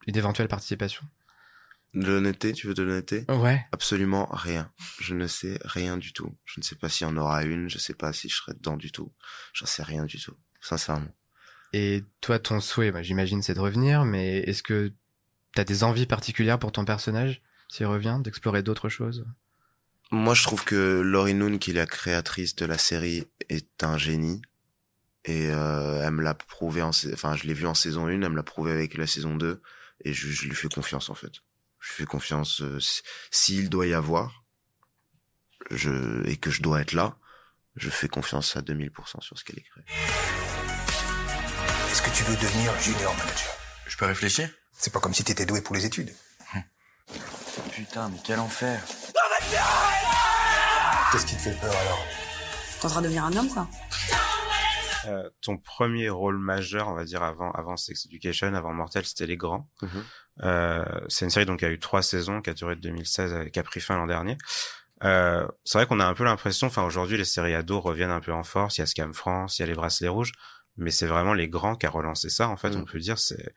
une 0.07 0.17
éventuelle 0.17 0.49
participation 0.49 1.03
De 1.95 2.07
l'honnêteté, 2.07 2.53
tu 2.53 2.67
veux 2.67 2.75
de 2.75 2.83
l'honnêteté? 2.83 3.25
Ouais. 3.29 3.65
Absolument 3.73 4.29
rien. 4.33 4.71
Je 5.01 5.15
ne 5.15 5.27
sais 5.27 5.59
rien 5.65 5.97
du 5.97 6.13
tout. 6.13 6.37
Je 6.45 6.61
ne 6.61 6.65
sais 6.65 6.77
pas 6.77 6.89
s'il 6.89 7.07
y 7.07 7.11
en 7.11 7.17
aura 7.17 7.45
une. 7.45 7.69
Je 7.69 7.79
sais 7.79 7.95
pas 7.95 8.13
si 8.13 8.29
je 8.29 8.37
serai 8.37 8.55
dedans 8.55 8.77
du 8.77 8.93
tout. 8.93 9.13
J'en 9.53 9.67
sais 9.67 9.83
rien 9.83 10.05
du 10.05 10.21
tout. 10.21 10.37
Sincèrement. 10.61 11.15
Et 11.73 12.05
toi, 12.21 12.39
ton 12.39 12.61
souhait, 12.61 12.91
bah, 12.91 13.03
j'imagine, 13.03 13.43
c'est 13.43 13.55
de 13.55 13.61
revenir, 13.61 14.05
mais 14.05 14.39
est-ce 14.39 14.63
que 14.63 14.93
t'as 15.55 15.65
des 15.65 15.85
envies 15.85 16.07
particulières 16.07 16.59
pour 16.59 16.73
ton 16.73 16.85
personnage 16.85 17.43
s'il 17.69 17.87
revient, 17.87 18.19
d'explorer 18.23 18.63
d'autres 18.63 18.89
choses? 18.89 19.25
Moi, 20.11 20.35
je 20.35 20.43
trouve 20.43 20.65
que 20.65 21.01
Laurie 21.01 21.35
Noon, 21.35 21.59
qui 21.59 21.71
est 21.71 21.75
la 21.75 21.87
créatrice 21.87 22.57
de 22.57 22.67
la 22.67 22.79
série, 22.79 23.25
est 23.49 23.85
un 23.85 23.97
génie. 23.97 24.43
Et 25.25 25.51
euh, 25.51 26.03
elle 26.05 26.13
me 26.13 26.23
l'a 26.23 26.35
prouvé 26.35 26.83
en... 26.83 26.91
Enfin, 27.13 27.37
je 27.37 27.45
l'ai 27.45 27.55
vu 27.55 27.67
en 27.67 27.75
saison 27.75 28.07
1, 28.07 28.23
elle 28.23 28.29
me 28.31 28.37
l'a 28.37 28.43
prouvé 28.43 28.73
avec 28.73 28.97
la 28.97 29.07
saison 29.07 29.37
2. 29.37 29.63
Et 30.05 30.13
je, 30.13 30.29
je 30.29 30.47
lui 30.47 30.55
fais 30.55 30.69
confiance, 30.69 31.09
en 31.11 31.15
fait. 31.15 31.33
Je 31.81 31.89
lui 31.89 31.95
fais 31.97 32.05
confiance. 32.07 32.61
euh, 32.63 32.79
si- 32.81 33.03
S'il 33.31 33.69
doit 33.71 33.87
y 33.87 33.95
avoir, 33.95 34.45
je, 35.71 36.27
et 36.27 36.37
que 36.37 36.51
je 36.51 36.63
dois 36.63 36.81
être 36.81 36.93
là, 36.93 37.17
je 37.77 37.89
fais 37.91 38.09
confiance 38.09 38.57
à 38.57 38.61
2000% 38.63 39.21
sur 39.21 39.39
ce 39.39 39.45
qu'elle 39.45 39.59
écrit. 39.59 39.83
Est-ce 41.91 42.03
que 42.03 42.11
tu 42.11 42.23
veux 42.25 42.37
devenir 42.37 42.79
junior 42.81 43.15
manager? 43.17 43.51
Je 43.87 43.97
peux 43.97 44.07
réfléchir? 44.07 44.51
C'est 44.73 44.93
pas 44.93 45.01
comme 45.01 45.15
si 45.15 45.25
t'étais 45.25 45.47
doué 45.47 45.61
pour 45.61 45.75
les 45.75 45.85
études. 45.87 46.15
Putain, 47.73 48.09
mais 48.09 48.19
quel 48.25 48.39
enfer. 48.41 48.83
Qu'est-ce 51.13 51.27
qui 51.27 51.35
te 51.37 51.41
fait 51.43 51.61
peur 51.61 51.75
alors? 51.77 52.05
T'es 52.81 52.87
en 52.87 52.89
train 52.91 53.01
de 53.01 53.07
devenir 53.07 53.25
un 53.25 53.37
homme, 53.37 53.49
quoi. 53.53 53.69
Euh, 55.09 55.29
ton 55.41 55.57
premier 55.57 56.09
rôle 56.11 56.39
majeur, 56.39 56.89
on 56.89 56.95
va 56.95 57.05
dire 57.05 57.23
avant 57.23 57.51
avant 57.53 57.77
Sex 57.77 58.07
Education, 58.07 58.55
avant 58.55 58.73
Mortel, 58.73 59.05
c'était 59.05 59.27
Les 59.27 59.37
Grands. 59.37 59.69
Mhm. 59.83 59.89
Euh, 60.43 60.85
c'est 61.09 61.25
une 61.25 61.31
série 61.31 61.47
donc 61.47 61.61
qui 61.61 61.65
a 61.65 61.71
eu 61.71 61.79
trois 61.79 62.03
saisons, 62.03 62.41
qui 62.43 62.51
a 62.51 62.55
duré 62.55 62.77
de 62.77 62.81
2016 62.81 63.47
et 63.47 63.51
qui 63.51 63.59
a 63.59 63.63
pris 63.63 63.81
fin 63.81 63.97
l'an 63.97 64.07
dernier. 64.07 64.37
Euh, 65.05 65.47
c'est 65.65 65.79
vrai 65.79 65.87
qu'on 65.87 66.01
a 66.01 66.07
un 66.07 66.15
peu 66.15 66.25
l'impression, 66.25 66.67
enfin 66.67 66.83
aujourd'hui 66.85 67.17
les 67.17 67.25
séries 67.25 67.55
ados 67.55 67.83
reviennent 67.83 68.11
un 68.11 68.21
peu 68.21 68.33
en 68.33 68.43
force. 68.45 68.77
Il 68.79 68.83
y 68.83 68.85
a 68.85 68.87
Scam 68.87 69.15
France, 69.15 69.59
il 69.59 69.63
y 69.63 69.65
a 69.65 69.67
les 69.67 69.75
Bracelets 69.75 70.09
Rouges, 70.09 70.33
mais 70.77 70.91
c'est 70.91 71.07
vraiment 71.07 71.33
Les 71.35 71.49
Grands 71.49 71.77
qui 71.77 71.87
a 71.87 71.91
relancé 71.91 72.29
ça. 72.29 72.49
En 72.49 72.57
fait, 72.57 72.71
Mhm. 72.71 72.81
on 72.81 72.85
peut 72.85 72.99
dire 72.99 73.19
c'est 73.19 73.55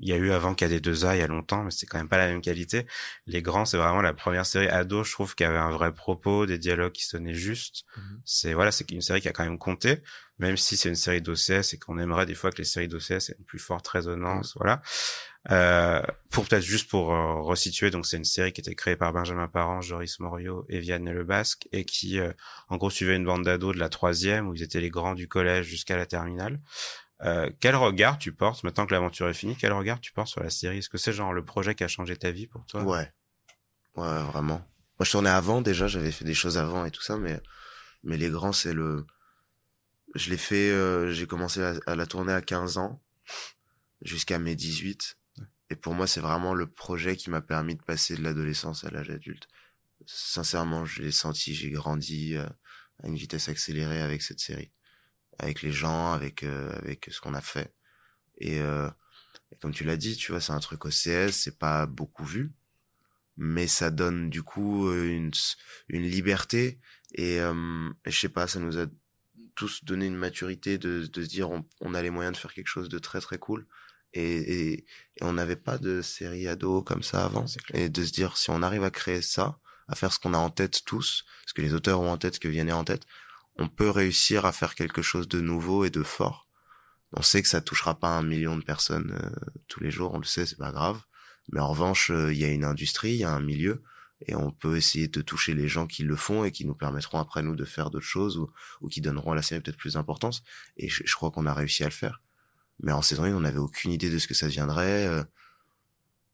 il 0.00 0.08
y 0.08 0.12
a 0.12 0.16
eu 0.16 0.30
avant 0.30 0.54
KD2A 0.54 1.16
il 1.16 1.18
y 1.18 1.22
a 1.22 1.26
longtemps, 1.26 1.64
mais 1.64 1.72
c'est 1.72 1.86
quand 1.86 1.98
même 1.98 2.08
pas 2.10 2.18
la 2.18 2.28
même 2.28 2.40
qualité. 2.42 2.86
Les 3.26 3.42
Grands, 3.42 3.64
c'est 3.64 3.78
vraiment 3.78 4.02
la 4.02 4.12
première 4.12 4.46
série 4.46 4.68
ado, 4.68 5.02
je 5.02 5.10
trouve, 5.10 5.34
qui 5.34 5.42
avait 5.42 5.58
un 5.58 5.70
vrai 5.70 5.92
propos, 5.92 6.46
des 6.46 6.58
dialogues 6.58 6.92
qui 6.92 7.04
sonnaient 7.04 7.34
juste. 7.34 7.84
Mhm. 7.96 8.20
C'est 8.24 8.54
voilà, 8.54 8.70
c'est 8.70 8.88
une 8.92 9.00
série 9.00 9.20
qui 9.20 9.28
a 9.28 9.32
quand 9.32 9.42
même 9.44 9.58
compté, 9.58 10.02
même 10.38 10.56
si 10.56 10.76
c'est 10.76 10.88
une 10.88 10.94
série 10.94 11.20
d'OCS 11.20 11.74
et 11.74 11.78
qu'on 11.78 11.98
aimerait 11.98 12.26
des 12.26 12.34
fois 12.34 12.50
que 12.50 12.58
les 12.58 12.64
séries 12.64 12.88
d'OCS 12.88 13.30
aient 13.30 13.36
une 13.38 13.44
plus 13.44 13.58
forte 13.58 13.86
résonance, 13.88 14.54
voilà. 14.56 14.80
Euh, 15.50 16.02
pour 16.30 16.46
peut-être 16.46 16.62
juste 16.62 16.90
pour 16.90 17.12
euh, 17.12 17.40
resituer, 17.40 17.90
donc 17.90 18.06
c'est 18.06 18.18
une 18.18 18.24
série 18.24 18.52
qui 18.52 18.60
était 18.60 18.74
créée 18.74 18.96
par 18.96 19.12
Benjamin 19.12 19.48
Parent, 19.48 19.80
Joris 19.80 20.20
Morio 20.20 20.66
et 20.68 20.78
Vianney 20.78 21.12
Le 21.12 21.24
Basque 21.24 21.68
et 21.72 21.84
qui, 21.84 22.18
euh, 22.18 22.32
en 22.68 22.76
gros, 22.76 22.90
suivait 22.90 23.16
une 23.16 23.24
bande 23.24 23.44
d'ados 23.44 23.74
de 23.74 23.80
la 23.80 23.88
troisième 23.88 24.48
où 24.48 24.54
ils 24.54 24.62
étaient 24.62 24.80
les 24.80 24.90
grands 24.90 25.14
du 25.14 25.28
collège 25.28 25.66
jusqu'à 25.66 25.96
la 25.96 26.06
terminale. 26.06 26.60
Euh, 27.24 27.50
quel 27.60 27.74
regard 27.74 28.18
tu 28.18 28.32
portes 28.32 28.62
maintenant 28.62 28.86
que 28.86 28.92
l'aventure 28.92 29.28
est 29.28 29.34
finie 29.34 29.56
Quel 29.56 29.72
regard 29.72 30.00
tu 30.00 30.12
portes 30.12 30.28
sur 30.28 30.42
la 30.42 30.50
série? 30.50 30.78
Est-ce 30.78 30.88
que 30.88 30.98
c'est 30.98 31.12
genre 31.12 31.32
le 31.32 31.44
projet 31.44 31.74
qui 31.74 31.82
a 31.82 31.88
changé 31.88 32.16
ta 32.16 32.30
vie 32.30 32.46
pour 32.46 32.64
toi? 32.66 32.82
Ouais. 32.82 33.10
Ouais, 33.96 34.22
vraiment. 34.24 34.62
Moi, 34.98 35.04
je 35.04 35.10
tournais 35.10 35.30
avant 35.30 35.60
déjà, 35.60 35.88
j'avais 35.88 36.12
fait 36.12 36.24
des 36.24 36.34
choses 36.34 36.58
avant 36.58 36.84
et 36.84 36.90
tout 36.90 37.02
ça, 37.02 37.16
mais, 37.16 37.40
mais 38.04 38.16
les 38.16 38.28
grands, 38.28 38.52
c'est 38.52 38.72
le, 38.72 39.06
je 40.14 40.30
l'ai 40.30 40.36
fait, 40.36 40.70
euh, 40.70 41.10
j'ai 41.12 41.26
commencé 41.26 41.62
à, 41.62 41.74
à 41.86 41.94
la 41.94 42.06
tourner 42.06 42.32
à 42.32 42.40
15 42.40 42.78
ans, 42.78 43.02
jusqu'à 44.02 44.38
mes 44.38 44.54
18. 44.54 45.16
Et 45.70 45.76
pour 45.76 45.94
moi, 45.94 46.06
c'est 46.06 46.20
vraiment 46.20 46.54
le 46.54 46.66
projet 46.66 47.16
qui 47.16 47.30
m'a 47.30 47.42
permis 47.42 47.76
de 47.76 47.82
passer 47.82 48.16
de 48.16 48.22
l'adolescence 48.22 48.84
à 48.84 48.90
l'âge 48.90 49.10
adulte. 49.10 49.48
Sincèrement, 50.06 50.84
je 50.84 51.02
l'ai 51.02 51.12
senti, 51.12 51.54
j'ai 51.54 51.70
grandi 51.70 52.36
euh, 52.36 52.46
à 53.02 53.08
une 53.08 53.16
vitesse 53.16 53.48
accélérée 53.48 54.00
avec 54.00 54.22
cette 54.22 54.40
série. 54.40 54.72
Avec 55.38 55.62
les 55.62 55.72
gens, 55.72 56.12
avec, 56.12 56.42
euh, 56.42 56.72
avec 56.78 57.08
ce 57.10 57.20
qu'on 57.20 57.34
a 57.34 57.40
fait. 57.40 57.74
Et, 58.38 58.60
euh, 58.60 58.88
et 59.52 59.56
comme 59.56 59.72
tu 59.72 59.84
l'as 59.84 59.96
dit, 59.96 60.16
tu 60.16 60.32
vois, 60.32 60.40
c'est 60.40 60.52
un 60.52 60.60
truc 60.60 60.84
OCS, 60.84 61.32
c'est 61.32 61.58
pas 61.58 61.86
beaucoup 61.86 62.24
vu 62.24 62.52
mais 63.38 63.68
ça 63.68 63.90
donne 63.90 64.28
du 64.28 64.42
coup 64.42 64.88
euh, 64.88 65.08
une 65.08 65.30
une 65.88 66.02
liberté 66.02 66.80
et, 67.14 67.40
euh, 67.40 67.88
et 68.04 68.10
je 68.10 68.18
sais 68.18 68.28
pas 68.28 68.48
ça 68.48 68.58
nous 68.58 68.78
a 68.78 68.86
tous 69.58 69.84
donné 69.84 70.06
une 70.06 70.16
maturité 70.16 70.78
de, 70.78 71.06
de 71.06 71.22
se 71.22 71.28
dire 71.28 71.50
on, 71.50 71.64
on 71.80 71.94
a 71.94 72.02
les 72.02 72.10
moyens 72.10 72.34
de 72.34 72.38
faire 72.38 72.54
quelque 72.54 72.68
chose 72.68 72.88
de 72.88 72.98
très 72.98 73.20
très 73.20 73.38
cool. 73.38 73.66
Et, 74.14 74.22
et, 74.22 74.72
et 75.16 75.22
on 75.22 75.34
n'avait 75.34 75.56
pas 75.56 75.76
de 75.76 76.00
série 76.00 76.48
ado 76.48 76.82
comme 76.82 77.02
ça 77.02 77.24
avant. 77.24 77.44
Et 77.74 77.88
de 77.88 78.04
se 78.04 78.12
dire 78.12 78.36
si 78.36 78.50
on 78.50 78.62
arrive 78.62 78.84
à 78.84 78.90
créer 78.90 79.20
ça 79.20 79.58
à 79.88 79.94
faire 79.94 80.12
ce 80.12 80.18
qu'on 80.18 80.34
a 80.34 80.38
en 80.38 80.50
tête 80.50 80.84
tous 80.84 81.24
ce 81.46 81.54
que 81.54 81.62
les 81.62 81.74
auteurs 81.74 82.00
ont 82.00 82.10
en 82.10 82.18
tête 82.18 82.34
ce 82.34 82.40
que 82.40 82.48
Vianney 82.48 82.70
a 82.70 82.76
en 82.76 82.84
tête 82.84 83.04
on 83.58 83.68
peut 83.68 83.90
réussir 83.90 84.46
à 84.46 84.52
faire 84.52 84.74
quelque 84.74 85.02
chose 85.02 85.28
de 85.28 85.40
nouveau 85.40 85.84
et 85.84 85.90
de 85.90 86.02
fort. 86.02 86.46
On 87.12 87.22
sait 87.22 87.42
que 87.42 87.48
ça 87.48 87.60
touchera 87.60 87.98
pas 87.98 88.16
un 88.16 88.22
million 88.22 88.56
de 88.56 88.62
personnes 88.62 89.18
euh, 89.20 89.50
tous 89.66 89.80
les 89.80 89.90
jours. 89.90 90.14
On 90.14 90.18
le 90.18 90.24
sait 90.24 90.46
c'est 90.46 90.58
pas 90.58 90.72
grave. 90.72 91.02
Mais 91.50 91.60
en 91.60 91.68
revanche, 91.68 92.10
euh, 92.10 92.32
il 92.32 92.38
y 92.38 92.44
a 92.44 92.48
une 92.48 92.64
industrie, 92.64 93.12
il 93.12 93.20
y 93.20 93.24
a 93.24 93.32
un 93.32 93.40
milieu, 93.40 93.82
et 94.26 94.34
on 94.34 94.50
peut 94.50 94.76
essayer 94.76 95.08
de 95.08 95.20
toucher 95.22 95.54
les 95.54 95.68
gens 95.68 95.86
qui 95.86 96.02
le 96.04 96.16
font 96.16 96.44
et 96.44 96.50
qui 96.52 96.64
nous 96.66 96.74
permettront 96.74 97.18
après 97.18 97.42
nous 97.42 97.54
de 97.56 97.64
faire 97.64 97.90
d'autres 97.90 98.04
choses 98.06 98.38
ou, 98.38 98.50
ou 98.80 98.88
qui 98.88 99.00
donneront 99.00 99.32
à 99.32 99.34
la 99.36 99.42
série 99.42 99.60
peut-être 99.60 99.76
plus 99.76 99.94
d'importance. 99.94 100.42
Et 100.76 100.88
je, 100.88 101.02
je 101.04 101.14
crois 101.14 101.30
qu'on 101.30 101.46
a 101.46 101.54
réussi 101.54 101.82
à 101.84 101.86
le 101.86 101.92
faire. 101.92 102.22
Mais 102.80 102.92
en 102.92 103.02
saison 103.02 103.24
1, 103.24 103.34
on 103.34 103.40
n'avait 103.40 103.58
aucune 103.58 103.92
idée 103.92 104.10
de 104.10 104.18
ce 104.18 104.26
que 104.28 104.34
ça 104.34 104.46
deviendrait. 104.46 105.06
euh, 105.06 105.24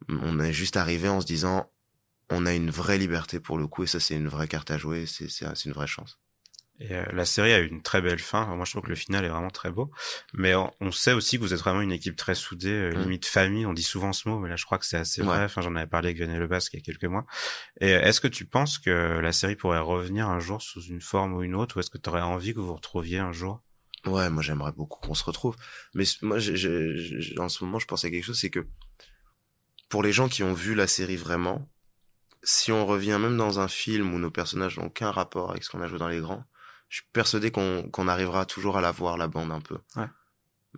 On 0.08 0.40
est 0.40 0.52
juste 0.54 0.76
arrivé 0.78 1.08
en 1.08 1.20
se 1.20 1.26
disant, 1.26 1.70
on 2.30 2.46
a 2.46 2.54
une 2.54 2.70
vraie 2.70 2.98
liberté 2.98 3.40
pour 3.40 3.58
le 3.58 3.66
coup, 3.66 3.84
et 3.84 3.86
ça 3.86 4.00
c'est 4.00 4.16
une 4.16 4.28
vraie 4.28 4.48
carte 4.48 4.70
à 4.70 4.78
jouer, 4.78 5.06
c'est 5.06 5.64
une 5.66 5.72
vraie 5.72 5.86
chance. 5.86 6.18
Et 6.80 6.92
euh, 6.92 7.04
la 7.12 7.24
série 7.24 7.52
a 7.52 7.60
eu 7.60 7.66
une 7.68 7.82
très 7.82 8.02
belle 8.02 8.18
fin. 8.18 8.46
Moi, 8.56 8.64
je 8.64 8.72
trouve 8.72 8.82
que 8.82 8.88
le 8.88 8.96
final 8.96 9.24
est 9.24 9.28
vraiment 9.28 9.50
très 9.50 9.70
beau. 9.70 9.90
Mais 10.32 10.54
on, 10.56 10.72
on 10.80 10.90
sait 10.90 11.12
aussi 11.12 11.36
que 11.38 11.42
vous 11.42 11.54
êtes 11.54 11.60
vraiment 11.60 11.80
une 11.80 11.92
équipe 11.92 12.16
très 12.16 12.34
soudée, 12.34 12.68
euh, 12.68 12.90
Mm. 12.94 13.00
limite 13.02 13.26
famille. 13.26 13.64
On 13.66 13.72
dit 13.72 13.82
souvent 13.84 14.12
ce 14.12 14.28
mot, 14.28 14.40
mais 14.40 14.48
là, 14.48 14.56
je 14.56 14.64
crois 14.64 14.78
que 14.78 14.84
c'est 14.86 14.96
assez 14.96 15.22
Ouais. 15.22 15.28
vrai. 15.28 15.44
Enfin, 15.44 15.60
j'en 15.62 15.76
avais 15.76 15.86
parlé 15.86 16.08
avec 16.08 16.16
Vianney 16.16 16.38
Lebasque 16.38 16.72
il 16.74 16.78
y 16.78 16.82
a 16.82 16.84
quelques 16.84 17.04
mois. 17.04 17.26
Et 17.80 17.94
euh, 17.94 18.00
est-ce 18.02 18.20
que 18.20 18.26
tu 18.28 18.44
penses 18.44 18.78
que 18.78 18.90
la 19.20 19.32
série 19.32 19.54
pourrait 19.54 19.78
revenir 19.78 20.28
un 20.28 20.40
jour 20.40 20.60
sous 20.62 20.82
une 20.82 21.00
forme 21.00 21.34
ou 21.34 21.42
une 21.44 21.54
autre, 21.54 21.76
ou 21.76 21.80
est-ce 21.80 21.90
que 21.90 21.98
tu 21.98 22.10
aurais 22.10 22.22
envie 22.22 22.54
que 22.54 22.58
vous 22.58 22.66
vous 22.66 22.74
retrouviez 22.76 23.18
un 23.20 23.32
jour? 23.32 23.62
Ouais, 24.06 24.28
moi 24.28 24.42
j'aimerais 24.42 24.72
beaucoup 24.72 25.00
qu'on 25.00 25.14
se 25.14 25.24
retrouve. 25.24 25.56
Mais 25.94 26.04
moi, 26.22 26.36
en 26.38 27.48
ce 27.48 27.64
moment, 27.64 27.78
je 27.78 27.86
pense 27.86 28.04
à 28.04 28.10
quelque 28.10 28.24
chose, 28.24 28.38
c'est 28.38 28.50
que 28.50 28.66
pour 29.88 30.02
les 30.02 30.12
gens 30.12 30.28
qui 30.28 30.42
ont 30.42 30.52
vu 30.54 30.74
la 30.74 30.86
série 30.86 31.16
vraiment, 31.16 31.70
si 32.42 32.72
on 32.72 32.84
revient 32.84 33.16
même 33.20 33.36
dans 33.36 33.60
un 33.60 33.68
film 33.68 34.12
où 34.12 34.18
nos 34.18 34.30
personnages 34.30 34.76
n'ont 34.76 34.86
aucun 34.86 35.10
rapport 35.10 35.52
avec 35.52 35.64
ce 35.64 35.70
qu'on 35.70 35.80
a 35.80 35.86
joué 35.86 35.98
dans 35.98 36.08
les 36.08 36.20
grands, 36.20 36.44
je 36.94 37.00
suis 37.00 37.08
persuadé 37.12 37.50
qu'on 37.50 37.90
qu'on 37.90 38.06
arrivera 38.06 38.46
toujours 38.46 38.76
à 38.76 38.80
la 38.80 38.92
voir 38.92 39.16
la 39.16 39.26
bande 39.26 39.50
un 39.50 39.60
peu. 39.60 39.78
Ouais. 39.96 40.06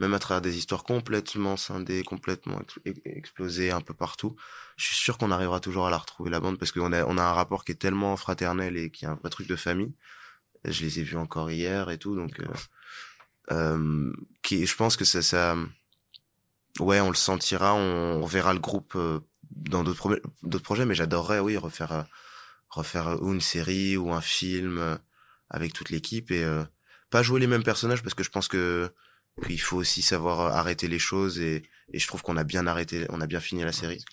Même 0.00 0.14
à 0.14 0.18
travers 0.18 0.40
des 0.40 0.56
histoires 0.56 0.82
complètement 0.82 1.58
scindées, 1.58 2.04
complètement 2.04 2.58
ex- 2.62 2.78
ex- 2.86 3.00
explosées 3.04 3.70
un 3.70 3.82
peu 3.82 3.92
partout, 3.92 4.34
je 4.78 4.86
suis 4.86 4.96
sûr 4.96 5.18
qu'on 5.18 5.30
arrivera 5.30 5.60
toujours 5.60 5.86
à 5.86 5.90
la 5.90 5.98
retrouver 5.98 6.30
la 6.30 6.40
bande 6.40 6.58
parce 6.58 6.72
qu'on 6.72 6.90
a 6.94 7.04
on 7.04 7.18
a 7.18 7.22
un 7.22 7.34
rapport 7.34 7.66
qui 7.66 7.72
est 7.72 7.82
tellement 7.86 8.16
fraternel 8.16 8.78
et 8.78 8.90
qui 8.90 9.04
est 9.04 9.08
un 9.08 9.16
vrai 9.16 9.28
truc 9.28 9.46
de 9.46 9.56
famille. 9.56 9.92
Je 10.64 10.84
les 10.84 11.00
ai 11.00 11.02
vus 11.02 11.18
encore 11.18 11.50
hier 11.50 11.90
et 11.90 11.98
tout, 11.98 12.16
donc 12.16 12.40
euh, 12.40 12.46
euh, 13.50 14.10
qui 14.42 14.64
je 14.64 14.74
pense 14.74 14.96
que 14.96 15.04
ça 15.04 15.20
ça 15.20 15.54
ouais 16.80 17.00
on 17.00 17.10
le 17.10 17.14
sentira 17.14 17.74
on, 17.74 18.22
on 18.22 18.26
verra 18.26 18.54
le 18.54 18.58
groupe 18.60 18.94
euh, 18.96 19.20
dans 19.50 19.84
d'autres 19.84 19.98
pro- 19.98 20.30
d'autres 20.42 20.64
projets 20.64 20.86
mais 20.86 20.94
j'adorerais 20.94 21.40
oui 21.40 21.58
refaire 21.58 21.92
euh, 21.92 22.02
refaire 22.70 23.22
ou 23.22 23.34
une 23.34 23.42
série 23.42 23.98
ou 23.98 24.12
un 24.14 24.22
film 24.22 24.78
euh, 24.78 24.96
avec 25.50 25.72
toute 25.72 25.90
l'équipe 25.90 26.30
et 26.30 26.44
euh, 26.44 26.64
pas 27.10 27.22
jouer 27.22 27.40
les 27.40 27.46
mêmes 27.46 27.62
personnages 27.62 28.02
parce 28.02 28.14
que 28.14 28.24
je 28.24 28.30
pense 28.30 28.48
que 28.48 28.90
qu'il 29.44 29.60
faut 29.60 29.76
aussi 29.76 30.02
savoir 30.02 30.40
euh, 30.40 30.50
arrêter 30.50 30.88
les 30.88 30.98
choses 30.98 31.38
et, 31.38 31.62
et 31.92 31.98
je 31.98 32.06
trouve 32.06 32.22
qu'on 32.22 32.36
a 32.36 32.44
bien 32.44 32.66
arrêté 32.66 33.06
on 33.10 33.20
a 33.20 33.26
bien 33.26 33.40
fini 33.40 33.62
la 33.64 33.72
série. 33.72 34.04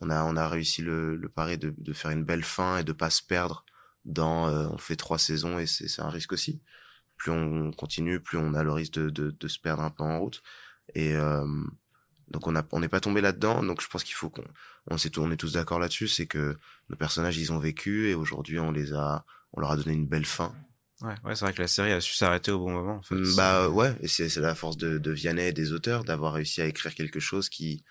on 0.00 0.10
a 0.10 0.24
on 0.24 0.36
a 0.36 0.48
réussi 0.48 0.82
le, 0.82 1.16
le 1.16 1.28
pari 1.28 1.58
de, 1.58 1.74
de 1.76 1.92
faire 1.92 2.10
une 2.10 2.24
belle 2.24 2.44
fin 2.44 2.78
et 2.78 2.84
de 2.84 2.92
pas 2.92 3.10
se 3.10 3.22
perdre 3.22 3.64
dans 4.04 4.48
euh, 4.48 4.66
on 4.70 4.78
fait 4.78 4.96
trois 4.96 5.18
saisons 5.18 5.58
et 5.58 5.66
c'est 5.66 5.88
c'est 5.88 6.02
un 6.02 6.10
risque 6.10 6.32
aussi. 6.32 6.60
Plus 7.16 7.30
on 7.30 7.70
continue 7.72 8.20
plus 8.20 8.38
on 8.38 8.54
a 8.54 8.62
le 8.64 8.72
risque 8.72 8.94
de, 8.94 9.10
de, 9.10 9.30
de 9.30 9.48
se 9.48 9.58
perdre 9.58 9.82
un 9.82 9.90
peu 9.90 10.02
en 10.02 10.18
route 10.20 10.42
et 10.94 11.14
euh, 11.14 11.46
donc 12.28 12.46
on 12.46 12.56
a 12.56 12.64
on 12.72 12.80
n'est 12.80 12.88
pas 12.88 13.00
tombé 13.00 13.20
là 13.20 13.32
dedans 13.32 13.62
donc 13.62 13.80
je 13.80 13.88
pense 13.88 14.04
qu'il 14.04 14.14
faut 14.14 14.30
qu'on 14.30 14.44
on 14.90 14.98
s'est 14.98 15.16
on 15.18 15.30
est 15.30 15.36
tous 15.36 15.52
d'accord 15.52 15.78
là-dessus 15.78 16.08
c'est 16.08 16.26
que 16.26 16.58
nos 16.90 16.96
personnages 16.96 17.38
ils 17.38 17.52
ont 17.52 17.58
vécu 17.58 18.08
et 18.08 18.14
aujourd'hui 18.14 18.58
on 18.58 18.72
les 18.72 18.92
a 18.92 19.24
on 19.52 19.60
leur 19.60 19.70
a 19.70 19.76
donné 19.76 19.92
une 19.92 20.08
belle 20.08 20.26
fin 20.26 20.54
Ouais, 21.04 21.14
ouais, 21.24 21.34
c'est 21.36 21.44
vrai 21.44 21.52
que 21.52 21.60
la 21.60 21.68
série 21.68 21.92
a 21.92 22.00
su 22.00 22.14
s'arrêter 22.14 22.50
au 22.50 22.58
bon 22.60 22.72
moment. 22.72 22.96
En 22.96 23.02
fait. 23.02 23.14
Mm, 23.14 23.36
Bah 23.36 23.68
ouais, 23.68 23.94
et 24.00 24.08
c'est 24.08 24.28
c'est 24.28 24.40
la 24.40 24.54
force 24.54 24.76
de, 24.78 24.98
de 24.98 25.10
Vianney 25.10 25.48
et 25.48 25.52
des 25.52 25.72
auteurs 25.72 26.02
d'avoir 26.04 26.32
réussi 26.32 26.62
à 26.62 26.66
écrire 26.66 26.94
quelque 26.94 27.20
chose 27.20 27.48
qui 27.48 27.84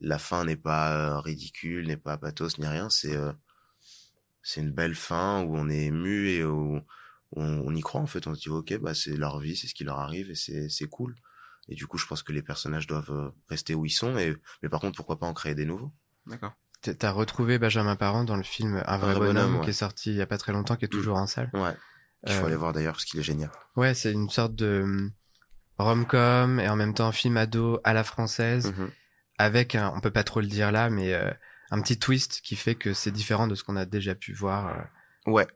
la 0.00 0.18
fin 0.18 0.44
n'est 0.44 0.56
pas 0.56 0.92
euh, 0.94 1.18
ridicule, 1.20 1.88
n'est 1.88 1.96
pas 1.96 2.16
pathos 2.16 2.58
ni 2.58 2.66
rien. 2.66 2.88
C'est 2.88 3.16
euh, 3.16 3.32
c'est 4.42 4.60
une 4.60 4.70
belle 4.72 4.94
fin 4.94 5.42
où 5.42 5.56
on 5.56 5.68
est 5.68 5.84
ému 5.86 6.28
et 6.30 6.44
où, 6.44 6.76
où 6.76 6.82
on, 7.42 7.62
on 7.66 7.74
y 7.74 7.80
croit 7.80 8.00
en 8.00 8.06
fait. 8.06 8.26
On 8.26 8.34
se 8.34 8.40
dit 8.40 8.48
ok 8.48 8.78
bah 8.78 8.94
c'est 8.94 9.16
leur 9.16 9.40
vie, 9.40 9.56
c'est 9.56 9.66
ce 9.66 9.74
qui 9.74 9.84
leur 9.84 9.98
arrive 9.98 10.30
et 10.30 10.34
c'est 10.36 10.68
c'est 10.68 10.86
cool. 10.86 11.14
Et 11.68 11.74
du 11.74 11.86
coup 11.86 11.98
je 11.98 12.06
pense 12.06 12.22
que 12.22 12.32
les 12.32 12.42
personnages 12.42 12.86
doivent 12.86 13.10
euh, 13.10 13.30
rester 13.48 13.74
où 13.74 13.84
ils 13.84 13.90
sont. 13.90 14.16
Et 14.16 14.36
mais 14.62 14.68
par 14.68 14.80
contre 14.80 14.96
pourquoi 14.96 15.18
pas 15.18 15.26
en 15.26 15.34
créer 15.34 15.54
des 15.54 15.66
nouveaux? 15.66 15.92
D'accord. 16.26 16.52
T'as 16.82 17.10
retrouvé 17.10 17.58
Benjamin 17.58 17.94
Parent 17.96 18.24
dans 18.24 18.36
le 18.36 18.42
film 18.42 18.82
Un 18.86 18.96
vrai 18.96 19.14
vrai 19.14 19.26
bonhomme, 19.26 19.34
bonhomme, 19.34 19.56
ouais. 19.58 19.64
qui 19.64 19.70
est 19.70 19.74
sorti 19.74 20.10
il 20.10 20.16
y 20.16 20.22
a 20.22 20.26
pas 20.26 20.38
très 20.38 20.52
longtemps, 20.52 20.76
qui 20.76 20.86
est 20.86 20.88
toujours 20.88 21.16
en 21.18 21.26
salle. 21.26 21.50
Ouais. 21.52 21.76
Il 22.26 22.32
faut 22.32 22.44
Euh, 22.44 22.46
aller 22.46 22.56
voir 22.56 22.72
d'ailleurs 22.72 22.92
parce 22.94 23.04
qu'il 23.04 23.18
est 23.20 23.24
génial. 23.24 23.50
Ouais, 23.76 23.94
c'est 23.94 24.12
une 24.12 24.28
sorte 24.30 24.54
de 24.54 24.80
hum, 24.84 25.12
rom-com 25.78 26.60
et 26.60 26.68
en 26.68 26.76
même 26.76 26.94
temps 26.94 27.12
film 27.12 27.36
ado 27.36 27.80
à 27.84 27.92
la 27.92 28.04
française 28.04 28.66
Mhm. 28.72 28.90
avec 29.38 29.74
un, 29.74 29.92
on 29.96 30.00
peut 30.00 30.10
pas 30.10 30.24
trop 30.24 30.40
le 30.40 30.46
dire 30.46 30.70
là, 30.72 30.90
mais 30.90 31.14
euh, 31.14 31.30
un 31.70 31.80
petit 31.80 31.98
twist 31.98 32.40
qui 32.42 32.56
fait 32.56 32.74
que 32.74 32.92
c'est 32.92 33.10
différent 33.10 33.46
de 33.46 33.54
ce 33.54 33.64
qu'on 33.64 33.76
a 33.76 33.86
déjà 33.86 34.14
pu 34.14 34.34
voir. 34.34 34.68
euh. 35.26 35.30
Ouais. 35.32 35.46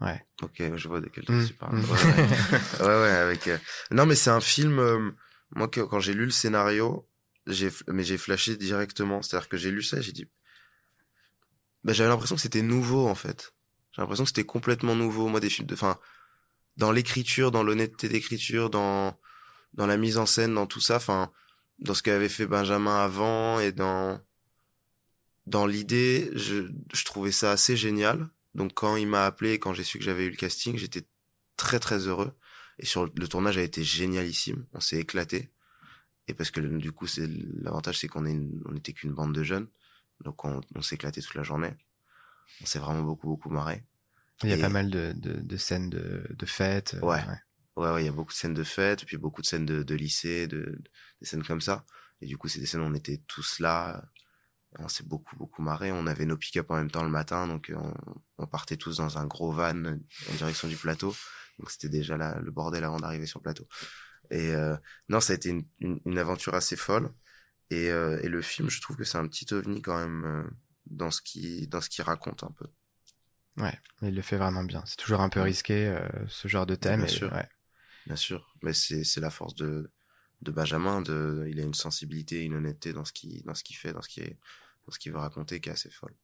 Ouais. 0.00 0.24
Ok, 0.40 0.62
je 0.76 0.88
vois 0.88 1.00
de 1.02 1.08
quel 1.08 1.24
Mm, 1.24 1.26
truc 1.26 1.46
tu 1.48 1.54
parles. 1.54 1.76
mm. 1.76 1.84
Ouais, 1.84 1.90
ouais. 1.90 2.28
ouais, 2.80 3.02
ouais, 3.02 3.10
avec. 3.10 3.46
euh, 3.48 3.58
Non, 3.90 4.06
mais 4.06 4.14
c'est 4.14 4.30
un 4.30 4.40
film. 4.40 4.78
euh, 4.78 5.10
Moi, 5.54 5.68
que- 5.68 5.80
quand 5.80 5.98
j'ai 6.00 6.14
lu 6.14 6.24
le 6.26 6.30
scénario, 6.30 7.06
j'ai, 7.46 7.70
mais 7.88 8.04
j'ai 8.04 8.16
flashé 8.16 8.56
directement. 8.56 9.20
C'est-à-dire 9.20 9.48
que 9.48 9.56
j'ai 9.58 9.70
lu 9.72 9.82
ça, 9.82 10.00
j'ai 10.00 10.12
dit. 10.12 10.26
Ben, 11.84 11.92
j'avais 11.92 12.08
l'impression 12.08 12.36
que 12.36 12.40
c'était 12.42 12.62
nouveau 12.62 13.08
en 13.08 13.14
fait. 13.14 13.52
J'ai 14.00 14.04
l'impression 14.04 14.24
que 14.24 14.30
c'était 14.30 14.44
complètement 14.44 14.96
nouveau. 14.96 15.28
Moi, 15.28 15.40
des 15.40 15.50
films 15.50 15.66
de, 15.66 15.74
enfin, 15.74 15.98
dans 16.78 16.90
l'écriture, 16.90 17.50
dans 17.50 17.62
l'honnêteté 17.62 18.08
d'écriture, 18.08 18.70
dans 18.70 19.14
dans 19.74 19.86
la 19.86 19.98
mise 19.98 20.16
en 20.16 20.24
scène, 20.24 20.54
dans 20.54 20.66
tout 20.66 20.80
ça, 20.80 20.96
enfin, 20.96 21.30
dans 21.80 21.92
ce 21.92 22.02
qu'avait 22.02 22.30
fait 22.30 22.46
Benjamin 22.46 22.96
avant 23.04 23.60
et 23.60 23.72
dans 23.72 24.18
dans 25.44 25.66
l'idée, 25.66 26.30
je, 26.32 26.70
je 26.94 27.04
trouvais 27.04 27.30
ça 27.30 27.52
assez 27.52 27.76
génial. 27.76 28.30
Donc 28.54 28.72
quand 28.72 28.96
il 28.96 29.06
m'a 29.06 29.26
appelé, 29.26 29.58
quand 29.58 29.74
j'ai 29.74 29.84
su 29.84 29.98
que 29.98 30.04
j'avais 30.04 30.24
eu 30.24 30.30
le 30.30 30.36
casting, 30.36 30.78
j'étais 30.78 31.06
très 31.58 31.78
très 31.78 32.06
heureux. 32.06 32.32
Et 32.78 32.86
sur 32.86 33.04
le, 33.04 33.28
tournage 33.28 33.58
a 33.58 33.62
été 33.62 33.84
génialissime. 33.84 34.64
On 34.72 34.80
s'est 34.80 34.98
éclaté. 34.98 35.50
Et 36.26 36.32
parce 36.32 36.50
que 36.50 36.60
du 36.62 36.90
coup, 36.92 37.06
c'est 37.06 37.28
l'avantage, 37.60 37.98
c'est 37.98 38.08
qu'on 38.08 38.24
est 38.24 38.40
on 38.64 38.76
était 38.76 38.94
qu'une 38.94 39.12
bande 39.12 39.34
de 39.34 39.42
jeunes, 39.42 39.68
donc 40.20 40.42
on, 40.46 40.62
on 40.74 40.80
s'est 40.80 40.94
éclaté 40.94 41.20
toute 41.20 41.34
la 41.34 41.42
journée. 41.42 41.74
On 42.62 42.66
s'est 42.66 42.78
vraiment 42.78 43.02
beaucoup 43.02 43.28
beaucoup 43.28 43.50
marré. 43.50 43.84
Il 44.42 44.50
y 44.50 44.52
a 44.52 44.56
Et- 44.56 44.60
pas 44.60 44.68
mal 44.68 44.90
de, 44.90 45.12
de, 45.16 45.34
de 45.40 45.56
scènes 45.56 45.90
de, 45.90 46.24
de 46.30 46.46
fêtes. 46.46 46.94
euh, 46.94 47.00
Ouais. 47.00 47.22
Ouais, 47.76 47.90
ouais, 47.92 48.02
il 48.02 48.06
y 48.06 48.08
a 48.08 48.12
beaucoup 48.12 48.32
de 48.32 48.36
scènes 48.36 48.54
de 48.54 48.64
fête, 48.64 49.04
puis 49.06 49.16
beaucoup 49.16 49.40
de 49.42 49.46
scènes 49.46 49.64
de, 49.66 49.82
de 49.82 49.94
lycée, 49.94 50.46
de, 50.46 50.78
des 51.20 51.26
scènes 51.26 51.44
comme 51.44 51.60
ça. 51.60 51.84
Et 52.20 52.26
du 52.26 52.36
coup, 52.36 52.48
c'est 52.48 52.60
des 52.60 52.66
scènes 52.66 52.80
où 52.80 52.84
on 52.84 52.94
était 52.94 53.22
tous 53.26 53.60
là. 53.60 54.02
On 54.78 54.88
s'est 54.88 55.04
beaucoup, 55.04 55.36
beaucoup 55.36 55.62
marré. 55.62 55.90
On 55.92 56.06
avait 56.06 56.26
nos 56.26 56.36
pick-up 56.36 56.70
en 56.70 56.76
même 56.76 56.90
temps 56.90 57.02
le 57.04 57.10
matin, 57.10 57.46
donc 57.46 57.70
euh, 57.70 57.76
on, 57.76 57.94
on 58.38 58.46
partait 58.46 58.76
tous 58.76 58.98
dans 58.98 59.18
un 59.18 59.26
gros 59.26 59.50
van 59.52 59.84
en 59.84 60.34
direction 60.36 60.68
du 60.68 60.76
plateau. 60.76 61.14
Donc 61.58 61.70
c'était 61.70 61.88
déjà 61.88 62.16
là, 62.16 62.38
le 62.40 62.50
bordel 62.50 62.84
avant 62.84 62.98
d'arriver 62.98 63.26
sur 63.26 63.38
le 63.40 63.44
plateau. 63.44 63.66
Et 64.30 64.54
euh, 64.54 64.76
non, 65.08 65.20
ça 65.20 65.32
a 65.32 65.36
été 65.36 65.48
une, 65.50 65.66
une, 65.80 66.00
une 66.06 66.18
aventure 66.18 66.54
assez 66.54 66.76
folle. 66.76 67.10
Et, 67.70 67.90
euh, 67.90 68.20
et 68.22 68.28
le 68.28 68.42
film, 68.42 68.70
je 68.70 68.80
trouve 68.80 68.96
que 68.96 69.04
c'est 69.04 69.18
un 69.18 69.26
petit 69.28 69.52
ovni 69.54 69.82
quand 69.82 69.98
même 69.98 70.24
euh, 70.24 70.50
dans 70.86 71.10
ce 71.10 71.22
qui 71.22 71.66
dans 71.68 71.80
ce 71.80 71.88
qu'il 71.88 72.04
raconte 72.04 72.44
un 72.44 72.52
peu. 72.52 72.66
Ouais, 73.56 73.78
mais 74.00 74.08
il 74.08 74.14
le 74.14 74.22
fait 74.22 74.36
vraiment 74.36 74.64
bien. 74.64 74.82
C'est 74.86 74.96
toujours 74.96 75.20
un 75.20 75.28
peu 75.28 75.40
risqué, 75.40 75.86
euh, 75.88 76.08
ce 76.28 76.48
genre 76.48 76.66
de 76.66 76.74
thème. 76.74 77.00
Bien 77.00 77.06
et- 77.06 77.08
sûr. 77.08 77.32
ouais. 77.32 77.48
Bien 78.06 78.16
sûr, 78.16 78.54
mais 78.62 78.72
c'est 78.74 79.04
c'est 79.04 79.20
la 79.20 79.30
force 79.30 79.54
de 79.56 79.92
de 80.42 80.50
Benjamin. 80.52 81.02
De 81.02 81.46
il 81.50 81.60
a 81.60 81.64
une 81.64 81.74
sensibilité, 81.74 82.42
une 82.44 82.54
honnêteté 82.56 82.92
dans 82.94 83.04
ce 83.06 83.12
qui 83.12 83.42
dans 83.44 83.54
ce 83.54 83.64
qu'il 83.64 83.76
fait, 83.76 83.92
dans 83.94 84.02
ce 84.02 84.08
qui 84.10 84.20
est 84.22 84.38
dans 84.86 84.92
ce 84.92 84.98
qu'il 85.00 85.12
veut 85.12 85.18
raconter, 85.18 85.60
qui 85.60 85.70
est 85.70 85.72
assez 85.72 85.90
folle. 85.90 86.14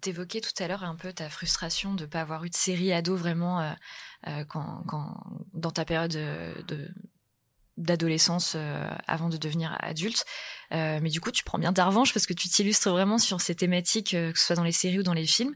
T'évoquais 0.00 0.40
tout 0.40 0.62
à 0.62 0.68
l'heure 0.68 0.84
un 0.84 0.96
peu 0.96 1.12
ta 1.12 1.28
frustration 1.30 1.94
de 1.94 2.06
pas 2.06 2.20
avoir 2.20 2.44
eu 2.44 2.50
de 2.50 2.54
série 2.56 2.92
ado 2.92 3.16
vraiment 3.16 3.60
euh, 3.60 3.72
euh, 4.28 4.44
quand, 4.44 4.82
quand 4.86 5.16
dans 5.54 5.70
ta 5.70 5.84
période 5.84 6.12
de 6.12 6.88
d'adolescence 7.78 8.52
euh, 8.56 8.86
avant 9.06 9.28
de 9.28 9.36
devenir 9.38 9.76
adulte. 9.80 10.24
Euh, 10.72 10.98
mais 11.00 11.08
du 11.08 11.20
coup, 11.20 11.30
tu 11.30 11.44
prends 11.44 11.58
bien 11.58 11.72
ta 11.72 11.86
revanche 11.86 12.12
parce 12.12 12.26
que 12.26 12.34
tu 12.34 12.48
t'illustres 12.48 12.90
vraiment 12.90 13.16
sur 13.18 13.40
ces 13.40 13.54
thématiques, 13.54 14.12
euh, 14.14 14.32
que 14.32 14.38
ce 14.38 14.46
soit 14.46 14.56
dans 14.56 14.64
les 14.64 14.72
séries 14.72 14.98
ou 14.98 15.02
dans 15.02 15.14
les 15.14 15.26
films. 15.26 15.54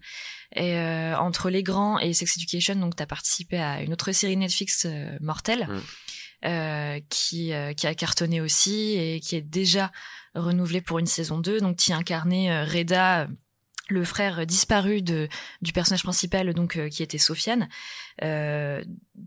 Et 0.55 0.77
euh, 0.77 1.17
entre 1.19 1.51
Les 1.51 1.63
Grands 1.63 1.99
et 1.99 2.13
Sex 2.15 2.37
Education, 2.37 2.77
donc 2.77 2.97
tu 2.97 3.03
as 3.03 3.07
participé 3.07 3.59
à 3.59 3.83
une 3.83 3.93
autre 3.93 4.13
série 4.13 4.37
Netflix, 4.37 4.87
euh, 4.87 5.17
Mortel, 5.21 5.67
Mm. 5.69 5.81
euh, 6.49 7.01
qui, 7.09 7.53
euh, 7.53 7.73
qui 7.73 7.87
a 7.87 7.95
cartonné 7.95 8.41
aussi 8.41 8.95
et 8.99 9.21
qui 9.21 9.37
est 9.37 9.43
déjà 9.43 9.93
renouvelée 10.35 10.81
pour 10.81 10.99
une 10.99 11.07
saison 11.07 11.39
2. 11.39 11.61
Donc 11.61 11.77
tu 11.77 11.91
y 11.91 11.95
incarnais 11.95 12.65
Reda, 12.65 13.29
le 13.93 14.05
frère 14.05 14.47
disparu 14.47 15.03
de 15.03 15.29
du 15.61 15.73
personnage 15.73 16.03
principal 16.03 16.53
donc 16.55 16.77
euh, 16.77 16.89
qui 16.89 17.03
était 17.03 17.19
Sofiane. 17.19 17.69
Euh, 18.23 18.83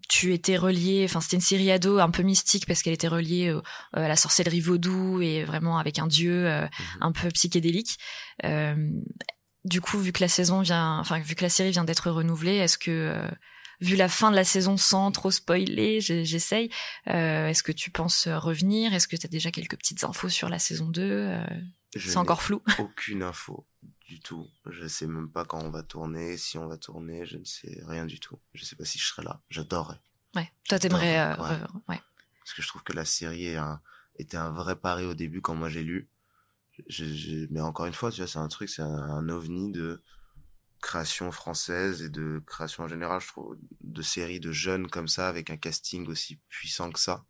tu 0.09 0.33
étais 0.33 0.57
relié 0.57 1.03
enfin 1.05 1.21
c'était 1.21 1.37
une 1.37 1.41
série 1.41 1.71
ado 1.71 1.99
un 1.99 2.09
peu 2.11 2.23
mystique 2.23 2.65
parce 2.67 2.81
qu'elle 2.81 2.93
était 2.93 3.07
reliée 3.07 3.51
au- 3.53 3.61
à 3.93 4.07
la 4.07 4.15
sorcellerie 4.15 4.59
vaudou 4.61 5.21
et 5.21 5.43
vraiment 5.43 5.77
avec 5.77 5.99
un 5.99 6.07
dieu 6.07 6.47
euh, 6.47 6.67
un 7.01 7.11
peu 7.11 7.29
psychédélique. 7.29 7.97
Euh, 8.43 8.75
du 9.63 9.81
coup 9.81 9.97
vu 9.99 10.11
que 10.11 10.21
la 10.21 10.27
saison 10.27 10.61
vient 10.61 10.99
enfin 10.99 11.19
vu 11.19 11.35
que 11.35 11.41
la 11.43 11.49
série 11.49 11.71
vient 11.71 11.83
d'être 11.85 12.11
renouvelée 12.11 12.55
est-ce 12.57 12.77
que 12.77 12.91
euh, 12.91 13.27
vu 13.81 13.95
la 13.95 14.07
fin 14.07 14.29
de 14.29 14.35
la 14.35 14.43
saison 14.43 14.77
sans 14.77 15.11
trop 15.11 15.31
spoiler 15.31 15.99
j'essaye 16.01 16.69
euh, 17.09 17.47
est-ce 17.47 17.63
que 17.63 17.71
tu 17.71 17.89
penses 17.91 18.27
revenir? 18.27 18.93
Est-ce 18.93 19.07
que 19.07 19.15
tu 19.15 19.25
as 19.25 19.29
déjà 19.29 19.51
quelques 19.51 19.75
petites 19.77 20.03
infos 20.03 20.29
sur 20.29 20.49
la 20.49 20.59
saison 20.59 20.87
2 20.87 21.01
euh, 21.01 21.43
c'est 21.97 22.17
encore 22.17 22.41
flou. 22.43 22.61
Aucune 22.77 23.23
info 23.23 23.65
du 24.05 24.19
tout. 24.19 24.47
Je 24.69 24.87
sais 24.87 25.07
même 25.07 25.29
pas 25.31 25.45
quand 25.45 25.59
on 25.63 25.69
va 25.71 25.83
tourner, 25.83 26.37
si 26.37 26.57
on 26.57 26.67
va 26.67 26.77
tourner, 26.77 27.25
je 27.25 27.37
ne 27.37 27.45
sais 27.45 27.81
rien 27.87 28.05
du 28.05 28.19
tout. 28.19 28.39
Je 28.53 28.63
sais 28.65 28.75
pas 28.75 28.85
si 28.85 28.99
je 28.99 29.05
serai 29.05 29.23
là. 29.23 29.41
J'adorerais. 29.49 29.99
ouais 30.35 30.51
toi 30.69 30.77
t'aimerais 30.79 31.19
euh, 31.19 31.35
Ouais. 31.87 31.99
Parce 32.39 32.53
que 32.55 32.61
je 32.61 32.67
trouve 32.67 32.83
que 32.83 32.93
la 32.93 33.05
série 33.05 33.45
est 33.47 33.55
un- 33.57 33.81
était 34.17 34.37
un 34.37 34.51
vrai 34.51 34.75
pari 34.75 35.05
au 35.05 35.13
début 35.15 35.41
quand 35.41 35.55
moi 35.55 35.69
j'ai 35.69 35.83
lu. 35.83 36.09
Je, 36.87 37.05
je- 37.05 37.47
mais 37.51 37.61
encore 37.61 37.85
une 37.85 37.93
fois, 37.93 38.11
tu 38.11 38.17
vois, 38.21 38.27
c'est 38.27 38.37
un 38.39 38.47
truc, 38.47 38.69
c'est 38.69 38.81
un, 38.81 38.87
un 38.87 39.29
ovni 39.29 39.71
de 39.71 40.01
création 40.81 41.31
française 41.31 42.01
et 42.03 42.09
de 42.09 42.43
création 42.45 42.83
en 42.83 42.87
général, 42.87 43.19
je 43.21 43.27
trouve, 43.27 43.57
de 43.81 44.01
séries 44.01 44.39
de 44.39 44.51
jeunes 44.51 44.87
comme 44.87 45.07
ça, 45.07 45.27
avec 45.27 45.49
un 45.49 45.57
casting 45.57 46.05
aussi 46.07 46.39
puissant 46.49 46.91
que 46.91 46.99
ça. 46.99 47.25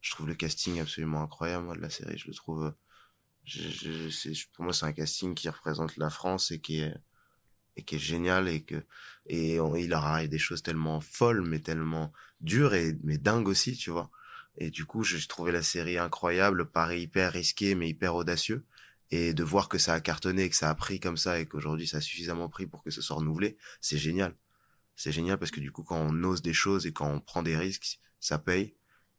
Je 0.00 0.10
trouve 0.10 0.26
le 0.28 0.34
casting 0.34 0.78
absolument 0.80 1.22
incroyable, 1.22 1.64
moi, 1.64 1.76
de 1.76 1.80
la 1.80 1.90
série. 1.90 2.18
Je 2.18 2.28
le 2.28 2.34
trouve, 2.34 2.74
je, 3.48 4.08
je, 4.10 4.46
pour 4.52 4.64
moi, 4.64 4.72
c'est 4.72 4.86
un 4.86 4.92
casting 4.92 5.34
qui 5.34 5.48
représente 5.48 5.96
la 5.96 6.10
France 6.10 6.50
et 6.50 6.60
qui 6.60 6.80
est, 6.80 6.94
et 7.76 7.82
qui 7.84 7.96
est 7.96 7.98
génial 7.98 8.48
et 8.48 8.62
que, 8.62 8.84
et 9.26 9.60
on, 9.60 9.76
il 9.76 9.92
arrive 9.92 10.28
des 10.28 10.38
choses 10.38 10.62
tellement 10.62 11.00
folles, 11.00 11.42
mais 11.42 11.60
tellement 11.60 12.12
dures 12.40 12.74
et, 12.74 12.96
mais 13.04 13.18
dingues 13.18 13.48
aussi, 13.48 13.76
tu 13.76 13.90
vois. 13.90 14.10
Et 14.58 14.70
du 14.70 14.84
coup, 14.86 15.04
j'ai 15.04 15.24
trouvé 15.26 15.52
la 15.52 15.62
série 15.62 15.98
incroyable, 15.98 16.70
pareil 16.70 17.04
hyper 17.04 17.32
risqué, 17.32 17.74
mais 17.74 17.88
hyper 17.88 18.14
audacieux 18.16 18.64
et 19.10 19.34
de 19.34 19.42
voir 19.44 19.68
que 19.68 19.78
ça 19.78 19.94
a 19.94 20.00
cartonné, 20.00 20.48
que 20.50 20.56
ça 20.56 20.70
a 20.70 20.74
pris 20.74 21.00
comme 21.00 21.16
ça 21.16 21.38
et 21.40 21.46
qu'aujourd'hui 21.46 21.86
ça 21.86 21.98
a 21.98 22.00
suffisamment 22.00 22.48
pris 22.48 22.66
pour 22.66 22.82
que 22.82 22.90
ce 22.90 23.00
soit 23.00 23.16
renouvelé, 23.16 23.56
c'est 23.80 23.98
génial. 23.98 24.34
C'est 24.96 25.12
génial 25.12 25.38
parce 25.38 25.50
que 25.50 25.60
du 25.60 25.72
coup 25.72 25.82
quand 25.82 25.98
on 25.98 26.24
ose 26.24 26.42
des 26.42 26.52
choses 26.52 26.86
et 26.86 26.92
quand 26.92 27.10
on 27.10 27.20
prend 27.20 27.42
des 27.42 27.56
risques, 27.56 28.00
ça 28.20 28.38
paye 28.38 28.74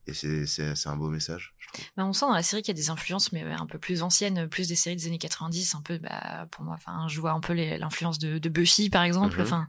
et 0.09 0.45
c'est 0.45 0.87
un 0.87 0.95
beau 0.95 1.09
message. 1.09 1.53
Bah, 1.97 2.05
on 2.05 2.13
sent 2.13 2.25
dans 2.25 2.33
la 2.33 2.41
série 2.43 2.61
qu'il 2.63 2.75
y 2.75 2.79
a 2.79 2.81
des 2.81 2.89
influences 2.89 3.31
mais 3.31 3.43
un 3.43 3.65
peu 3.67 3.77
plus 3.77 4.01
anciennes, 4.01 4.47
plus 4.49 4.67
des 4.67 4.75
séries 4.75 4.95
des 4.95 5.05
années 5.07 5.17
90, 5.19 5.75
un 5.75 5.81
peu 5.81 5.97
bah 5.99 6.47
pour 6.51 6.63
moi 6.63 6.73
enfin 6.75 7.07
je 7.07 7.19
vois 7.21 7.31
un 7.31 7.39
peu 7.41 7.53
l'influence 7.53 8.17
de, 8.19 8.37
de 8.39 8.49
Buffy 8.49 8.89
par 8.89 9.03
exemple, 9.03 9.37
Mhm. 9.37 9.43
enfin 9.43 9.67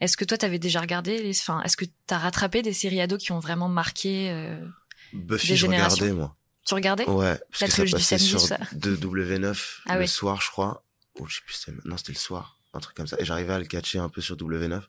est-ce 0.00 0.16
que 0.16 0.24
toi 0.24 0.38
t'avais 0.38 0.58
déjà 0.58 0.80
regardé 0.80 1.30
enfin 1.38 1.60
est-ce 1.62 1.76
que 1.76 1.84
t'as 2.06 2.18
rattrapé 2.18 2.62
des 2.62 2.72
séries 2.72 3.00
ados 3.00 3.22
qui 3.22 3.32
ont 3.32 3.40
vraiment 3.40 3.68
marqué 3.68 4.30
euh, 4.30 4.66
Buffy, 5.12 5.48
Des 5.48 5.56
je 5.56 5.60
générations. 5.66 5.96
regardais 6.04 6.12
moi. 6.18 6.36
tu 6.66 6.74
regardais? 6.74 7.08
Ouais, 7.08 7.38
parce 7.50 7.60
La 7.60 7.66
que 7.68 7.72
ça 7.74 7.82
passait 7.84 8.18
samedi, 8.18 8.26
sur 8.26 8.40
ça. 8.40 8.58
de 8.72 8.96
W9 8.96 9.80
Ah 9.86 9.98
le 9.98 10.06
soir, 10.06 10.40
je 10.40 10.50
crois. 10.50 10.82
Ou 11.20 11.26
je 11.28 11.36
sais 11.36 11.42
plus, 11.44 11.72
non, 11.84 11.96
c'était 11.96 12.12
le 12.12 12.18
soir, 12.18 12.58
un 12.72 12.80
truc 12.80 12.96
comme 12.96 13.06
ça. 13.06 13.16
Et 13.20 13.24
j'arrivais 13.24 13.52
à 13.52 13.58
le 13.60 13.66
catcher 13.66 13.98
un 14.00 14.08
peu 14.08 14.20
sur 14.20 14.34
W9. 14.36 14.82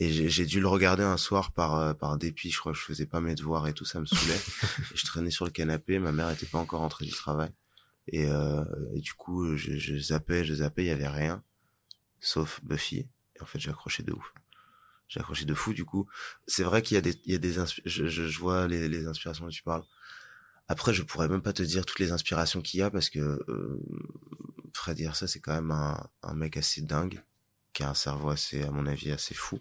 Et 0.00 0.28
j'ai 0.28 0.46
dû 0.46 0.60
le 0.60 0.68
regarder 0.68 1.02
un 1.02 1.16
soir 1.16 1.50
par 1.50 1.74
euh, 1.76 1.92
par 1.92 2.18
dépit. 2.18 2.50
Je 2.50 2.58
crois 2.60 2.72
que 2.72 2.78
je 2.78 2.84
faisais 2.84 3.06
pas 3.06 3.20
mes 3.20 3.34
devoirs 3.34 3.66
et 3.66 3.72
tout, 3.72 3.84
ça 3.84 3.98
me 3.98 4.06
saoulait. 4.06 4.40
je 4.94 5.04
traînais 5.04 5.30
sur 5.30 5.44
le 5.44 5.50
canapé. 5.50 5.98
Ma 5.98 6.12
mère 6.12 6.30
était 6.30 6.46
pas 6.46 6.58
encore 6.58 6.80
rentrée 6.80 7.04
du 7.04 7.10
travail. 7.10 7.50
Et, 8.06 8.26
euh, 8.26 8.64
et 8.94 9.00
du 9.00 9.12
coup, 9.14 9.56
je, 9.56 9.76
je 9.76 9.98
zappais, 9.98 10.44
je 10.44 10.54
zappais, 10.54 10.84
il 10.84 10.86
y 10.86 10.90
avait 10.90 11.08
rien, 11.08 11.42
sauf 12.20 12.60
Buffy. 12.62 13.08
Et 13.36 13.42
en 13.42 13.46
fait, 13.46 13.58
j'ai 13.58 13.70
accroché 13.70 14.04
de 14.04 14.12
ouf. 14.12 14.32
J'ai 15.08 15.20
accroché 15.20 15.44
de 15.44 15.54
fou. 15.54 15.74
Du 15.74 15.84
coup, 15.84 16.06
c'est 16.46 16.62
vrai 16.62 16.80
qu'il 16.80 16.94
y 16.94 16.98
a 16.98 17.00
des, 17.00 17.20
il 17.24 17.32
y 17.32 17.34
a 17.34 17.38
des, 17.38 17.54
je, 17.84 18.06
je 18.06 18.38
vois 18.38 18.68
les, 18.68 18.88
les 18.88 19.06
inspirations 19.06 19.44
dont 19.44 19.50
tu 19.50 19.62
parles. 19.64 19.82
Après, 20.68 20.94
je 20.94 21.02
pourrais 21.02 21.28
même 21.28 21.42
pas 21.42 21.52
te 21.52 21.62
dire 21.62 21.84
toutes 21.84 21.98
les 21.98 22.12
inspirations 22.12 22.60
qu'il 22.60 22.80
y 22.80 22.82
a 22.82 22.90
parce 22.90 23.10
que 23.10 23.18
euh, 23.18 23.80
Fred 24.74 25.12
ça 25.12 25.26
c'est 25.26 25.40
quand 25.40 25.54
même 25.54 25.70
un, 25.70 26.08
un 26.22 26.34
mec 26.34 26.56
assez 26.56 26.82
dingue, 26.82 27.22
qui 27.72 27.82
a 27.82 27.90
un 27.90 27.94
cerveau 27.94 28.30
assez, 28.30 28.62
à 28.62 28.70
mon 28.70 28.86
avis, 28.86 29.10
assez 29.10 29.34
fou 29.34 29.60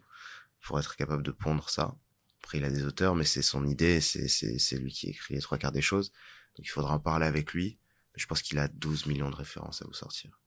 pour 0.68 0.80
être 0.80 0.98
capable 0.98 1.24
de 1.24 1.32
pondre 1.32 1.70
ça. 1.70 1.96
Après, 2.44 2.58
il 2.58 2.66
a 2.66 2.70
des 2.70 2.84
auteurs, 2.84 3.16
mais 3.16 3.24
c'est 3.24 3.42
son 3.42 3.66
idée, 3.66 4.02
c'est 4.02 4.28
c'est 4.28 4.60
c'est 4.60 4.78
lui 4.78 4.92
qui 4.92 5.10
écrit 5.10 5.34
les 5.34 5.42
trois 5.42 5.58
quarts 5.58 5.72
des 5.72 5.82
choses. 5.82 6.12
Donc, 6.58 6.66
il 6.66 6.70
faudra 6.70 6.94
en 6.94 7.00
parler 7.00 7.26
avec 7.26 7.54
lui. 7.54 7.80
Je 8.16 8.26
pense 8.26 8.42
qu'il 8.42 8.60
a 8.60 8.68
12 8.68 9.06
millions 9.06 9.30
de 9.30 9.36
références 9.36 9.82
à 9.82 9.86
vous 9.86 9.94
sortir. 9.94 10.40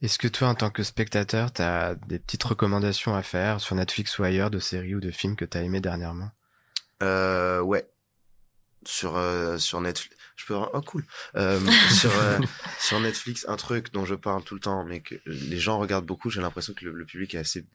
Est-ce 0.00 0.18
que 0.18 0.28
toi, 0.28 0.48
en 0.48 0.54
tant 0.54 0.70
que 0.70 0.82
spectateur, 0.82 1.52
t'as 1.52 1.94
des 1.94 2.18
petites 2.18 2.42
recommandations 2.42 3.14
à 3.14 3.22
faire 3.22 3.60
sur 3.60 3.76
Netflix 3.76 4.18
ou 4.18 4.24
ailleurs 4.24 4.50
de 4.50 4.58
séries 4.58 4.94
ou 4.94 5.00
de 5.00 5.10
films 5.10 5.36
que 5.36 5.44
t'as 5.44 5.62
aimé 5.62 5.80
dernièrement? 5.80 6.30
Euh, 7.02 7.60
ouais. 7.60 7.88
Sur 8.84 9.16
euh, 9.16 9.58
sur 9.58 9.80
Netflix, 9.80 10.16
je 10.34 10.46
peux 10.46 10.54
oh 10.54 10.80
cool. 10.80 11.04
Euh, 11.36 11.60
sur 11.90 12.10
euh, 12.18 12.38
sur 12.80 12.98
Netflix, 12.98 13.44
un 13.48 13.56
truc 13.56 13.92
dont 13.92 14.04
je 14.04 14.14
parle 14.14 14.42
tout 14.42 14.54
le 14.54 14.60
temps, 14.60 14.84
mais 14.84 15.00
que 15.00 15.16
les 15.26 15.58
gens 15.58 15.78
regardent 15.78 16.06
beaucoup. 16.06 16.30
J'ai 16.30 16.40
l'impression 16.40 16.72
que 16.74 16.84
le, 16.84 16.92
le 16.92 17.04
public 17.04 17.34
est 17.34 17.38
assez 17.38 17.66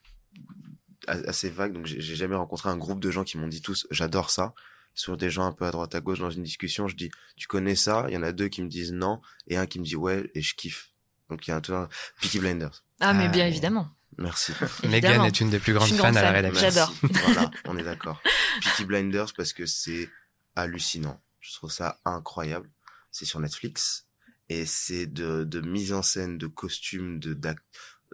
assez 1.08 1.50
vague, 1.50 1.74
donc 1.74 1.86
j'ai 1.86 2.02
jamais 2.16 2.36
rencontré 2.36 2.70
un 2.70 2.78
groupe 2.78 3.00
de 3.00 3.12
gens 3.12 3.24
qui 3.24 3.38
m'ont 3.38 3.48
dit 3.48 3.62
tous 3.62 3.88
j'adore 3.92 4.30
ça. 4.30 4.54
Sur 4.94 5.16
des 5.16 5.30
gens 5.30 5.46
un 5.46 5.52
peu 5.52 5.66
à 5.66 5.72
droite 5.72 5.94
à 5.94 6.02
gauche 6.02 6.20
dans 6.20 6.32
une 6.32 6.42
discussion, 6.44 6.88
je 6.88 6.96
dis 6.96 7.12
tu 7.36 7.48
connais 7.48 7.76
ça? 7.76 8.06
Il 8.10 8.16
y 8.16 8.18
en 8.18 8.24
a 8.24 8.32
deux 8.32 8.48
qui 8.48 8.63
me 8.63 8.68
disent 8.68 8.94
non 8.94 9.22
et 9.48 9.56
un 9.56 9.68
qui 9.68 9.80
me 9.80 9.86
dit 9.86 9.96
ouais 9.96 10.30
et 10.34 10.42
je 10.42 10.56
kiffe. 10.56 10.90
Donc 11.30 11.46
il 11.48 11.52
y 11.52 11.54
a 11.54 11.58
un 11.58 11.62
truc 11.62 11.78
Peaky 12.20 12.40
Blinders. 12.40 12.84
Ah 13.00 13.13
mais 13.13 13.26
Ah, 13.26 13.30
bien 13.30 13.46
évidemment. 13.48 13.90
Merci. 14.18 14.54
Megan 14.90 15.24
est 15.24 15.40
une 15.40 15.52
des 15.52 15.60
plus 15.60 15.74
grandes 15.74 15.90
fans 15.90 15.98
grande 15.98 16.18
à 16.18 16.22
la 16.24 16.28
fan. 16.28 16.36
rédaction. 16.38 16.70
J'adore. 16.70 16.94
voilà, 17.04 17.52
on 17.66 17.78
est 17.78 17.84
d'accord. 17.84 18.20
Peaky 18.62 18.86
Blinders 18.86 19.34
parce 19.36 19.54
que 19.54 19.68
c'est 19.68 20.10
hallucinant. 20.56 21.22
Je 21.40 21.54
trouve 21.54 21.72
ça 21.72 22.00
incroyable. 22.04 22.68
C'est 23.12 23.26
sur 23.26 23.40
Netflix 23.40 24.08
et 24.50 24.66
c'est 24.66 25.06
de, 25.06 25.44
de 25.44 25.62
mise 25.62 25.94
en 25.94 26.02
scène, 26.02 26.40
de 26.40 26.48
costumes, 26.48 27.20
de 27.20 27.36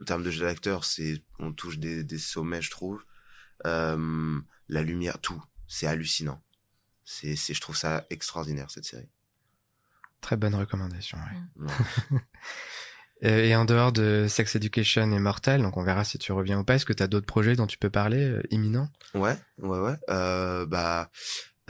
en 0.01 0.05
termes 0.05 0.23
de 0.23 0.31
jeu 0.31 0.45
d'acteur, 0.45 0.83
c'est 0.85 1.23
on 1.39 1.53
touche 1.53 1.77
des, 1.79 2.03
des 2.03 2.17
sommets, 2.19 2.61
je 2.61 2.71
trouve. 2.71 3.03
Euh, 3.65 4.39
la 4.69 4.81
lumière, 4.81 5.19
tout, 5.19 5.41
c'est 5.67 5.87
hallucinant. 5.87 6.41
C'est 7.05 7.35
c'est 7.35 7.53
je 7.53 7.61
trouve 7.61 7.75
ça 7.77 8.05
extraordinaire 8.09 8.71
cette 8.71 8.85
série. 8.85 9.09
Très 10.21 10.37
bonne 10.37 10.55
recommandation. 10.55 11.17
ouais. 11.17 11.67
Ouais. 12.11 12.19
Euh, 13.23 13.41
Et 13.45 13.55
en 13.55 13.63
dehors 13.63 13.93
de 13.93 14.25
Sex 14.27 14.53
Education 14.57 15.09
et 15.13 15.19
Mortal, 15.19 15.61
donc 15.61 15.77
on 15.77 15.83
verra 15.83 16.03
si 16.03 16.17
tu 16.17 16.33
reviens 16.33 16.59
ou 16.59 16.65
pas, 16.65 16.75
est-ce 16.75 16.85
que 16.85 16.91
tu 16.91 17.03
as 17.03 17.07
d'autres 17.07 17.25
projets 17.25 17.55
dont 17.55 17.67
tu 17.67 17.77
peux 17.77 17.89
parler 17.89 18.21
euh, 18.21 18.41
imminents? 18.49 18.89
Ouais, 19.13 19.37
ouais, 19.59 19.79
ouais. 19.79 19.95
Euh, 20.09 20.65
bah, 20.65 21.09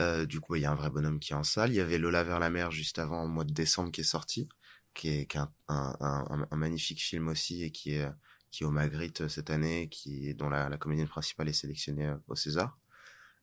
euh, 0.00 0.26
du 0.26 0.40
coup, 0.40 0.56
il 0.56 0.62
y 0.62 0.64
a 0.64 0.72
un 0.72 0.74
vrai 0.74 0.90
bonhomme 0.90 1.20
qui 1.20 1.32
est 1.32 1.36
en 1.36 1.44
salle. 1.44 1.70
Il 1.70 1.76
y 1.76 1.80
avait 1.80 1.98
Lola 1.98 2.24
vers 2.24 2.40
la 2.40 2.50
mer 2.50 2.72
juste 2.72 2.98
avant, 2.98 3.22
au 3.22 3.28
mois 3.28 3.44
de 3.44 3.52
décembre, 3.52 3.92
qui 3.92 4.00
est 4.00 4.04
sorti, 4.04 4.48
qui 4.94 5.08
est, 5.08 5.36
un, 5.36 5.50
un, 5.68 6.46
un, 6.50 6.56
magnifique 6.56 7.02
film 7.02 7.28
aussi 7.28 7.64
et 7.64 7.70
qui 7.70 7.94
est, 7.94 8.08
qui 8.50 8.62
est 8.62 8.66
au 8.66 8.70
Magritte 8.70 9.22
euh, 9.22 9.28
cette 9.28 9.50
année, 9.50 9.88
qui 9.90 10.34
dont 10.34 10.48
la, 10.48 10.68
la 10.68 10.78
comédienne 10.78 11.08
principale 11.08 11.48
est 11.48 11.52
sélectionnée 11.52 12.06
euh, 12.06 12.16
au 12.28 12.36
César. 12.36 12.78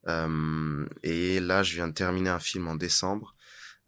Euh, 0.08 0.88
et 1.04 1.40
là, 1.40 1.64
je 1.64 1.76
viens 1.76 1.88
de 1.88 1.94
terminer 1.94 2.30
un 2.30 2.40
film 2.40 2.68
en 2.68 2.76
décembre, 2.76 3.36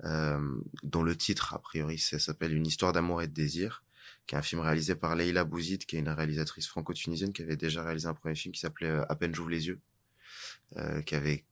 euh, 0.03 0.59
dont 0.83 1.03
le 1.03 1.15
titre, 1.15 1.53
a 1.53 1.59
priori, 1.59 1.97
s'appelle 1.97 2.53
Une 2.53 2.67
histoire 2.67 2.93
d'amour 2.93 3.21
et 3.21 3.27
de 3.27 3.33
désir, 3.33 3.83
qui 4.27 4.35
est 4.35 4.37
un 4.37 4.41
film 4.41 4.61
réalisé 4.61 4.95
par 4.95 5.15
Leila 5.15 5.43
Bouzid, 5.43 5.85
qui 5.85 5.95
est 5.95 5.99
une 5.99 6.09
réalisatrice 6.09 6.67
franco-tunisienne 6.67 7.33
qui 7.33 7.41
avait 7.41 7.57
déjà 7.57 7.83
réalisé 7.83 8.07
un 8.07 8.13
premier 8.13 8.35
film 8.35 8.53
qui 8.53 8.59
s'appelait 8.59 8.89
euh, 8.89 9.05
À 9.09 9.15
peine 9.15 9.33
j'ouvre 9.33 9.49
les 9.49 9.67
yeux, 9.67 9.81
euh, 10.77 11.01
qui 11.01 11.15
avait 11.15 11.45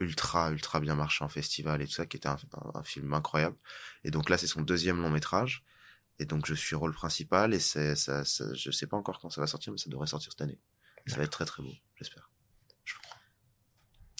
ultra 0.00 0.50
ultra 0.50 0.80
bien 0.80 0.94
marché 0.94 1.24
en 1.24 1.28
festival 1.28 1.80
et 1.82 1.86
tout 1.86 1.92
ça, 1.92 2.06
qui 2.06 2.16
était 2.16 2.28
un, 2.28 2.36
un- 2.54 2.78
un 2.80 2.82
film 2.82 3.12
incroyable. 3.14 3.56
Et 4.04 4.10
donc 4.10 4.28
là, 4.28 4.36
c'est 4.38 4.46
son 4.48 4.60
deuxième 4.62 5.00
long 5.00 5.10
métrage. 5.10 5.64
Et 6.18 6.24
donc 6.26 6.46
je 6.46 6.54
suis 6.54 6.76
rôle 6.76 6.92
principal 6.94 7.54
et 7.54 7.58
c'est 7.60 7.96
ça, 7.96 8.24
ça, 8.24 8.44
je 8.54 8.70
sais 8.70 8.86
pas 8.86 8.96
encore 8.96 9.18
quand 9.20 9.30
ça 9.30 9.40
va 9.40 9.46
sortir, 9.46 9.72
mais 9.72 9.78
ça 9.78 9.90
devrait 9.90 10.06
sortir 10.06 10.30
cette 10.32 10.40
année. 10.42 10.60
Ça 11.06 11.16
va 11.16 11.24
être 11.24 11.30
très 11.32 11.44
très 11.44 11.62
beau, 11.62 11.72
j'espère. 11.96 12.30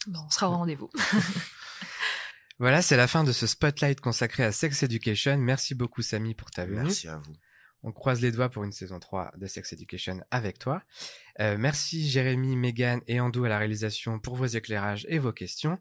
Bon, 0.06 0.20
on 0.26 0.30
sera 0.30 0.48
au 0.50 0.52
rendez-vous. 0.56 0.90
Voilà, 2.60 2.82
c'est 2.82 2.96
la 2.96 3.08
fin 3.08 3.24
de 3.24 3.32
ce 3.32 3.48
spotlight 3.48 4.00
consacré 4.00 4.44
à 4.44 4.52
Sex 4.52 4.84
Education. 4.84 5.36
Merci 5.38 5.74
beaucoup 5.74 6.02
Samy 6.02 6.34
pour 6.34 6.52
ta 6.52 6.64
venue. 6.66 6.84
Merci 6.84 7.08
à 7.08 7.16
vous. 7.18 7.32
On 7.84 7.92
croise 7.92 8.22
les 8.22 8.32
doigts 8.32 8.48
pour 8.48 8.64
une 8.64 8.72
saison 8.72 8.98
3 8.98 9.32
de 9.36 9.46
Sex 9.46 9.72
Education 9.74 10.20
avec 10.30 10.58
toi. 10.58 10.82
Euh, 11.40 11.56
merci 11.58 12.08
Jérémy, 12.08 12.56
Megan 12.56 13.00
et 13.06 13.20
Andou 13.20 13.44
à 13.44 13.48
la 13.48 13.58
réalisation 13.58 14.18
pour 14.18 14.36
vos 14.36 14.46
éclairages 14.46 15.06
et 15.10 15.18
vos 15.18 15.32
questions. 15.32 15.78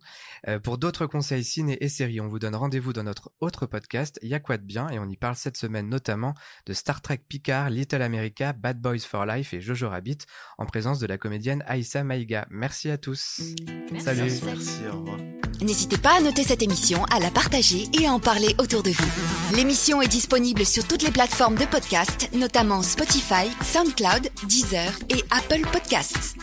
Euh, 0.48 0.60
pour 0.60 0.78
d'autres 0.78 1.06
conseils 1.06 1.44
ciné 1.44 1.78
et 1.82 1.88
séries, 1.88 2.20
on 2.20 2.28
vous 2.28 2.40
donne 2.40 2.56
rendez-vous 2.56 2.92
dans 2.92 3.04
notre 3.04 3.32
autre 3.40 3.66
podcast, 3.68 4.20
Y'a 4.22 4.42
quoi 4.42 4.58
de 4.58 4.64
bien, 4.64 4.90
et 4.90 5.00
on 5.00 5.08
y 5.08 5.16
parle 5.16 5.36
cette 5.36 5.58
semaine 5.58 5.88
notamment 5.88 6.34
de 6.66 6.74
Star 6.74 7.02
Trek 7.02 7.22
Picard, 7.28 7.70
Little 7.70 8.02
America, 8.02 8.52
Bad 8.52 8.82
Boys 8.82 9.00
for 9.00 9.26
Life 9.26 9.54
et 9.54 9.62
Jojo 9.62 9.88
Rabbit, 9.90 10.20
en 10.58 10.66
présence 10.66 11.00
de 11.00 11.08
la 11.08 11.18
comédienne 11.18 11.64
Aïssa 11.68 12.04
Maïga. 12.04 12.48
Merci 12.50 12.90
à 12.90 12.98
tous. 12.98 13.54
Merci. 13.92 14.06
Salut. 14.06 14.32
Merci, 14.46 14.82
au 14.92 15.00
revoir. 15.00 15.43
N'hésitez 15.64 15.98
pas 15.98 16.18
à 16.18 16.20
noter 16.20 16.44
cette 16.44 16.62
émission, 16.62 17.06
à 17.06 17.20
la 17.20 17.32
partager 17.32 17.88
et 17.98 18.06
à 18.06 18.12
en 18.12 18.20
parler 18.20 18.54
autour 18.60 18.84
de 18.84 18.92
vous. 18.92 19.56
L'émission 19.56 20.02
est 20.02 20.10
disponible 20.10 20.66
sur 20.66 20.86
toutes 20.86 21.04
les 21.04 21.12
plateformes 21.12 21.56
de 21.56 21.64
podcast, 21.64 22.30
notamment 22.34 22.82
Spotify, 22.82 23.50
SoundCloud, 23.62 24.30
Deezer 24.46 24.92
et 25.10 25.24
Apple 25.32 25.66
Podcasts. 25.72 26.36